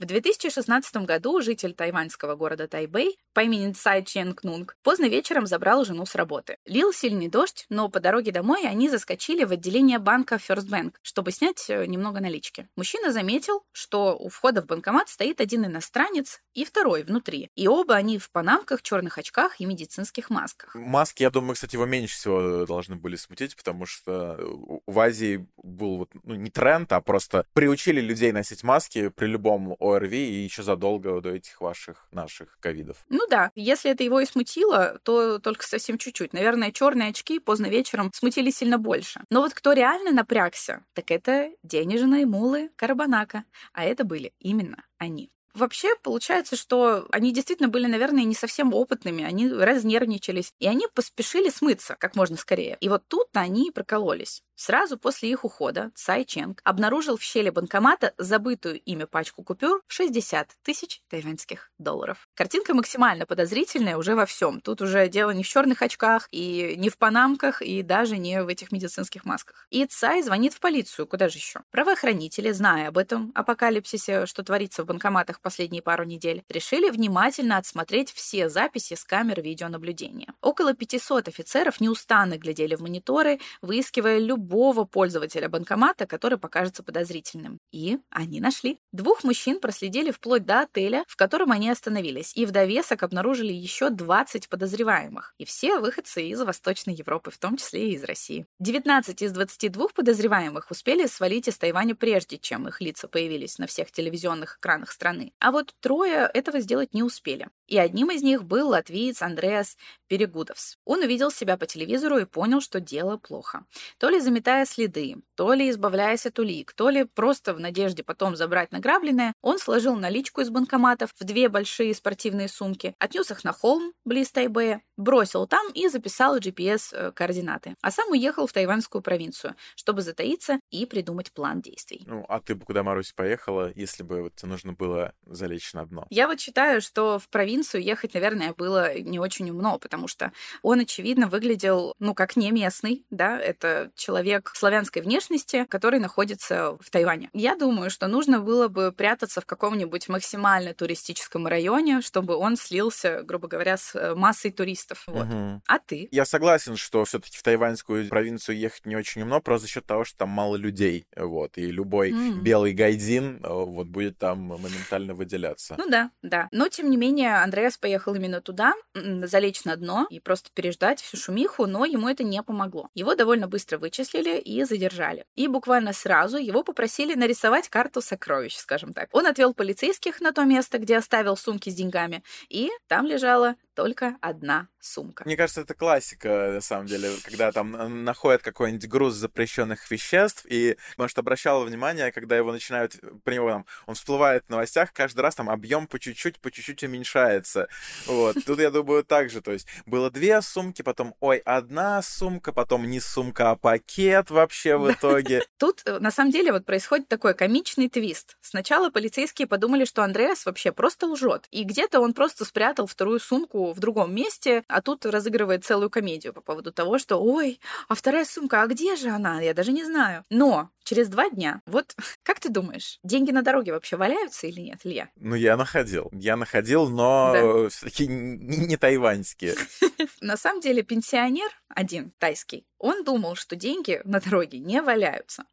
В 0.00 0.06
2016 0.06 0.96
году 1.04 1.42
житель 1.42 1.74
тайваньского 1.74 2.34
города 2.34 2.66
Тайбэй 2.66 3.18
по 3.34 3.40
имени 3.40 3.70
Цай 3.74 4.02
Ченг 4.02 4.42
Нунг 4.44 4.74
поздно 4.82 5.04
вечером 5.04 5.46
забрал 5.46 5.84
жену 5.84 6.06
с 6.06 6.14
работы. 6.14 6.56
Лил 6.64 6.94
сильный 6.94 7.28
дождь, 7.28 7.66
но 7.68 7.90
по 7.90 8.00
дороге 8.00 8.32
домой 8.32 8.66
они 8.66 8.88
заскочили 8.88 9.44
в 9.44 9.52
отделение 9.52 9.98
банка 9.98 10.36
First 10.36 10.70
Bank, 10.70 10.94
чтобы 11.02 11.32
снять 11.32 11.68
э, 11.68 11.84
немного 11.84 12.20
налички. 12.20 12.66
Мужчина 12.76 13.12
заметил, 13.12 13.62
что 13.72 14.16
у 14.16 14.30
входа 14.30 14.62
в 14.62 14.66
банкомат 14.66 15.10
стоит 15.10 15.38
один 15.38 15.66
иностранец 15.66 16.40
и 16.54 16.64
второй 16.64 17.02
внутри. 17.02 17.50
И 17.54 17.68
оба 17.68 17.94
они 17.94 18.18
в 18.18 18.30
панамках, 18.30 18.80
черных 18.80 19.18
очках 19.18 19.60
и 19.60 19.66
медицинских 19.66 20.30
масках. 20.30 20.74
Маски, 20.74 21.24
я 21.24 21.30
думаю, 21.30 21.56
кстати, 21.56 21.74
его 21.74 21.84
меньше 21.84 22.14
всего 22.14 22.64
должны 22.64 22.96
были 22.96 23.16
смутить, 23.16 23.54
потому 23.54 23.84
что 23.84 24.38
в 24.86 24.98
Азии 24.98 25.46
был 25.62 25.98
вот, 25.98 26.10
ну, 26.22 26.36
не 26.36 26.48
тренд, 26.48 26.90
а 26.90 27.02
просто 27.02 27.44
приучили 27.52 28.00
людей 28.00 28.32
носить 28.32 28.62
маски 28.62 29.08
при 29.10 29.26
любом 29.26 29.76
ОРВИ 29.92 30.30
и 30.30 30.44
еще 30.44 30.62
задолго 30.62 31.20
до 31.20 31.30
этих 31.30 31.60
ваших 31.60 32.06
наших 32.12 32.58
ковидов. 32.60 33.04
Ну 33.08 33.20
да, 33.28 33.50
если 33.54 33.90
это 33.90 34.04
его 34.04 34.20
и 34.20 34.26
смутило, 34.26 34.98
то 35.02 35.38
только 35.38 35.64
совсем 35.66 35.98
чуть-чуть. 35.98 36.32
Наверное, 36.32 36.72
черные 36.72 37.10
очки 37.10 37.38
поздно 37.38 37.66
вечером 37.66 38.10
смутили 38.14 38.50
сильно 38.50 38.78
больше. 38.78 39.22
Но 39.30 39.40
вот 39.40 39.54
кто 39.54 39.72
реально 39.72 40.12
напрягся, 40.12 40.84
так 40.94 41.10
это 41.10 41.50
денежные 41.62 42.26
мулы 42.26 42.70
Карабанака. 42.76 43.44
А 43.72 43.84
это 43.84 44.04
были 44.04 44.32
именно 44.38 44.84
они. 44.98 45.30
Вообще, 45.54 45.94
получается, 46.02 46.56
что 46.56 47.06
они 47.10 47.32
действительно 47.32 47.68
были, 47.68 47.86
наверное, 47.86 48.24
не 48.24 48.34
совсем 48.34 48.72
опытными, 48.72 49.24
они 49.24 49.50
разнервничались, 49.50 50.52
и 50.58 50.66
они 50.66 50.86
поспешили 50.94 51.50
смыться 51.50 51.96
как 51.98 52.16
можно 52.16 52.36
скорее. 52.36 52.76
И 52.80 52.88
вот 52.88 53.02
тут-то 53.08 53.40
они 53.40 53.68
и 53.68 53.70
прокололись. 53.70 54.42
Сразу 54.60 54.98
после 54.98 55.30
их 55.30 55.46
ухода 55.46 55.90
Цай 55.94 56.26
Ченг 56.26 56.60
обнаружил 56.64 57.16
в 57.16 57.22
щели 57.22 57.48
банкомата 57.48 58.12
забытую 58.18 58.78
ими 58.80 59.04
пачку 59.04 59.42
купюр 59.42 59.80
в 59.86 59.92
60 59.94 60.50
тысяч 60.62 61.00
тайваньских 61.08 61.70
долларов. 61.78 62.28
Картинка 62.34 62.74
максимально 62.74 63.24
подозрительная 63.24 63.96
уже 63.96 64.14
во 64.14 64.26
всем. 64.26 64.60
Тут 64.60 64.82
уже 64.82 65.08
дело 65.08 65.30
не 65.30 65.44
в 65.44 65.48
черных 65.48 65.80
очках, 65.80 66.28
и 66.30 66.74
не 66.76 66.90
в 66.90 66.98
панамках, 66.98 67.62
и 67.62 67.82
даже 67.82 68.18
не 68.18 68.42
в 68.42 68.48
этих 68.48 68.70
медицинских 68.70 69.24
масках. 69.24 69.66
И 69.70 69.86
Цай 69.86 70.22
звонит 70.22 70.52
в 70.52 70.60
полицию, 70.60 71.06
куда 71.06 71.30
же 71.30 71.38
еще? 71.38 71.60
Правоохранители, 71.70 72.52
зная 72.52 72.88
об 72.88 72.98
этом 72.98 73.32
апокалипсисе, 73.34 74.26
что 74.26 74.42
творится 74.42 74.82
в 74.82 74.86
банкоматах 74.86 75.39
последние 75.40 75.82
пару 75.82 76.04
недель, 76.04 76.42
решили 76.48 76.90
внимательно 76.90 77.56
отсмотреть 77.56 78.12
все 78.12 78.48
записи 78.48 78.94
с 78.94 79.04
камер 79.04 79.40
видеонаблюдения. 79.42 80.34
Около 80.40 80.74
500 80.74 81.28
офицеров 81.28 81.80
неустанно 81.80 82.38
глядели 82.38 82.74
в 82.74 82.80
мониторы, 82.80 83.40
выискивая 83.62 84.18
любого 84.18 84.84
пользователя 84.84 85.48
банкомата, 85.48 86.06
который 86.06 86.38
покажется 86.38 86.82
подозрительным. 86.82 87.58
И 87.72 87.98
они 88.10 88.40
нашли. 88.40 88.78
Двух 88.92 89.24
мужчин 89.24 89.60
проследили 89.60 90.10
вплоть 90.10 90.44
до 90.44 90.60
отеля, 90.60 91.04
в 91.06 91.16
котором 91.16 91.52
они 91.52 91.70
остановились, 91.70 92.36
и 92.36 92.46
в 92.46 92.50
довесок 92.50 93.02
обнаружили 93.02 93.52
еще 93.52 93.90
20 93.90 94.48
подозреваемых. 94.48 95.34
И 95.38 95.44
все 95.44 95.78
выходцы 95.78 96.26
из 96.28 96.40
Восточной 96.40 96.94
Европы, 96.94 97.30
в 97.30 97.38
том 97.38 97.56
числе 97.56 97.90
и 97.90 97.94
из 97.94 98.04
России. 98.04 98.46
19 98.58 99.22
из 99.22 99.32
22 99.32 99.88
подозреваемых 99.88 100.70
успели 100.70 101.06
свалить 101.06 101.48
из 101.48 101.58
Тайваня 101.58 101.94
прежде, 101.94 102.38
чем 102.38 102.68
их 102.68 102.80
лица 102.80 103.08
появились 103.08 103.58
на 103.58 103.66
всех 103.66 103.90
телевизионных 103.90 104.58
экранах 104.58 104.90
страны. 104.90 105.29
А 105.38 105.52
вот 105.52 105.74
трое 105.80 106.30
этого 106.32 106.60
сделать 106.60 106.94
не 106.94 107.02
успели. 107.02 107.48
И 107.70 107.78
одним 107.78 108.10
из 108.10 108.22
них 108.22 108.42
был 108.44 108.70
латвиец 108.70 109.22
Андреас 109.22 109.76
Перегудовс. 110.08 110.76
Он 110.84 111.02
увидел 111.02 111.30
себя 111.30 111.56
по 111.56 111.66
телевизору 111.66 112.18
и 112.18 112.24
понял, 112.24 112.60
что 112.60 112.80
дело 112.80 113.16
плохо. 113.16 113.64
То 113.98 114.08
ли 114.08 114.18
заметая 114.18 114.66
следы, 114.66 115.16
то 115.36 115.52
ли 115.52 115.70
избавляясь 115.70 116.26
от 116.26 116.38
улик, 116.40 116.72
то 116.72 116.90
ли 116.90 117.04
просто 117.04 117.54
в 117.54 117.60
надежде 117.60 118.02
потом 118.02 118.34
забрать 118.34 118.72
награбленное, 118.72 119.34
он 119.40 119.60
сложил 119.60 119.94
наличку 119.94 120.40
из 120.40 120.50
банкоматов 120.50 121.14
в 121.14 121.24
две 121.24 121.48
большие 121.48 121.94
спортивные 121.94 122.48
сумки, 122.48 122.96
отнес 122.98 123.30
их 123.30 123.44
на 123.44 123.52
холм 123.52 123.92
близ 124.04 124.32
Тайбэя, 124.32 124.82
бросил 124.96 125.46
там 125.46 125.70
и 125.72 125.88
записал 125.88 126.38
GPS-координаты. 126.38 127.70
Э, 127.70 127.74
а 127.82 127.90
сам 127.92 128.10
уехал 128.10 128.48
в 128.48 128.52
тайваньскую 128.52 129.00
провинцию, 129.00 129.54
чтобы 129.76 130.02
затаиться 130.02 130.58
и 130.70 130.86
придумать 130.86 131.32
план 131.32 131.60
действий. 131.60 132.02
Ну, 132.06 132.24
а 132.28 132.40
ты 132.40 132.56
бы 132.56 132.64
куда, 132.64 132.82
Марусь, 132.82 133.12
поехала, 133.12 133.72
если 133.76 134.02
бы 134.02 134.22
вот 134.22 134.34
тебе 134.34 134.50
нужно 134.50 134.72
было 134.72 135.14
залечь 135.26 135.72
на 135.74 135.86
дно? 135.86 136.06
Я 136.10 136.26
вот 136.26 136.40
считаю, 136.40 136.80
что 136.80 137.18
в 137.18 137.28
провинцию 137.28 137.82
ехать, 137.82 138.14
наверное, 138.14 138.54
было 138.54 138.98
не 138.98 139.18
очень 139.18 139.50
умно, 139.50 139.78
потому 139.78 140.08
что 140.08 140.32
он, 140.62 140.80
очевидно, 140.80 141.28
выглядел, 141.28 141.94
ну, 141.98 142.14
как 142.14 142.36
не 142.36 142.50
местный, 142.50 143.04
да, 143.10 143.38
это 143.38 143.90
человек 143.94 144.52
славянской 144.54 145.02
внешности, 145.02 145.66
который 145.68 146.00
находится 146.00 146.76
в 146.80 146.90
Тайване. 146.90 147.30
Я 147.32 147.56
думаю, 147.56 147.90
что 147.90 148.06
нужно 148.06 148.40
было 148.40 148.68
бы 148.68 148.92
прятаться 148.92 149.40
в 149.40 149.46
каком-нибудь 149.46 150.08
максимально 150.08 150.74
туристическом 150.74 151.46
районе, 151.46 152.00
чтобы 152.00 152.36
он 152.36 152.56
слился, 152.56 153.22
грубо 153.22 153.48
говоря, 153.48 153.76
с 153.76 153.94
э, 153.94 154.14
массой 154.14 154.50
туристов. 154.50 155.04
Вот. 155.06 155.26
Угу. 155.26 155.62
А 155.66 155.78
ты? 155.78 156.08
Я 156.10 156.24
согласен, 156.24 156.76
что 156.76 157.04
все-таки 157.04 157.36
в 157.36 157.42
тайваньскую 157.42 158.08
провинцию 158.08 158.58
ехать 158.58 158.86
не 158.86 158.96
очень 158.96 159.22
умно, 159.22 159.40
просто 159.40 159.66
за 159.66 159.72
счет 159.72 159.86
того, 159.86 160.04
что 160.04 160.18
там 160.18 160.28
мало 160.30 160.56
людей, 160.56 161.06
вот, 161.16 161.58
и 161.58 161.70
любой 161.70 162.10
mm. 162.10 162.40
белый 162.40 162.72
гайдин, 162.72 163.40
э, 163.42 163.48
вот, 163.48 163.88
будет 163.88 164.18
там 164.18 164.38
моментально 164.38 165.09
выделяться. 165.14 165.74
Ну 165.78 165.88
да, 165.88 166.10
да. 166.22 166.48
Но, 166.52 166.68
тем 166.68 166.90
не 166.90 166.96
менее, 166.96 167.36
Андреас 167.42 167.78
поехал 167.78 168.14
именно 168.14 168.40
туда, 168.40 168.74
залечь 168.94 169.64
на 169.64 169.76
дно 169.76 170.06
и 170.10 170.20
просто 170.20 170.50
переждать 170.54 171.00
всю 171.00 171.16
шумиху, 171.16 171.66
но 171.66 171.84
ему 171.84 172.08
это 172.08 172.24
не 172.24 172.42
помогло. 172.42 172.88
Его 172.94 173.14
довольно 173.14 173.48
быстро 173.48 173.78
вычислили 173.78 174.38
и 174.38 174.64
задержали. 174.64 175.24
И 175.36 175.48
буквально 175.48 175.92
сразу 175.92 176.38
его 176.38 176.62
попросили 176.62 177.14
нарисовать 177.14 177.68
карту 177.68 178.00
сокровищ, 178.00 178.56
скажем 178.56 178.92
так. 178.92 179.08
Он 179.12 179.26
отвел 179.26 179.54
полицейских 179.54 180.20
на 180.20 180.32
то 180.32 180.44
место, 180.44 180.78
где 180.78 180.96
оставил 180.96 181.36
сумки 181.36 181.70
с 181.70 181.74
деньгами, 181.74 182.22
и 182.48 182.70
там 182.88 183.06
лежала 183.06 183.56
только 183.74 184.16
одна 184.20 184.68
сумка. 184.80 185.24
Мне 185.24 185.36
кажется, 185.36 185.60
это 185.60 185.74
классика, 185.74 186.50
на 186.54 186.60
самом 186.60 186.86
деле, 186.86 187.10
когда 187.24 187.52
там 187.52 188.04
находят 188.04 188.42
какой-нибудь 188.42 188.88
груз 188.88 189.14
запрещенных 189.14 189.90
веществ, 189.90 190.46
и, 190.48 190.76
может, 190.96 191.18
обращала 191.18 191.64
внимание, 191.64 192.12
когда 192.12 192.36
его 192.36 192.52
начинают, 192.52 192.96
при 193.24 193.34
него 193.34 193.50
там, 193.50 193.66
он 193.86 193.94
всплывает 193.94 194.44
в 194.46 194.50
новостях, 194.50 194.92
каждый 194.92 195.20
раз 195.20 195.34
там 195.34 195.50
объем 195.50 195.86
по 195.86 195.98
чуть-чуть, 195.98 196.40
по 196.40 196.50
чуть-чуть 196.50 196.82
уменьшается. 196.82 197.68
Вот. 198.06 198.36
Тут, 198.46 198.58
я 198.58 198.70
думаю, 198.70 199.04
так 199.04 199.30
же, 199.30 199.40
то 199.40 199.52
есть 199.52 199.66
было 199.86 200.10
две 200.10 200.40
сумки, 200.42 200.82
потом, 200.82 201.14
ой, 201.20 201.38
одна 201.38 202.02
сумка, 202.02 202.52
потом 202.52 202.88
не 202.88 203.00
сумка, 203.00 203.50
а 203.50 203.56
пакет 203.56 204.30
вообще 204.30 204.76
в 204.76 204.90
итоге. 204.90 205.42
Тут, 205.58 205.82
э, 205.84 205.98
на 205.98 206.10
самом 206.10 206.30
деле, 206.30 206.52
вот 206.52 206.64
происходит 206.64 207.08
такой 207.08 207.34
комичный 207.34 207.88
твист. 207.88 208.36
Сначала 208.40 208.90
полицейские 208.90 209.46
подумали, 209.46 209.84
что 209.84 210.02
Андреас 210.02 210.46
вообще 210.46 210.72
просто 210.72 211.06
лжет, 211.06 211.46
и 211.50 211.64
где-то 211.64 212.00
он 212.00 212.14
просто 212.14 212.44
спрятал 212.44 212.86
вторую 212.86 213.20
сумку 213.20 213.59
в 213.72 213.78
другом 213.80 214.14
месте, 214.14 214.64
а 214.68 214.80
тут 214.82 215.06
разыгрывает 215.06 215.64
целую 215.64 215.90
комедию 215.90 216.32
по 216.32 216.40
поводу 216.40 216.72
того, 216.72 216.98
что 216.98 217.16
«Ой, 217.18 217.60
а 217.88 217.94
вторая 217.94 218.24
сумка, 218.24 218.62
а 218.62 218.66
где 218.66 218.96
же 218.96 219.08
она? 219.10 219.40
Я 219.40 219.54
даже 219.54 219.72
не 219.72 219.84
знаю». 219.84 220.24
Но 220.30 220.70
через 220.90 221.08
два 221.08 221.30
дня, 221.30 221.62
вот 221.66 221.94
как 222.24 222.40
ты 222.40 222.48
думаешь, 222.48 222.98
деньги 223.04 223.30
на 223.30 223.42
дороге 223.42 223.72
вообще 223.72 223.96
валяются 223.96 224.48
или 224.48 224.60
нет, 224.60 224.80
Илья? 224.82 225.08
Ну, 225.14 225.36
я 225.36 225.56
находил. 225.56 226.10
Я 226.12 226.36
находил, 226.36 226.88
но 226.88 227.32
да. 227.32 227.68
все-таки 227.68 228.08
не, 228.08 228.66
не 228.66 228.76
тайваньские. 228.76 229.54
На 230.20 230.36
самом 230.36 230.60
деле 230.60 230.82
пенсионер 230.82 231.48
один, 231.68 232.12
тайский, 232.18 232.66
он 232.80 233.04
думал, 233.04 233.36
что 233.36 233.56
деньги 233.56 234.00
на 234.04 234.20
дороге 234.20 234.58
не 234.58 234.80
валяются. 234.80 235.44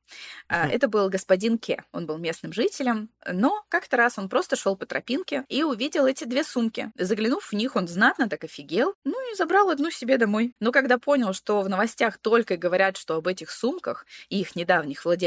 А, 0.47 0.67
это 0.67 0.87
был 0.87 1.09
господин 1.09 1.57
Ке, 1.57 1.83
он 1.91 2.05
был 2.05 2.17
местным 2.17 2.53
жителем, 2.53 3.09
но 3.29 3.65
как-то 3.67 3.97
раз 3.97 4.17
он 4.17 4.29
просто 4.29 4.55
шел 4.55 4.77
по 4.77 4.85
тропинке 4.85 5.43
и 5.49 5.63
увидел 5.63 6.05
эти 6.05 6.23
две 6.23 6.45
сумки. 6.45 6.91
Заглянув 6.95 7.51
в 7.51 7.53
них, 7.53 7.75
он 7.75 7.89
знатно 7.89 8.29
так 8.29 8.45
офигел, 8.45 8.95
ну 9.03 9.31
и 9.31 9.35
забрал 9.35 9.69
одну 9.69 9.91
себе 9.91 10.17
домой. 10.17 10.55
Но 10.61 10.71
когда 10.71 10.97
понял, 10.97 11.33
что 11.33 11.61
в 11.61 11.69
новостях 11.69 12.17
только 12.17 12.55
говорят, 12.55 12.95
что 12.95 13.15
об 13.15 13.27
этих 13.27 13.51
сумках 13.51 14.05
и 14.29 14.39
их 14.39 14.55
недавних 14.55 15.03
владельцах, 15.03 15.26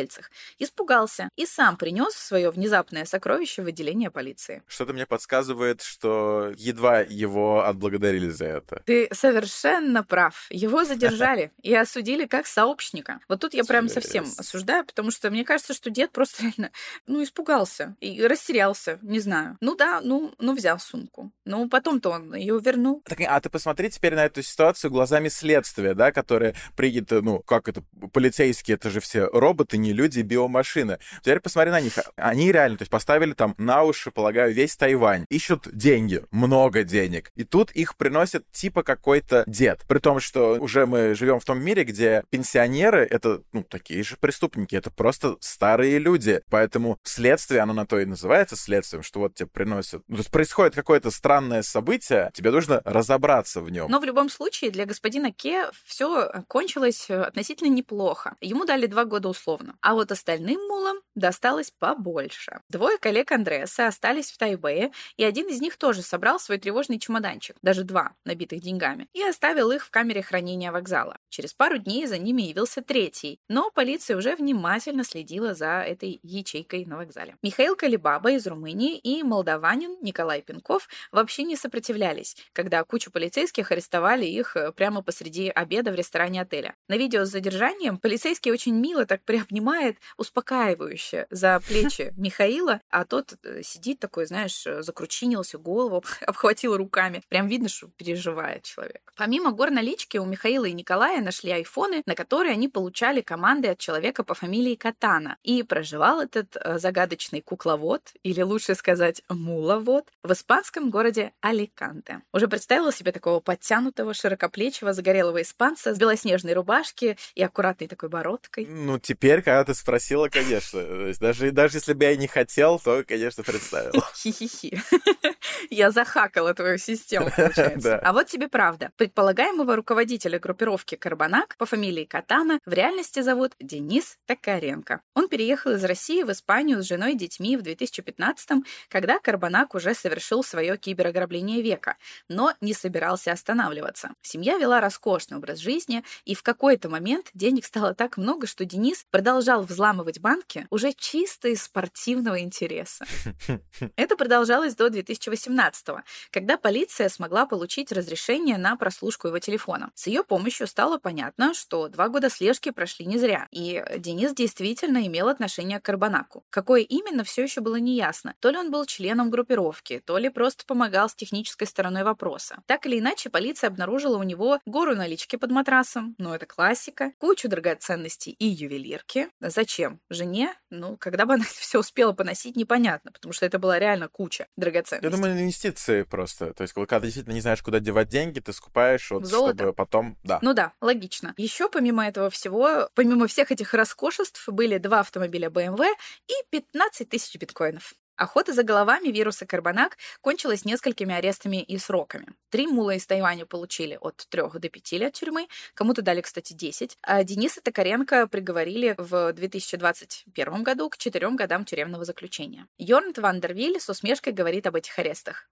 испугался 0.58 1.28
и 1.36 1.46
сам 1.46 1.76
принес 1.76 2.14
свое 2.14 2.50
внезапное 2.50 3.04
сокровище 3.04 3.62
в 3.62 3.66
отделение 3.66 4.10
полиции. 4.10 4.62
Что-то 4.66 4.92
мне 4.92 5.06
подсказывает, 5.06 5.82
что 5.82 6.52
едва 6.56 7.00
его 7.00 7.64
отблагодарили 7.64 8.28
за 8.28 8.46
это. 8.46 8.82
Ты 8.86 9.08
совершенно 9.12 10.02
прав. 10.02 10.46
Его 10.50 10.84
задержали 10.84 11.52
и 11.62 11.74
осудили 11.74 12.26
как 12.26 12.46
сообщника. 12.46 13.20
Вот 13.28 13.40
тут 13.40 13.54
я 13.54 13.64
прям 13.64 13.88
совсем 13.88 14.26
осуждаю, 14.38 14.84
потому 14.84 15.10
что 15.10 15.30
мне 15.30 15.44
кажется, 15.44 15.74
что 15.74 15.90
дед 15.90 16.12
просто 16.12 16.42
реально, 16.42 16.70
ну, 17.06 17.22
испугался 17.22 17.96
и 18.00 18.22
растерялся, 18.26 18.98
не 19.02 19.20
знаю. 19.20 19.56
Ну 19.60 19.76
да, 19.76 20.00
ну, 20.02 20.32
ну 20.38 20.54
взял 20.54 20.78
сумку. 20.78 21.32
Ну, 21.44 21.68
потом-то 21.68 22.10
он 22.10 22.34
ее 22.34 22.58
вернул. 22.60 23.02
Так, 23.04 23.20
а 23.20 23.40
ты 23.40 23.50
посмотри 23.50 23.90
теперь 23.90 24.14
на 24.14 24.24
эту 24.24 24.42
ситуацию 24.42 24.90
глазами 24.90 25.28
следствия, 25.28 25.94
да, 25.94 26.12
которое 26.12 26.54
принято, 26.76 27.22
ну, 27.22 27.40
как 27.40 27.68
это, 27.68 27.82
полицейские, 28.12 28.76
это 28.76 28.90
же 28.90 29.00
все 29.00 29.26
роботы, 29.26 29.78
не 29.80 29.92
люди, 29.92 30.20
биомашины. 30.20 30.98
Теперь 31.20 31.40
посмотри 31.40 31.70
на 31.70 31.80
них. 31.80 31.98
Они 32.16 32.52
реально, 32.52 32.78
то 32.78 32.82
есть 32.82 32.90
поставили 32.90 33.32
там 33.32 33.54
на 33.58 33.82
уши, 33.82 34.10
полагаю, 34.10 34.52
весь 34.52 34.76
Тайвань. 34.76 35.24
Ищут 35.28 35.68
деньги, 35.72 36.22
много 36.30 36.82
денег. 36.82 37.30
И 37.34 37.44
тут 37.44 37.70
их 37.72 37.96
приносят 37.96 38.50
типа 38.50 38.82
какой-то 38.82 39.44
дед. 39.46 39.84
При 39.88 39.98
том, 39.98 40.20
что 40.20 40.54
уже 40.60 40.86
мы 40.86 41.14
живем 41.14 41.40
в 41.40 41.44
том 41.44 41.62
мире, 41.62 41.84
где 41.84 42.24
пенсионеры— 42.30 43.06
это, 43.10 43.42
ну, 43.52 43.62
такие 43.62 44.02
же 44.02 44.16
преступники, 44.16 44.74
это 44.74 44.90
просто 44.90 45.36
старые 45.40 45.98
люди. 45.98 46.42
Поэтому 46.50 46.98
следствие, 47.02 47.60
оно 47.60 47.72
на 47.72 47.86
то 47.86 47.98
и 47.98 48.04
называется 48.04 48.56
следствием, 48.56 49.02
что 49.02 49.20
вот 49.20 49.34
тебе 49.34 49.48
приносят... 49.48 50.02
Ну, 50.08 50.16
то 50.16 50.20
есть 50.20 50.30
происходит 50.30 50.74
какое-то 50.74 51.10
странное 51.10 51.62
событие, 51.62 52.30
тебе 52.34 52.50
нужно 52.50 52.82
разобраться 52.84 53.60
в 53.60 53.70
нем. 53.70 53.90
Но 53.90 54.00
в 54.00 54.04
любом 54.04 54.28
случае 54.30 54.70
для 54.70 54.86
господина 54.86 55.32
Ке 55.32 55.70
все 55.84 56.30
кончилось 56.48 57.06
э, 57.08 57.22
относительно 57.22 57.68
неплохо. 57.68 58.36
Ему 58.40 58.64
дали 58.64 58.86
два 58.86 59.04
года 59.04 59.28
условно. 59.28 59.69
А 59.80 59.94
вот 59.94 60.12
остальным 60.12 60.60
мулам 60.68 60.98
досталось 61.14 61.72
побольше. 61.78 62.60
Двое 62.68 62.98
коллег 62.98 63.32
Андреаса 63.32 63.86
остались 63.86 64.30
в 64.30 64.38
Тайбэе, 64.38 64.92
и 65.16 65.24
один 65.24 65.48
из 65.48 65.60
них 65.60 65.76
тоже 65.76 66.02
собрал 66.02 66.40
свой 66.40 66.58
тревожный 66.58 66.98
чемоданчик, 66.98 67.56
даже 67.62 67.84
два, 67.84 68.14
набитых 68.24 68.60
деньгами, 68.60 69.08
и 69.12 69.22
оставил 69.22 69.70
их 69.70 69.84
в 69.84 69.90
камере 69.90 70.22
хранения 70.22 70.72
вокзала. 70.72 71.18
Через 71.28 71.54
пару 71.54 71.78
дней 71.78 72.06
за 72.06 72.18
ними 72.18 72.42
явился 72.42 72.82
третий, 72.82 73.40
но 73.48 73.70
полиция 73.70 74.16
уже 74.16 74.36
внимательно 74.36 75.04
следила 75.04 75.54
за 75.54 75.82
этой 75.82 76.20
ячейкой 76.22 76.84
на 76.84 76.96
вокзале. 76.96 77.36
Михаил 77.42 77.76
Калибаба 77.76 78.32
из 78.32 78.46
Румынии 78.46 78.98
и 78.98 79.22
молдаванин 79.22 79.96
Николай 80.02 80.42
Пинков 80.42 80.88
вообще 81.12 81.44
не 81.44 81.56
сопротивлялись, 81.56 82.36
когда 82.52 82.82
кучу 82.84 83.10
полицейских 83.10 83.70
арестовали 83.70 84.26
их 84.26 84.56
э, 84.56 84.72
прямо 84.72 85.02
посреди 85.02 85.48
обеда 85.48 85.90
в 85.90 85.94
ресторане 85.94 86.42
отеля. 86.42 86.74
На 86.88 86.96
видео 86.96 87.24
с 87.24 87.30
задержанием 87.30 87.98
полицейский 87.98 88.50
очень 88.52 88.74
мило 88.74 89.06
так 89.06 89.22
приобнимает, 89.60 89.96
успокаивающе 90.16 91.26
за 91.30 91.60
плечи 91.60 92.12
Михаила, 92.16 92.80
а 92.90 93.04
тот 93.04 93.34
э, 93.44 93.62
сидит 93.62 94.00
такой, 94.00 94.26
знаешь, 94.26 94.66
э, 94.66 94.82
закручинился, 94.82 95.58
голову 95.58 96.02
обхватил 96.26 96.76
руками. 96.76 97.22
Прям 97.28 97.48
видно, 97.48 97.68
что 97.68 97.88
переживает 97.88 98.64
человек. 98.64 99.12
Помимо 99.16 99.52
гор 99.52 99.70
налички 99.70 100.18
у 100.18 100.24
Михаила 100.24 100.64
и 100.64 100.72
Николая 100.72 101.20
нашли 101.20 101.50
айфоны, 101.50 102.02
на 102.06 102.14
которые 102.14 102.52
они 102.52 102.68
получали 102.68 103.20
команды 103.20 103.68
от 103.68 103.78
человека 103.78 104.24
по 104.24 104.34
фамилии 104.34 104.74
Катана. 104.74 105.36
И 105.42 105.62
проживал 105.62 106.20
этот 106.20 106.56
э, 106.56 106.78
загадочный 106.78 107.40
кукловод, 107.40 108.02
или 108.22 108.42
лучше 108.42 108.74
сказать 108.74 109.22
муловод, 109.28 110.08
в 110.22 110.32
испанском 110.32 110.90
городе 110.90 111.32
Аликанте. 111.40 112.22
Уже 112.32 112.48
представила 112.48 112.92
себе 112.92 113.12
такого 113.12 113.40
подтянутого, 113.40 114.14
широкоплечего, 114.14 114.92
загорелого 114.92 115.42
испанца 115.42 115.94
с 115.94 115.98
белоснежной 115.98 116.54
рубашки 116.54 117.16
и 117.34 117.42
аккуратной 117.42 117.88
такой 117.88 118.08
бородкой. 118.08 118.66
Ну, 118.66 118.98
теперь, 118.98 119.42
когда 119.50 119.64
ты 119.64 119.74
спросила, 119.74 120.28
конечно. 120.28 121.12
Даже, 121.18 121.50
даже 121.50 121.78
если 121.78 121.92
бы 121.92 122.04
я 122.04 122.14
не 122.14 122.28
хотел, 122.28 122.78
то, 122.78 123.02
конечно, 123.02 123.42
представил. 123.42 124.00
Хи-хи-хи. 124.14 124.80
Я 125.70 125.90
захакала 125.90 126.54
твою 126.54 126.78
систему, 126.78 127.30
получается. 127.36 127.98
А 127.98 128.12
вот 128.12 128.28
тебе 128.28 128.46
правда. 128.46 128.92
Предполагаемого 128.96 129.74
руководителя 129.74 130.38
группировки 130.38 130.94
Карбанак 130.94 131.56
по 131.56 131.66
фамилии 131.66 132.04
Катана 132.04 132.60
в 132.64 132.72
реальности 132.72 133.22
зовут 133.22 133.54
Денис 133.58 134.18
Токаренко. 134.26 135.00
Он 135.14 135.28
переехал 135.28 135.72
из 135.72 135.82
России 135.84 136.22
в 136.22 136.30
Испанию 136.30 136.80
с 136.80 136.86
женой 136.86 137.14
и 137.14 137.18
детьми 137.18 137.56
в 137.56 137.62
2015-м, 137.62 138.64
когда 138.88 139.18
Карбанак 139.18 139.74
уже 139.74 139.94
совершил 139.94 140.44
свое 140.44 140.76
киберограбление 140.76 141.60
века, 141.60 141.96
но 142.28 142.54
не 142.60 142.72
собирался 142.72 143.32
останавливаться. 143.32 144.10
Семья 144.22 144.58
вела 144.58 144.80
роскошный 144.80 145.38
образ 145.38 145.58
жизни, 145.58 146.04
и 146.24 146.36
в 146.36 146.44
какой-то 146.44 146.88
момент 146.88 147.30
денег 147.34 147.64
стало 147.64 147.94
так 147.94 148.16
много, 148.16 148.46
что 148.46 148.64
Денис 148.64 149.04
продал 149.10 149.39
продолжал 149.40 149.62
взламывать 149.62 150.20
банки 150.20 150.66
уже 150.68 150.92
чисто 150.92 151.48
из 151.48 151.62
спортивного 151.62 152.40
интереса. 152.40 153.06
Это 153.96 154.14
продолжалось 154.14 154.74
до 154.74 154.90
2018 154.90 155.88
когда 156.30 156.58
полиция 156.58 157.08
смогла 157.08 157.46
получить 157.46 157.90
разрешение 157.90 158.58
на 158.58 158.76
прослушку 158.76 159.28
его 159.28 159.38
телефона. 159.38 159.90
С 159.94 160.08
ее 160.08 160.22
помощью 160.24 160.66
стало 160.66 160.98
понятно, 160.98 161.54
что 161.54 161.88
два 161.88 162.08
года 162.08 162.28
слежки 162.28 162.70
прошли 162.70 163.06
не 163.06 163.18
зря, 163.18 163.48
и 163.50 163.82
Денис 163.96 164.34
действительно 164.34 165.06
имел 165.06 165.28
отношение 165.28 165.80
к 165.80 165.84
Карбанаку. 165.84 166.44
Какое 166.50 166.82
именно, 166.82 167.24
все 167.24 167.42
еще 167.42 167.62
было 167.62 167.76
неясно. 167.76 168.34
То 168.40 168.50
ли 168.50 168.58
он 168.58 168.70
был 168.70 168.84
членом 168.84 169.30
группировки, 169.30 170.02
то 170.04 170.18
ли 170.18 170.28
просто 170.28 170.66
помогал 170.66 171.08
с 171.08 171.14
технической 171.14 171.66
стороной 171.66 172.02
вопроса. 172.02 172.62
Так 172.66 172.84
или 172.86 172.98
иначе, 172.98 173.30
полиция 173.30 173.68
обнаружила 173.68 174.18
у 174.18 174.22
него 174.22 174.58
гору 174.66 174.94
налички 174.94 175.36
под 175.36 175.50
матрасом, 175.50 176.14
ну 176.18 176.34
это 176.34 176.44
классика, 176.44 177.12
кучу 177.18 177.48
драгоценностей 177.48 178.32
и 178.32 178.46
ювелирки. 178.46 179.29
Зачем? 179.40 180.00
Жене? 180.10 180.54
Ну, 180.70 180.96
когда 180.96 181.26
бы 181.26 181.34
она 181.34 181.44
все 181.48 181.78
успела 181.78 182.12
поносить, 182.12 182.56
непонятно, 182.56 183.12
потому 183.12 183.32
что 183.32 183.46
это 183.46 183.58
была 183.58 183.78
реально 183.78 184.08
куча 184.08 184.46
драгоценностей. 184.56 185.08
Я 185.08 185.16
думаю, 185.16 185.40
инвестиции 185.40 186.02
просто. 186.02 186.54
То 186.54 186.62
есть, 186.62 186.74
когда 186.74 187.00
действительно 187.00 187.34
не 187.34 187.40
знаешь, 187.40 187.62
куда 187.62 187.80
девать 187.80 188.08
деньги, 188.08 188.40
ты 188.40 188.52
скупаешь, 188.52 189.10
вот, 189.10 189.26
Золото. 189.26 189.58
чтобы 189.58 189.72
потом... 189.72 190.18
Да. 190.22 190.38
Ну 190.42 190.54
да, 190.54 190.72
логично. 190.80 191.34
Еще 191.36 191.68
помимо 191.68 192.06
этого 192.06 192.30
всего, 192.30 192.88
помимо 192.94 193.26
всех 193.26 193.50
этих 193.52 193.74
роскошеств, 193.74 194.48
были 194.48 194.78
два 194.78 195.00
автомобиля 195.00 195.48
BMW 195.48 195.86
и 196.28 196.32
15 196.50 197.08
тысяч 197.08 197.36
биткоинов. 197.36 197.94
Охота 198.20 198.52
за 198.52 198.64
головами 198.64 199.08
вируса 199.08 199.46
Карбонак 199.46 199.96
кончилась 200.20 200.66
несколькими 200.66 201.14
арестами 201.14 201.62
и 201.62 201.78
сроками. 201.78 202.26
Три 202.50 202.66
мула 202.66 202.90
из 202.90 203.06
Тайваня 203.06 203.46
получили 203.46 203.96
от 203.98 204.26
3 204.28 204.42
до 204.60 204.68
5 204.68 204.92
лет 204.92 205.14
тюрьмы, 205.14 205.48
кому-то 205.72 206.02
дали, 206.02 206.20
кстати, 206.20 206.52
10, 206.52 206.98
а 207.00 207.24
Дениса 207.24 207.62
Токаренко 207.62 208.26
приговорили 208.26 208.94
в 208.98 209.32
2021 209.32 210.62
году 210.62 210.90
к 210.90 210.98
четырем 210.98 211.34
годам 211.34 211.64
тюремного 211.64 212.04
заключения. 212.04 212.66
Йорн 212.76 213.14
Вандервиль 213.16 213.80
с 213.80 213.88
усмешкой 213.88 214.34
говорит 214.34 214.66
об 214.66 214.76
этих 214.76 214.98
арестах. 214.98 215.48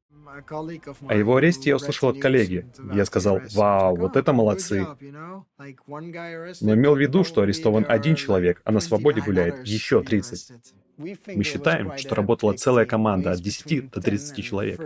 О 1.08 1.14
его 1.14 1.36
аресте 1.36 1.70
я 1.70 1.76
услышал 1.76 2.10
от 2.10 2.20
коллеги. 2.20 2.70
Я 2.92 3.06
сказал, 3.06 3.40
вау, 3.54 3.96
вот 3.96 4.14
это 4.14 4.34
молодцы. 4.34 4.86
Но 4.98 6.74
имел 6.74 6.96
в 6.96 7.00
виду, 7.00 7.24
что 7.24 7.40
арестован 7.40 7.86
один 7.88 8.14
человек, 8.14 8.60
а 8.64 8.72
на 8.72 8.80
свободе 8.80 9.22
гуляет 9.22 9.66
еще 9.66 10.02
30. 10.02 10.52
Мы 10.99 11.44
считаем, 11.44 11.96
что 11.96 12.14
работала 12.14 12.55
целая 12.55 12.84
команда 12.84 13.30
от 13.32 13.40
10 13.40 13.90
до 13.90 14.01
30 14.01 14.44
человек. 14.44 14.80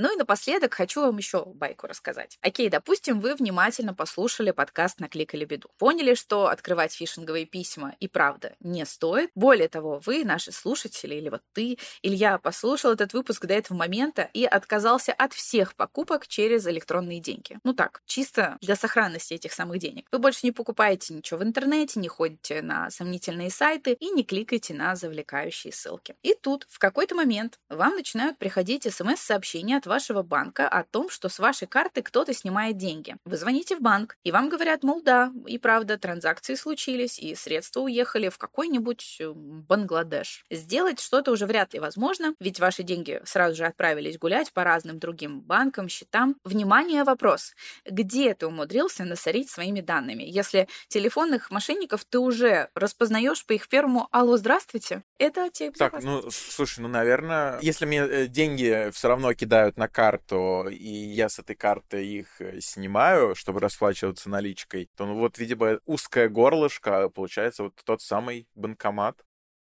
Ну 0.00 0.14
и 0.14 0.16
напоследок 0.16 0.74
хочу 0.74 1.00
вам 1.00 1.16
еще 1.16 1.44
байку 1.44 1.88
рассказать. 1.88 2.38
Окей, 2.40 2.68
допустим, 2.68 3.18
вы 3.18 3.34
внимательно 3.34 3.94
послушали 3.94 4.52
подкаст 4.52 5.00
«Накликали 5.00 5.44
беду». 5.44 5.68
Поняли, 5.76 6.14
что 6.14 6.46
открывать 6.46 6.92
фишинговые 6.92 7.46
письма 7.46 7.96
и 7.98 8.06
правда 8.06 8.54
не 8.60 8.86
стоит. 8.86 9.30
Более 9.34 9.68
того, 9.68 10.00
вы, 10.06 10.24
наши 10.24 10.52
слушатели, 10.52 11.16
или 11.16 11.30
вот 11.30 11.42
ты, 11.52 11.78
Илья, 12.02 12.38
послушал 12.38 12.92
этот 12.92 13.12
выпуск 13.12 13.44
до 13.44 13.54
этого 13.54 13.76
момента 13.76 14.30
и 14.32 14.44
отказался 14.44 15.12
от 15.12 15.32
всех 15.32 15.74
покупок 15.74 16.28
через 16.28 16.64
электронные 16.68 17.18
деньги. 17.18 17.58
Ну 17.64 17.74
так, 17.74 18.00
чисто 18.06 18.56
для 18.60 18.76
сохранности 18.76 19.34
этих 19.34 19.52
самых 19.52 19.80
денег. 19.80 20.06
Вы 20.12 20.20
больше 20.20 20.40
не 20.44 20.52
покупаете 20.52 21.12
ничего 21.12 21.40
в 21.40 21.42
интернете, 21.42 21.98
не 21.98 22.06
ходите 22.06 22.62
на 22.62 22.88
сомнительные 22.90 23.50
сайты 23.50 23.94
и 23.94 24.10
не 24.10 24.22
кликаете 24.22 24.74
на 24.74 24.94
завлекающие 24.94 25.72
ссылки. 25.72 26.14
И 26.22 26.34
тут 26.40 26.66
в 26.68 26.78
какой-то 26.78 27.16
момент 27.16 27.58
вам 27.68 27.96
начинают 27.96 28.38
приходить 28.38 28.84
смс-сообщения 28.84 29.76
от 29.76 29.87
вашего 29.88 30.22
банка 30.22 30.68
о 30.68 30.84
том, 30.84 31.10
что 31.10 31.28
с 31.28 31.38
вашей 31.38 31.66
карты 31.66 32.02
кто-то 32.02 32.32
снимает 32.32 32.76
деньги. 32.76 33.16
Вы 33.24 33.36
звоните 33.36 33.76
в 33.76 33.80
банк, 33.80 34.16
и 34.24 34.30
вам 34.30 34.48
говорят, 34.48 34.82
мол, 34.82 35.02
да, 35.02 35.32
и 35.46 35.58
правда, 35.58 35.98
транзакции 35.98 36.54
случились, 36.54 37.18
и 37.18 37.34
средства 37.34 37.80
уехали 37.80 38.28
в 38.28 38.38
какой-нибудь 38.38 39.16
э, 39.20 39.32
Бангладеш. 39.34 40.44
Сделать 40.50 41.00
что-то 41.00 41.32
уже 41.32 41.46
вряд 41.46 41.74
ли 41.74 41.80
возможно, 41.80 42.34
ведь 42.40 42.60
ваши 42.60 42.82
деньги 42.82 43.20
сразу 43.24 43.56
же 43.56 43.66
отправились 43.66 44.18
гулять 44.18 44.52
по 44.52 44.64
разным 44.64 44.98
другим 44.98 45.40
банкам, 45.40 45.88
счетам. 45.88 46.36
Внимание, 46.44 47.04
вопрос. 47.04 47.54
Где 47.84 48.34
ты 48.34 48.46
умудрился 48.46 49.04
насорить 49.04 49.50
своими 49.50 49.80
данными? 49.80 50.22
Если 50.22 50.68
телефонных 50.88 51.50
мошенников 51.50 52.04
ты 52.04 52.18
уже 52.18 52.68
распознаешь 52.74 53.44
по 53.46 53.52
их 53.52 53.68
первому 53.68 54.08
«Алло, 54.12 54.36
здравствуйте», 54.36 55.02
это 55.18 55.50
тебе 55.50 55.70
Так, 55.70 56.02
ну, 56.02 56.30
слушай, 56.30 56.80
ну, 56.80 56.88
наверное, 56.88 57.58
если 57.62 57.86
мне 57.86 58.00
э, 58.00 58.26
деньги 58.26 58.90
все 58.92 59.08
равно 59.08 59.32
кидают 59.34 59.76
на 59.78 59.88
карту, 59.88 60.68
и 60.68 60.88
я 60.88 61.28
с 61.28 61.38
этой 61.38 61.56
карты 61.56 62.04
их 62.04 62.40
э, 62.40 62.60
снимаю, 62.60 63.34
чтобы 63.34 63.60
расплачиваться 63.60 64.28
наличкой, 64.28 64.90
то, 64.96 65.06
ну, 65.06 65.14
вот, 65.14 65.38
видимо, 65.38 65.80
узкое 65.86 66.28
горлышко, 66.28 67.08
получается, 67.08 67.62
вот 67.62 67.74
тот 67.84 68.02
самый 68.02 68.46
банкомат. 68.54 69.24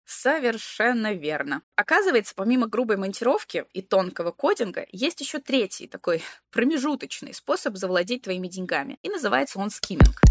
Совершенно 0.06 1.14
верно. 1.14 1.62
Оказывается, 1.76 2.34
помимо 2.34 2.68
грубой 2.68 2.96
монтировки 2.96 3.66
и 3.74 3.82
тонкого 3.82 4.32
кодинга, 4.32 4.88
есть 4.92 5.20
еще 5.20 5.40
третий 5.40 5.88
такой 5.88 6.24
промежуточный 6.52 7.34
способ 7.34 7.76
завладеть 7.76 8.24
твоими 8.24 8.48
деньгами. 8.48 8.98
И 9.04 9.10
называется 9.10 9.60
он 9.60 9.70
скимминг. 9.70 10.22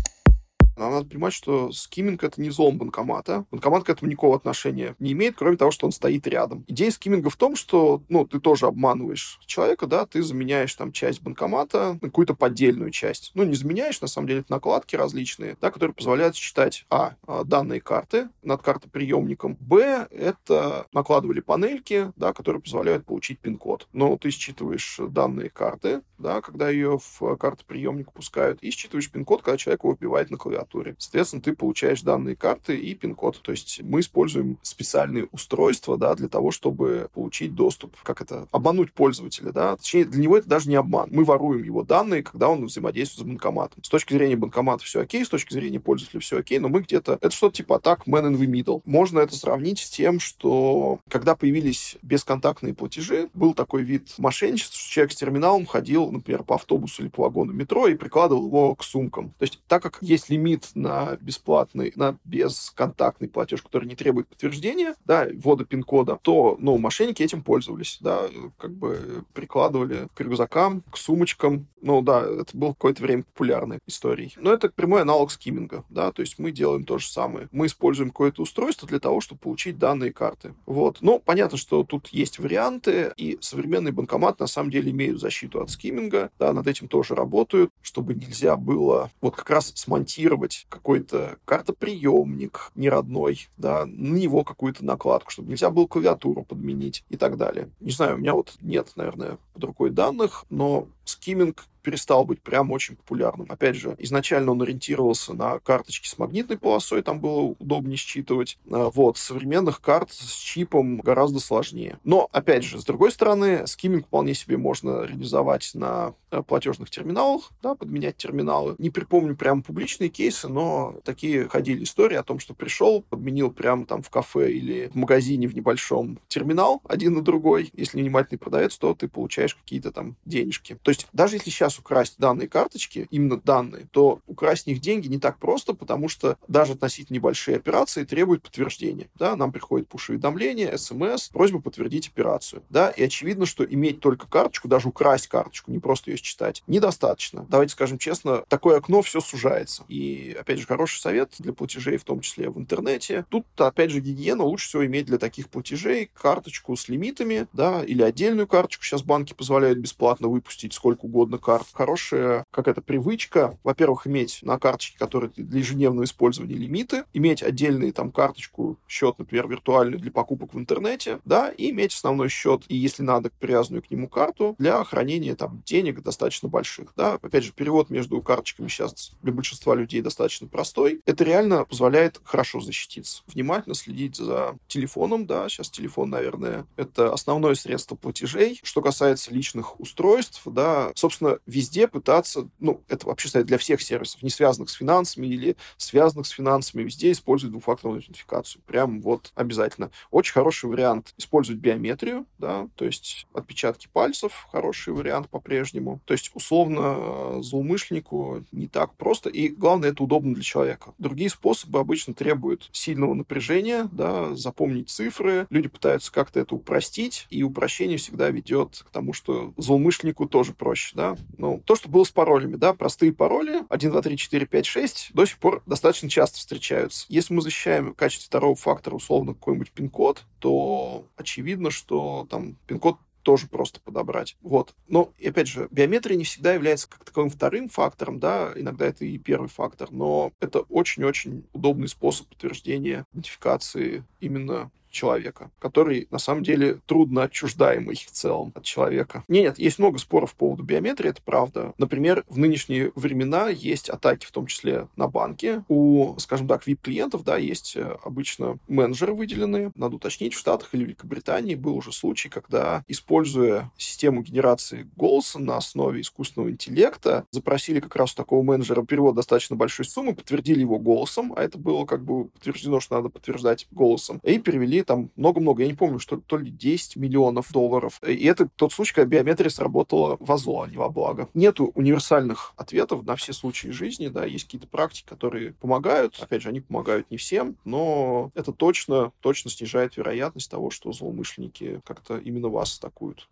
Но 0.77 0.91
надо 0.91 1.09
понимать, 1.09 1.33
что 1.33 1.73
скимминг— 1.73 2.23
это 2.25 2.41
не 2.41 2.51
злом 2.51 2.79
банкомата. 2.79 3.47
Банкомат 3.51 3.85
к 3.85 3.91
этому 3.91 4.11
никакого 4.11 4.37
отношения 4.37 4.95
не 4.99 5.13
имеет, 5.13 5.37
кроме 5.37 5.57
того, 5.57 5.71
что 5.71 5.87
он 5.87 5.93
стоит 5.93 6.27
рядом. 6.27 6.65
Идея 6.69 6.91
скимминга 6.91 7.31
в 7.31 7.37
том, 7.37 7.57
что, 7.57 8.03
ну, 8.09 8.27
ты 8.27 8.41
тоже 8.41 8.67
обманываешь 8.67 9.41
человека, 9.47 9.87
да, 9.87 10.07
ты 10.07 10.23
заменяешь 10.23 10.75
там 10.75 10.93
часть 10.93 11.23
банкомата 11.23 11.99
на 12.01 12.09
какую-то 12.09 12.35
поддельную 12.35 12.91
часть. 12.91 13.33
Ну, 13.35 13.45
не 13.45 13.55
заменяешь, 13.55 14.01
на 14.01 14.09
самом 14.09 14.29
деле, 14.29 14.41
это 14.41 14.53
накладки 14.53 14.97
различные, 14.97 15.57
да, 15.61 15.71
которые 15.71 15.95
позволяют 15.95 16.37
считать, 16.37 16.85
а, 16.91 17.15
а 17.27 17.45
данные 17.45 17.81
карты 17.81 18.29
над 18.43 18.63
картоприемником, 18.63 19.57
б, 19.59 20.07
это 20.11 20.87
накладывали 20.93 21.41
панельки, 21.41 22.13
да, 22.17 22.33
которые 22.33 22.61
позволяют 22.61 23.07
получить 23.07 23.41
пин-код. 23.41 23.89
Но 23.93 24.17
ты 24.19 24.31
считываешь 24.31 25.01
данные 25.09 25.49
карты, 25.51 26.03
да, 26.19 26.41
когда 26.41 26.69
ее 26.69 26.99
в 26.99 27.37
картоприемник 27.37 28.13
пускают, 28.13 28.63
и 28.63 28.71
считываешь 28.71 29.11
пин-код, 29.11 29.43
когда 29.43 29.57
человек 29.57 29.85
его 29.85 29.95
вбивает 29.95 30.31
на 30.31 30.37
клавиатуру 30.37 30.66
клавиатуре. 30.67 30.97
Соответственно, 30.99 31.43
ты 31.43 31.55
получаешь 31.55 32.03
данные 32.03 32.37
карты 32.37 32.77
и 32.77 32.95
пин-код. 32.95 33.41
То 33.43 33.53
есть 33.53 33.81
мы 33.83 34.01
используем 34.01 34.59
специальные 34.63 35.27
устройства, 35.33 35.97
да, 35.97 36.15
для 36.15 36.29
того, 36.29 36.51
чтобы 36.51 37.09
получить 37.15 37.55
доступ, 37.55 37.97
как 38.03 38.21
это, 38.21 38.49
обмануть 38.51 38.93
пользователя, 38.93 39.53
да. 39.53 39.77
Точнее, 39.77 40.05
для 40.05 40.23
него 40.23 40.37
это 40.37 40.49
даже 40.49 40.69
не 40.69 40.77
обман. 40.77 41.09
Мы 41.13 41.25
воруем 41.25 41.63
его 41.63 41.83
данные, 41.83 42.23
когда 42.23 42.49
он 42.49 42.67
взаимодействует 42.67 43.27
с 43.27 43.29
банкоматом. 43.29 43.83
С 43.83 43.89
точки 43.89 44.15
зрения 44.15 44.37
банкомата 44.37 44.85
все 44.85 45.01
окей, 45.01 45.25
с 45.25 45.29
точки 45.29 45.53
зрения 45.53 45.81
пользователя 45.81 46.21
все 46.21 46.39
окей, 46.39 46.59
но 46.59 46.69
мы 46.69 46.81
где-то... 46.81 47.19
Это 47.21 47.31
что-то 47.31 47.57
типа 47.57 47.77
атак 47.77 48.07
man 48.07 48.31
in 48.31 48.37
the 48.37 48.47
middle. 48.47 48.83
Можно 48.85 49.21
это 49.21 49.37
сравнить 49.37 49.79
с 49.79 49.91
тем, 49.91 50.21
что 50.21 51.01
когда 51.09 51.35
появились 51.35 51.97
бесконтактные 52.03 52.75
платежи, 52.75 53.29
был 53.35 53.55
такой 53.55 53.83
вид 53.83 54.15
мошенничества, 54.19 54.79
что 54.79 54.91
человек 54.91 55.13
с 55.13 55.17
терминалом 55.17 55.67
ходил, 55.67 56.11
например, 56.11 56.43
по 56.43 56.57
автобусу 56.57 57.03
или 57.03 57.09
по 57.09 57.23
вагону 57.23 57.53
метро 57.53 57.87
и 57.89 57.95
прикладывал 57.95 58.47
его 58.47 58.75
к 58.75 58.85
сумкам. 58.85 59.31
То 59.39 59.43
есть 59.43 59.61
так 59.67 59.83
как 59.83 59.99
есть 60.01 60.31
лимит 60.31 60.56
лимит 60.57 60.71
на 60.75 61.17
бесплатный, 61.21 61.93
на 61.97 62.17
бесконтактный 62.25 63.29
платеж, 63.29 63.63
который 63.63 63.87
не 63.87 63.97
требует 63.97 64.29
подтверждения, 64.29 64.95
да, 65.05 65.27
ввода 65.35 65.65
пин-кода, 65.65 66.19
то, 66.23 66.57
ну, 66.61 66.79
мошенники 66.79 67.23
этим 67.23 67.43
пользовались, 67.43 67.99
да, 68.01 68.23
как 68.59 68.73
бы 68.73 69.25
прикладывали 69.35 70.09
к 70.15 70.21
рюкзакам, 70.21 70.83
к 70.91 70.97
сумочкам. 70.97 71.67
Ну, 71.83 72.03
да, 72.03 72.23
это 72.23 72.57
был 72.57 72.75
какое-то 72.75 73.03
время 73.03 73.23
популярной 73.23 73.79
историей. 73.87 74.35
Но 74.37 74.53
это 74.53 74.69
прямой 74.69 75.03
аналог 75.03 75.31
скимминга, 75.31 75.85
да, 75.89 76.11
то 76.13 76.23
есть 76.23 76.39
мы 76.39 76.51
делаем 76.51 76.85
то 76.85 76.99
же 76.99 77.09
самое. 77.09 77.49
Мы 77.53 77.67
используем 77.67 78.11
какое-то 78.11 78.43
устройство 78.43 78.89
для 78.89 78.99
того, 78.99 79.21
чтобы 79.21 79.41
получить 79.41 79.79
данные 79.79 80.13
карты. 80.13 80.55
Вот. 80.67 80.99
Но 81.01 81.19
понятно, 81.19 81.59
что 81.59 81.85
тут 81.85 82.09
есть 82.09 82.39
варианты, 82.39 83.13
и 83.17 83.39
современные 83.41 83.93
банкоматы 83.93 84.43
на 84.43 84.47
самом 84.47 84.71
деле 84.71 84.91
имеют 84.91 85.21
защиту 85.21 85.61
от 85.61 85.71
скимминга, 85.71 86.31
да, 86.39 86.53
над 86.53 86.67
этим 86.67 86.89
тоже 86.89 87.15
работают, 87.15 87.71
чтобы 87.83 88.15
нельзя 88.15 88.57
было 88.57 89.11
вот 89.21 89.37
как 89.37 89.51
раз 89.51 89.73
смонтировать 89.75 90.46
монтировать 90.47 90.67
какой-то 90.69 91.39
картоприемник 91.45 92.71
неродной, 92.75 93.49
да, 93.57 93.85
на 93.87 94.17
него 94.17 94.45
какую-то 94.45 94.85
накладку, 94.85 95.31
чтобы 95.31 95.51
нельзя 95.51 95.71
было 95.71 95.87
клавиатуру 95.87 96.45
подменить 96.45 97.05
и 97.09 97.17
так 97.17 97.37
далее. 97.37 97.69
Не 97.81 97.91
знаю, 97.91 98.17
у 98.17 98.19
меня 98.19 98.35
вот 98.35 98.55
нет, 98.61 98.93
наверное, 98.97 99.39
под 99.55 99.65
рукой 99.65 99.91
данных, 99.91 100.45
но 100.51 100.89
скимминг 101.09 101.67
перестал 101.87 102.25
быть 102.25 102.43
прям 102.43 102.73
очень 102.73 102.97
популярным. 102.97 103.47
Опять 103.49 103.77
же, 103.77 103.95
изначально 104.01 104.51
он 104.51 104.61
ориентировался 104.61 105.35
на 105.35 105.61
карточки 105.61 106.09
с 106.09 106.19
магнитной 106.19 106.59
полосой, 106.59 107.01
там 107.01 107.21
было 107.21 107.55
удобнее 107.61 107.97
считывать. 107.97 108.59
А, 108.69 108.91
вот, 108.91 109.19
современных 109.19 109.81
карт 109.81 110.11
с 110.11 110.35
чипом 110.35 110.99
гораздо 110.99 111.39
сложнее. 111.39 112.01
Но, 112.03 112.29
опять 112.33 112.65
же, 112.65 112.81
с 112.81 112.85
другой 112.85 113.13
стороны, 113.13 113.69
скимминг 113.69 114.07
вполне 114.07 114.35
себе 114.35 114.57
можно 114.57 115.05
реализовать 115.05 115.71
на 115.75 116.15
э, 116.33 116.43
платежных 116.43 116.91
терминалах, 116.91 117.53
да, 117.63 117.77
подменять 117.77 118.17
терминалы. 118.17 118.75
Не 118.79 118.91
припомню 118.91 119.37
прям 119.37 119.63
публичные 119.63 120.09
кейсы, 120.09 120.49
но 120.49 120.97
такие 121.05 121.49
ходили 121.49 121.85
истории 121.85 122.17
о 122.17 122.25
том, 122.25 122.41
что 122.41 122.53
пришел, 122.53 123.03
подменил 123.03 123.53
прямо 123.53 123.87
там 123.87 124.03
в 124.03 124.11
кафе 124.11 124.51
или 124.51 124.89
в 124.89 124.97
магазине 124.97 125.47
в 125.47 125.55
небольшом 125.55 126.19
терминал 126.27 126.83
один 126.89 127.15
на 127.15 127.23
другой. 127.23 127.71
Если 127.75 128.01
внимательный 128.01 128.39
продавец, 128.39 128.77
то 128.77 128.93
ты 128.93 129.07
получаешь 129.07 129.55
какие-то 129.55 129.93
там 129.93 130.17
денежки. 130.25 130.77
То 130.83 130.91
есть 130.91 130.96
есть 130.97 131.09
даже 131.13 131.37
если 131.37 131.51
сейчас 131.51 131.79
украсть 131.79 132.17
данные 132.19 132.49
карточки, 132.49 133.07
именно 133.11 133.37
данные, 133.37 133.87
то 133.91 134.21
украсть 134.27 134.67
них 134.67 134.81
деньги 134.81 135.09
не 135.09 135.19
так 135.19 135.39
просто, 135.39 135.75
потому 135.75 136.09
что 136.09 136.37
даже 136.49 136.73
относительно 136.73 137.17
небольшие 137.17 137.57
операции 137.57 138.05
требуют 138.05 138.43
подтверждения. 138.43 139.09
Да, 139.15 139.37
нам 139.37 139.53
приходит 139.53 139.89
пуш-уведомление, 139.89 140.77
смс, 140.79 141.29
просьба 141.29 141.61
подтвердить 141.61 142.09
операцию. 142.09 142.63
Да, 142.71 142.91
и 142.91 143.03
очевидно, 143.03 143.47
что 143.47 143.65
иметь 143.65 144.01
только 144.01 144.27
карточку, 144.27 144.69
даже 144.69 144.89
украсть 144.89 145.29
карточку, 145.29 145.71
не 145.71 145.79
просто 145.79 146.11
ее 146.11 146.17
считать, 146.17 146.63
недостаточно. 146.67 147.47
Давайте 147.49 147.73
скажем 147.73 147.99
честно, 147.99 148.45
такое 148.49 148.79
окно 148.79 149.03
все 149.03 149.21
сужается. 149.21 149.85
И, 149.89 150.37
опять 150.39 150.59
же, 150.59 150.67
хороший 150.67 151.01
совет 151.01 151.35
для 151.39 151.53
платежей, 151.53 151.97
в 151.97 152.05
том 152.05 152.21
числе 152.21 152.51
в 152.51 152.59
интернете. 152.59 153.25
Тут, 153.29 153.47
опять 153.57 153.91
же, 153.91 154.01
гигиена 154.01 154.45
лучше 154.45 154.69
всего 154.69 154.87
иметь 154.87 155.07
для 155.07 155.19
таких 155.19 155.49
платежей 155.49 156.11
карточку 156.15 156.77
с 156.77 156.89
лимитами, 156.89 157.47
да, 157.53 157.83
или 157.83 158.03
отдельную 158.03 158.47
карточку. 158.47 158.85
Сейчас 158.85 159.03
банки 159.03 159.35
позволяют 159.35 159.79
бесплатно 159.79 160.29
выпустить 160.29 160.73
сколько 160.87 161.07
угодно 161.07 161.39
карт. 161.39 161.67
Хорошая 161.73 162.45
какая-то 162.53 162.81
привычка, 162.81 163.59
во-первых, 163.65 164.07
иметь 164.07 164.39
на 164.43 164.57
карточке, 164.57 164.97
которые 164.97 165.33
для 165.35 165.59
ежедневного 165.59 166.05
использования 166.05 166.55
лимиты, 166.55 167.03
иметь 167.13 167.43
отдельный 167.43 167.91
там 167.91 168.13
карточку, 168.13 168.79
счет, 168.87 169.19
например, 169.19 169.49
виртуальный 169.49 169.99
для 169.99 170.13
покупок 170.13 170.55
в 170.55 170.59
интернете, 170.59 171.19
да, 171.25 171.49
и 171.49 171.71
иметь 171.71 171.93
основной 171.93 172.29
счет, 172.29 172.63
и 172.69 172.77
если 172.77 173.03
надо, 173.03 173.31
привязанную 173.41 173.83
к 173.83 173.91
нему 173.91 174.09
карту 174.09 174.55
для 174.61 174.85
хранения 174.85 175.35
там 175.35 175.61
денег 175.67 176.03
достаточно 176.03 176.49
больших, 176.49 176.93
да. 176.97 177.15
Опять 177.15 177.43
же, 177.43 177.53
перевод 177.53 177.91
между 177.91 178.23
карточками 178.23 178.69
сейчас 178.69 179.11
для 179.23 179.33
большинства 179.33 179.75
людей 179.75 180.03
достаточно 180.03 180.47
простой. 180.47 181.01
Это 181.05 181.25
реально 181.25 181.65
позволяет 181.65 182.21
хорошо 182.23 182.61
защититься. 182.61 183.25
Внимательно 183.27 183.75
следить 183.75 184.15
за 184.15 184.57
телефоном, 184.69 185.27
да, 185.27 185.49
сейчас 185.49 185.69
телефон, 185.69 186.11
наверное, 186.11 186.65
это 186.77 187.13
основное 187.13 187.57
средство 187.57 187.97
платежей. 187.97 188.61
Что 188.63 188.83
касается 188.83 189.35
личных 189.35 189.81
устройств, 189.81 190.43
да, 190.45 190.76
собственно, 190.95 191.39
везде 191.47 191.89
пытаться, 191.89 192.49
ну, 192.59 192.83
это 192.89 193.07
вообще 193.07 193.29
стоит 193.29 193.47
для 193.47 193.59
всех 193.59 193.83
сервисов, 193.83 194.23
не 194.23 194.31
связанных 194.31 194.71
с 194.71 194.75
финансами 194.75 195.27
или 195.27 195.57
связанных 195.77 196.27
с 196.27 196.31
финансами, 196.31 196.83
везде 196.83 197.13
использовать 197.13 197.53
двухфакторную 197.53 197.99
аутентификацию. 197.99 198.63
Прям 198.67 199.01
вот 199.01 199.33
обязательно. 199.35 199.91
Очень 200.11 200.33
хороший 200.33 200.71
вариант 200.71 201.15
использовать 201.19 201.61
биометрию, 201.61 202.27
да, 202.39 202.69
то 202.77 202.85
есть 202.85 203.27
отпечатки 203.33 203.89
пальцев, 203.93 204.47
хороший 204.51 204.93
вариант 204.93 205.29
по-прежнему. 205.29 206.01
То 206.05 206.15
есть, 206.15 206.31
условно, 206.35 207.43
злоумышленнику 207.43 208.45
не 208.53 208.69
так 208.69 208.95
просто, 208.95 209.29
и 209.31 209.49
главное, 209.49 209.91
это 209.91 210.03
удобно 210.03 210.35
для 210.35 210.43
человека. 210.43 210.95
Другие 210.99 211.31
способы 211.31 211.79
обычно 211.79 212.15
требуют 212.15 212.69
сильного 212.73 213.15
напряжения, 213.15 213.89
да, 213.93 214.35
запомнить 214.35 214.91
цифры, 214.91 215.47
люди 215.51 215.69
пытаются 215.69 216.13
как-то 216.13 216.41
это 216.41 216.55
упростить, 216.55 217.27
и 217.31 217.43
упрощение 217.43 217.99
всегда 217.99 218.31
ведет 218.31 218.85
к 218.87 218.91
тому, 218.91 219.13
что 219.13 219.53
злоумышленнику 219.57 220.27
тоже 220.27 220.53
проще, 220.67 220.97
да. 220.97 221.17
Ну, 221.39 221.63
то, 221.65 221.77
что 221.77 221.89
было 221.89 222.03
с 222.03 222.11
паролями, 222.11 222.57
да, 222.57 222.75
простые 222.75 223.13
пароли, 223.13 223.63
1, 223.69 223.91
2, 223.91 224.03
3, 224.03 224.17
4, 224.17 224.47
5, 224.47 224.67
6, 224.67 225.11
до 225.15 225.25
сих 225.25 225.39
пор 225.39 225.63
достаточно 225.65 226.09
часто 226.09 226.39
встречаются. 226.39 227.07
Если 227.09 227.33
мы 227.33 227.41
защищаем 227.41 227.93
в 227.93 227.95
качестве 227.95 228.27
второго 228.27 228.57
фактора, 228.57 228.97
условно, 228.97 229.35
какой-нибудь 229.35 229.71
пин-код, 229.71 230.25
то 230.41 231.07
очевидно, 231.17 231.71
что 231.71 232.27
там 232.29 232.57
пин-код 232.67 232.97
тоже 233.23 233.47
просто 233.47 233.81
подобрать. 233.81 234.37
Вот. 234.41 234.75
Но, 234.89 235.13
и 235.19 235.29
опять 235.29 235.47
же, 235.47 235.69
биометрия 235.71 236.17
не 236.17 236.25
всегда 236.25 236.55
является 236.55 236.89
как 236.89 237.05
таковым 237.05 237.31
вторым 237.31 237.69
фактором, 237.69 238.19
да, 238.19 238.53
иногда 238.57 238.87
это 238.87 239.05
и 239.05 239.19
первый 239.19 239.49
фактор, 239.49 239.93
но 239.93 240.33
это 240.41 240.61
очень-очень 240.61 241.45
удобный 241.53 241.89
способ 241.89 242.27
подтверждения 242.27 243.05
идентификации 243.13 244.03
именно 244.21 244.73
человека, 244.97 245.51
который 245.59 246.09
на 246.11 246.19
самом 246.19 246.43
деле 246.43 246.79
трудно 246.87 247.23
отчуждаемый 247.23 247.97
в 247.97 248.11
целом 248.11 248.53
от 248.55 248.65
человека. 248.65 249.25
Нет, 249.29 249.47
нет, 249.47 249.59
есть 249.61 249.79
много 249.79 249.99
споров 249.99 250.33
по 250.33 250.47
поводу 250.47 250.65
биометрии, 250.65 251.11
это 251.11 251.23
правда. 251.23 251.73
Например, 251.79 252.25
в 252.29 252.37
нынешние 252.37 252.91
времена 252.97 253.49
есть 253.49 253.89
атаки, 253.89 254.27
в 254.27 254.33
том 254.33 254.47
числе 254.47 254.89
на 254.97 255.07
банки. 255.07 255.63
У, 255.69 256.17
скажем 256.19 256.49
так, 256.49 256.67
VIP-клиентов, 256.67 257.23
да, 257.23 257.37
есть 257.37 257.77
э, 257.77 257.97
обычно 258.05 258.59
менеджеры 258.67 259.15
выделенные. 259.15 259.71
Надо 259.77 259.97
уточнить, 259.97 260.35
в 260.35 260.39
Штатах 260.39 260.71
или 260.73 260.85
Великобритании 260.85 261.55
был 261.55 261.77
уже 261.77 261.93
случай, 261.93 262.29
когда, 262.29 262.85
используя 262.89 263.71
систему 263.77 264.23
генерации 264.23 264.89
голоса 264.97 265.39
на 265.39 265.57
основе 265.57 266.01
искусственного 266.01 266.51
интеллекта, 266.51 267.25
запросили 267.31 267.79
как 267.79 267.95
раз 267.95 268.15
у 268.15 268.17
такого 268.17 268.43
менеджера 268.43 268.83
перевод 268.83 269.15
достаточно 269.15 269.55
большой 269.55 269.85
суммы, 269.85 270.15
подтвердили 270.15 270.61
его 270.61 270.79
голосом, 270.79 271.33
а 271.37 271.43
это 271.43 271.57
было 271.59 271.85
как 271.85 272.05
бы 272.05 272.27
подтверждено, 272.27 272.81
что 272.81 272.97
надо 272.97 273.11
подтверждать 273.11 273.69
голосом, 273.71 274.21
и 274.25 274.39
перевели 274.39 274.83
там 274.87 275.11
много-много, 275.17 275.63
я 275.63 275.69
не 275.69 275.75
помню, 275.75 275.99
что 275.99 276.17
то 276.17 276.37
ли 276.37 276.51
10 276.51 276.97
миллионов 276.97 277.53
долларов. 277.53 278.01
И 278.07 278.25
это 278.25 278.49
тот 278.57 278.73
случай, 278.73 278.95
когда 278.95 279.17
биометрия 279.17 279.51
сработала 279.51 280.17
во 280.21 280.39
зло, 280.39 280.63
а 280.63 280.69
не 280.69 280.77
во 280.77 280.89
благо. 280.89 281.29
Нету 281.35 281.73
универсальных 281.75 282.55
ответов 282.57 283.05
на 283.05 283.17
все 283.17 283.33
случаи 283.33 283.69
жизни, 283.69 284.09
да, 284.09 284.25
есть 284.25 284.45
какие-то 284.45 284.69
практики, 284.69 285.07
которые 285.07 285.53
помогают. 285.55 286.19
Опять 286.21 286.43
же, 286.43 286.49
они 286.49 286.61
помогают 286.61 287.11
не 287.11 287.17
всем, 287.17 287.57
но 287.65 288.31
это 288.35 288.53
точно, 288.53 289.13
точно 289.21 289.51
снижает 289.51 289.97
вероятность 289.97 290.51
того, 290.51 290.71
что 290.71 290.93
злоумышленники 290.93 291.81
как-то 291.85 292.17
именно 292.17 292.49
вас 292.49 292.79
атакуют. 292.79 293.29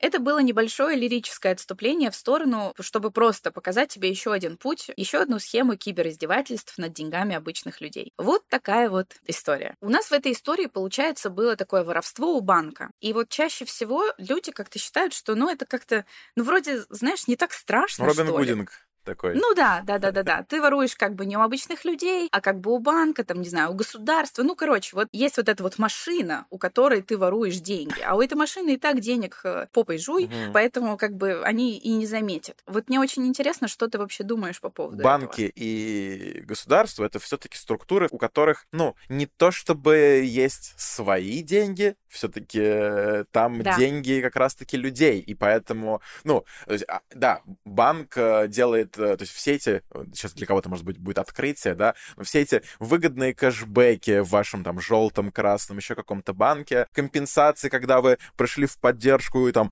Это 0.00 0.18
было 0.18 0.38
небольшое 0.38 0.96
лирическое 0.96 1.52
отступление 1.52 2.10
в 2.10 2.16
сторону, 2.16 2.74
чтобы 2.80 3.10
просто 3.10 3.52
показать 3.52 3.90
тебе 3.90 4.08
еще 4.08 4.32
один 4.32 4.56
путь, 4.56 4.90
еще 4.96 5.18
одну 5.18 5.38
схему 5.38 5.76
кибериздевательств 5.76 6.78
над 6.78 6.94
деньгами 6.94 7.36
обычных 7.36 7.82
людей. 7.82 8.12
Вот 8.16 8.42
такая 8.48 8.88
вот 8.88 9.16
история. 9.26 9.76
У 9.82 9.90
нас 9.90 10.06
в 10.06 10.12
этой 10.12 10.32
истории, 10.32 10.66
получается, 10.66 11.28
было 11.28 11.54
такое 11.54 11.84
воровство 11.84 12.34
у 12.34 12.40
банка. 12.40 12.90
И 13.00 13.12
вот 13.12 13.28
чаще 13.28 13.66
всего 13.66 14.04
люди 14.16 14.50
как-то 14.52 14.78
считают, 14.78 15.12
что, 15.12 15.34
ну, 15.34 15.50
это 15.50 15.66
как-то, 15.66 16.06
ну, 16.34 16.44
вроде, 16.44 16.82
знаешь, 16.88 17.28
не 17.28 17.36
так 17.36 17.52
страшно, 17.52 18.06
Робин 18.06 18.26
что 18.26 18.32
Гудинг 18.36 18.72
такой. 19.04 19.34
Ну 19.34 19.54
да, 19.54 19.82
да, 19.84 19.98
да, 19.98 20.10
да, 20.10 20.22
да. 20.22 20.44
Ты 20.48 20.60
воруешь 20.60 20.94
как 20.96 21.14
бы 21.14 21.26
не 21.26 21.36
у 21.36 21.40
обычных 21.40 21.84
людей, 21.84 22.28
а 22.32 22.40
как 22.40 22.60
бы 22.60 22.72
у 22.72 22.78
банка, 22.78 23.24
там, 23.24 23.40
не 23.40 23.48
знаю, 23.48 23.70
у 23.70 23.74
государства. 23.74 24.42
Ну, 24.42 24.54
короче, 24.54 24.96
вот 24.96 25.08
есть 25.12 25.36
вот 25.36 25.48
эта 25.48 25.62
вот 25.62 25.78
машина, 25.78 26.46
у 26.50 26.58
которой 26.58 27.02
ты 27.02 27.16
воруешь 27.16 27.60
деньги. 27.60 28.00
А 28.06 28.16
у 28.16 28.20
этой 28.20 28.34
машины 28.34 28.74
и 28.74 28.76
так 28.76 29.00
денег 29.00 29.40
э, 29.44 29.66
попой 29.72 29.98
жуй, 29.98 30.24
угу. 30.24 30.52
поэтому 30.52 30.96
как 30.96 31.16
бы 31.16 31.42
они 31.44 31.78
и 31.78 31.90
не 31.90 32.06
заметят. 32.06 32.62
Вот 32.66 32.88
мне 32.88 33.00
очень 33.00 33.26
интересно, 33.26 33.68
что 33.68 33.88
ты 33.88 33.98
вообще 33.98 34.24
думаешь 34.24 34.60
по 34.60 34.70
поводу 34.70 35.02
Банки 35.02 35.42
этого. 35.42 35.52
и 35.56 36.42
государство— 36.44 37.04
это 37.06 37.18
все 37.18 37.36
таки 37.36 37.56
структуры, 37.56 38.08
у 38.10 38.18
которых, 38.18 38.66
ну, 38.72 38.94
не 39.08 39.26
то 39.26 39.50
чтобы 39.50 40.22
есть 40.24 40.74
свои 40.78 41.42
деньги, 41.42 41.96
все 42.10 42.28
таки 42.28 42.60
э, 42.62 43.24
там 43.30 43.62
да. 43.62 43.76
деньги 43.76 44.20
как 44.22 44.36
раз-таки 44.36 44.76
людей, 44.76 45.20
и 45.20 45.34
поэтому, 45.34 46.00
ну, 46.24 46.44
а, 46.66 47.00
да, 47.14 47.40
банк 47.64 48.12
э, 48.16 48.48
делает 48.48 48.96
Э, 49.00 49.16
то 49.16 49.22
есть 49.22 49.32
все 49.32 49.54
эти, 49.54 49.82
сейчас 50.14 50.32
для 50.34 50.46
кого-то, 50.46 50.68
может 50.68 50.84
быть, 50.84 50.98
будет 50.98 51.18
открытие, 51.18 51.74
да, 51.74 51.94
но 52.16 52.24
все 52.24 52.40
эти 52.40 52.62
выгодные 52.78 53.34
кэшбэки 53.34 54.20
в 54.20 54.28
вашем 54.28 54.62
там 54.62 54.80
желтом, 54.80 55.32
красном, 55.32 55.78
еще 55.78 55.94
каком-то 55.94 56.32
банке, 56.32 56.86
компенсации, 56.92 57.68
когда 57.68 58.00
вы 58.00 58.18
пришли 58.36 58.66
в 58.66 58.78
поддержку 58.78 59.48
и 59.48 59.52
там, 59.52 59.70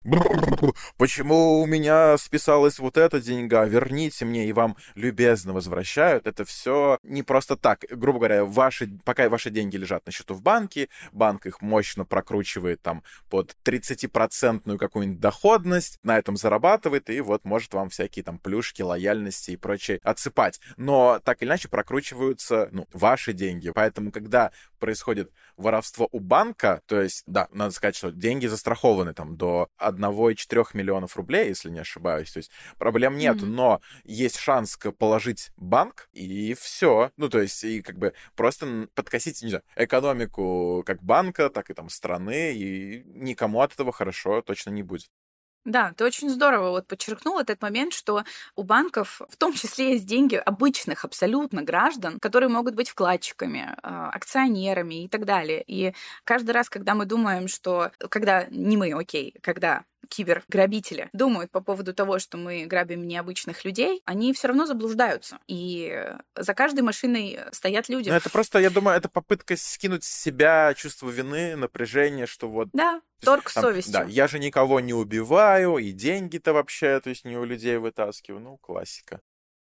почему 0.97 1.61
у 1.61 1.67
меня 1.67 2.17
списалась 2.19 2.79
вот 2.79 2.97
эта 2.97 3.21
деньга, 3.21 3.65
верните 3.65 4.25
мне, 4.25 4.47
и 4.47 4.53
вам 4.53 4.77
любезно 4.95 5.53
возвращают, 5.53 6.27
это 6.27 6.45
все 6.45 6.99
не 7.03 7.23
просто 7.23 7.57
так. 7.57 7.85
Грубо 7.91 8.19
говоря, 8.19 8.45
ваши, 8.45 8.89
пока 9.05 9.29
ваши 9.29 9.51
деньги 9.51 9.77
лежат 9.77 10.07
на 10.07 10.13
счету 10.13 10.35
в 10.35 10.43
банке, 10.43 10.89
банк 11.13 11.47
их 11.47 11.61
мощно 11.61 12.05
прокручивает 12.29 12.83
там 12.83 13.03
под 13.31 13.57
30-процентную 13.65 14.77
какую-нибудь 14.77 15.21
доходность, 15.21 15.99
на 16.03 16.19
этом 16.19 16.37
зарабатывает, 16.37 17.09
и 17.09 17.21
вот 17.21 17.45
может 17.45 17.73
вам 17.73 17.89
всякие 17.89 18.23
там 18.23 18.39
плюшки, 18.39 18.83
лояльности 18.83 19.53
и 19.53 19.57
прочее 19.57 19.99
отсыпать. 20.03 20.61
Но 20.77 21.21
так 21.25 21.43
или 21.43 21.49
иначе 21.49 21.69
прокручиваются 21.69 22.69
ну, 22.71 22.87
ваши 22.93 23.33
деньги. 23.33 23.71
Поэтому, 23.75 24.13
когда 24.13 24.53
происходит 24.79 25.33
воровство 25.59 26.09
у 26.13 26.21
банка, 26.21 26.81
то 26.87 27.01
есть, 27.01 27.25
да, 27.27 27.49
надо 27.53 27.73
сказать, 27.73 27.97
что 27.97 28.11
деньги 28.11 28.47
застрахованы 28.47 29.13
там 29.13 29.37
до 29.37 29.69
1,4 29.79 30.67
миллионов 30.73 31.17
рублей, 31.17 31.49
если 31.49 31.69
не 31.69 31.81
ошибаюсь. 31.81 32.33
То 32.33 32.39
есть 32.39 32.51
проблем 32.79 33.19
нет, 33.19 33.37
mm-hmm. 33.37 33.47
но 33.47 33.81
есть 34.05 34.39
шанс 34.39 34.79
положить 34.99 35.51
банк, 35.57 36.09
и 36.13 36.55
все. 36.55 37.11
Ну, 37.17 37.29
то 37.29 37.41
есть, 37.41 37.65
и 37.65 37.83
как 37.83 37.99
бы 37.99 38.15
просто 38.37 38.89
подкосить, 38.95 39.43
не 39.43 39.51
знаю, 39.51 39.65
экономику 39.77 40.83
как 40.87 41.03
банка, 41.03 41.51
так 41.51 41.71
и 41.71 41.75
там 41.75 41.91
страны, 41.91 42.55
и 42.55 43.03
никому 43.07 43.61
от 43.61 43.73
этого 43.73 43.93
хорошо 43.93 44.41
точно 44.43 44.71
не 44.71 44.83
будет. 44.83 45.11
Да, 45.65 45.93
ты 45.97 46.05
очень 46.05 46.31
здорово 46.31 46.71
вот 46.71 46.87
подчеркнул 46.87 47.39
этот 47.39 47.61
момент, 47.61 47.93
что 47.93 48.25
у 48.57 48.63
банков 48.63 49.21
в 49.29 49.37
том 49.37 49.53
числе 49.53 49.93
есть 49.93 50.07
деньги 50.07 50.37
обычных 50.37 51.05
абсолютно 51.05 51.63
граждан, 51.63 52.19
которые 52.21 52.49
могут 52.49 52.75
быть 52.75 52.89
вкладчиками, 52.89 53.75
а, 53.83 54.09
акционерами 54.11 55.05
и 55.05 55.09
так 55.09 55.27
далее. 55.27 55.63
И 55.67 55.93
каждый 56.25 56.53
раз, 56.53 56.69
когда 56.71 56.95
мы 56.95 57.05
думаем, 57.05 57.49
что... 57.49 57.91
Когда 58.09 58.47
не 58.51 58.77
мы, 58.77 58.93
окей, 58.93 59.35
когда 59.43 59.85
киберграбители 60.09 61.09
думают 61.13 61.51
по 61.51 61.61
поводу 61.61 61.95
того, 61.95 62.19
что 62.19 62.37
мы 62.37 62.67
грабим 62.67 63.07
необычных 63.07 63.65
людей, 63.65 64.03
они 64.05 64.33
все 64.33 64.49
равно 64.49 64.67
заблуждаются. 64.67 65.39
И 65.47 66.05
за 66.35 66.55
каждой 66.55 66.81
машиной 66.81 67.41
стоят 67.53 67.89
люди. 67.89 68.09
Ну, 68.09 68.17
это 68.17 68.31
просто, 68.31 68.59
я 68.59 68.71
думаю, 68.71 68.97
это 68.97 69.09
попытка 69.09 69.57
скинуть 69.57 70.05
с 70.05 70.11
себя 70.11 70.75
чувство 70.75 71.11
вины, 71.11 71.57
напряжение, 71.57 72.27
что 72.27 72.49
вот... 72.49 72.69
Да, 72.73 73.01
торг 73.23 73.51
там, 73.53 73.65
совестью. 73.65 73.93
Да, 73.93 74.05
я 74.05 74.29
же 74.29 74.39
никого 74.39 74.81
не 74.81 74.95
убиваю, 74.95 75.79
и 75.79 75.93
деньги-то 75.93 76.53
вообще, 76.53 77.01
то 77.01 77.11
есть 77.11 77.25
не 77.25 77.37
у 77.37 77.45
людей 77.45 77.77
вытаскиваю. 77.79 78.41
Ну, 78.41 78.57
классика. 78.59 79.21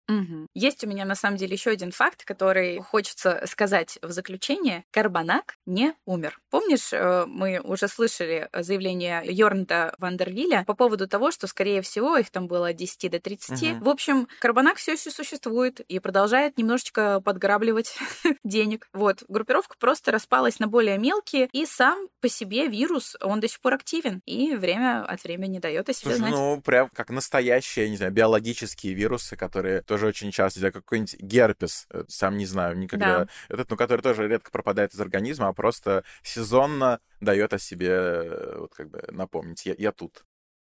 Угу. 0.09 0.47
Есть 0.55 0.83
у 0.83 0.87
меня 0.87 1.05
на 1.05 1.15
самом 1.15 1.37
деле 1.37 1.53
еще 1.53 1.69
один 1.69 1.91
факт, 1.91 2.25
который 2.25 2.79
хочется 2.79 3.43
сказать 3.45 3.99
в 4.01 4.11
заключение. 4.11 4.83
Карбонак 4.91 5.55
не 5.65 5.93
умер. 6.05 6.39
Помнишь, 6.49 6.91
э, 6.91 7.25
мы 7.27 7.61
уже 7.63 7.87
слышали 7.87 8.49
заявление 8.53 9.21
Йорнта 9.25 9.95
Вандервилля 9.99 10.63
по 10.65 10.73
поводу 10.73 11.07
того, 11.07 11.31
что, 11.31 11.47
скорее 11.47 11.81
всего, 11.81 12.17
их 12.17 12.31
там 12.31 12.47
было 12.47 12.69
от 12.69 12.75
10 12.75 13.09
до 13.09 13.19
30. 13.19 13.61
Угу. 13.61 13.85
В 13.85 13.89
общем, 13.89 14.27
Карбонак 14.39 14.77
все 14.77 14.93
еще 14.93 15.11
существует 15.11 15.79
и 15.81 15.99
продолжает 15.99 16.57
немножечко 16.57 17.21
подграбливать 17.21 17.95
денег. 18.43 18.87
Вот, 18.93 19.23
группировка 19.27 19.75
просто 19.79 20.11
распалась 20.11 20.59
на 20.59 20.67
более 20.67 20.97
мелкие, 20.97 21.49
и 21.51 21.65
сам 21.65 22.07
по 22.19 22.29
себе 22.29 22.67
вирус, 22.67 23.15
он 23.21 23.39
до 23.39 23.47
сих 23.47 23.61
пор 23.61 23.75
активен, 23.75 24.21
и 24.25 24.55
время 24.55 25.03
от 25.03 25.23
времени 25.23 25.59
дает 25.59 25.89
о 25.89 25.93
себе 25.93 26.15
знать. 26.15 26.31
Ну, 26.31 26.61
прям 26.61 26.89
как 26.89 27.09
настоящие, 27.09 27.89
не 27.89 27.97
знаю, 27.97 28.11
биологические 28.11 28.93
вирусы, 28.93 29.35
которые 29.35 29.81
тоже 29.83 29.98
тоже 29.99 30.07
очень 30.07 30.31
часто, 30.31 30.59
или 30.59 30.69
какой-нибудь 30.69 31.19
герпес, 31.19 31.85
э, 31.91 32.03
сам 32.07 32.37
не 32.37 32.45
знаю, 32.45 32.77
никогда, 32.77 33.25
да. 33.25 33.27
этот, 33.49 33.69
ну, 33.69 33.77
который 33.77 34.01
тоже 34.01 34.27
редко 34.27 34.49
пропадает 34.51 34.93
из 34.93 35.01
организма, 35.01 35.49
а 35.49 35.53
просто 35.53 36.03
сезонно 36.23 36.99
дает 37.19 37.53
о 37.53 37.59
себе, 37.59 37.89
э, 37.89 38.57
вот 38.59 38.73
как 38.73 38.89
бы 38.89 39.03
напомнить, 39.11 39.65
я, 39.65 39.75
я 39.77 39.91
тут. 39.91 40.23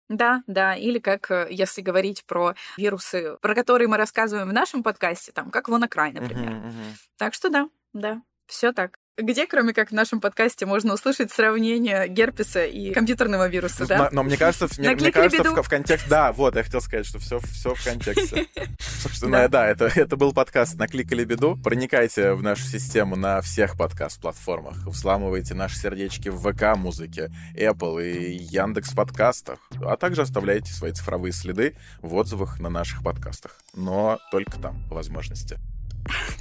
Да, 0.09 0.43
да, 0.49 0.75
или 0.75 0.99
как, 0.99 1.31
э, 1.31 1.47
если 1.51 1.81
говорить 1.81 2.25
про 2.27 2.55
вирусы, 2.77 3.37
про 3.41 3.55
которые 3.55 3.87
мы 3.87 3.97
рассказываем 3.97 4.49
в 4.49 4.53
нашем 4.53 4.83
подкасте, 4.83 5.31
там, 5.33 5.51
как 5.51 5.69
вонокрай, 5.69 6.13
например. 6.13 6.51
Uh-huh, 6.51 6.67
uh-huh. 6.67 6.97
Так 7.17 7.35
что 7.35 7.51
да, 7.51 7.69
да, 7.93 8.21
все 8.47 8.73
так. 8.73 8.97
Где, 9.17 9.47
кроме 9.47 9.75
как 9.75 9.91
в 9.91 9.93
нашем 9.93 10.21
подкасте, 10.21 10.67
можно 10.67 10.95
услышать 10.95 11.31
сравнение 11.31 12.09
герпеса 12.09 12.65
и 12.65 12.93
компьютерного 12.93 13.49
вируса, 13.49 13.87
да? 13.87 13.99
Но, 13.99 14.09
но 14.13 14.23
мне 14.23 14.37
кажется, 14.37 14.69
мне, 14.79 14.95
мне 14.95 15.13
кажется 15.13 15.45
в, 15.45 15.63
в 15.63 15.69
контексте... 15.69 16.09
Да, 16.09 16.33
вот, 16.33 16.57
я 16.57 16.63
хотел 16.63 16.81
сказать, 16.81 17.07
что 17.07 17.19
все, 17.19 17.39
все 17.41 17.75
в 17.75 17.85
контексте. 17.85 18.47
Собственно, 18.79 19.49
да, 19.49 19.69
это, 19.69 19.91
это 19.95 20.17
был 20.17 20.33
подкаст 20.33 20.77
«Накликали 20.77 21.25
беду». 21.25 21.57
Проникайте 21.57 22.33
в 22.33 22.43
нашу 22.43 22.63
систему 22.65 23.17
на 23.17 23.41
всех 23.43 23.77
подкаст-платформах. 23.77 24.87
Взламывайте 24.87 25.55
наши 25.55 25.77
сердечки 25.77 26.29
в 26.29 26.41
ВК-музыке, 26.41 27.31
Apple 27.55 28.03
и 28.03 28.33
Яндекс 28.33 28.93
подкастах, 28.95 29.59
а 29.83 29.97
также 29.97 30.23
оставляйте 30.23 30.73
свои 30.73 30.93
цифровые 30.93 31.33
следы 31.33 31.77
в 32.01 32.15
отзывах 32.15 32.59
на 32.59 32.71
наших 32.71 33.03
подкастах. 33.03 33.59
Но 33.75 34.19
только 34.31 34.59
там, 34.59 34.83
по 34.89 34.95
возможности. 34.95 35.59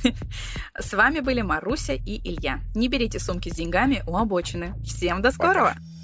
С 0.80 0.94
вами 0.94 1.20
были 1.20 1.42
Маруся 1.42 1.94
и 1.94 2.20
Илья. 2.24 2.60
Не 2.76 2.88
берите 2.88 3.20
сумки 3.20 3.50
с 3.50 3.56
деньгами 3.56 4.04
у 4.08 4.18
обочины. 4.18 4.74
Всем 4.84 5.22
до 5.22 5.32
скорого! 5.32 5.74
Пока. 5.76 5.99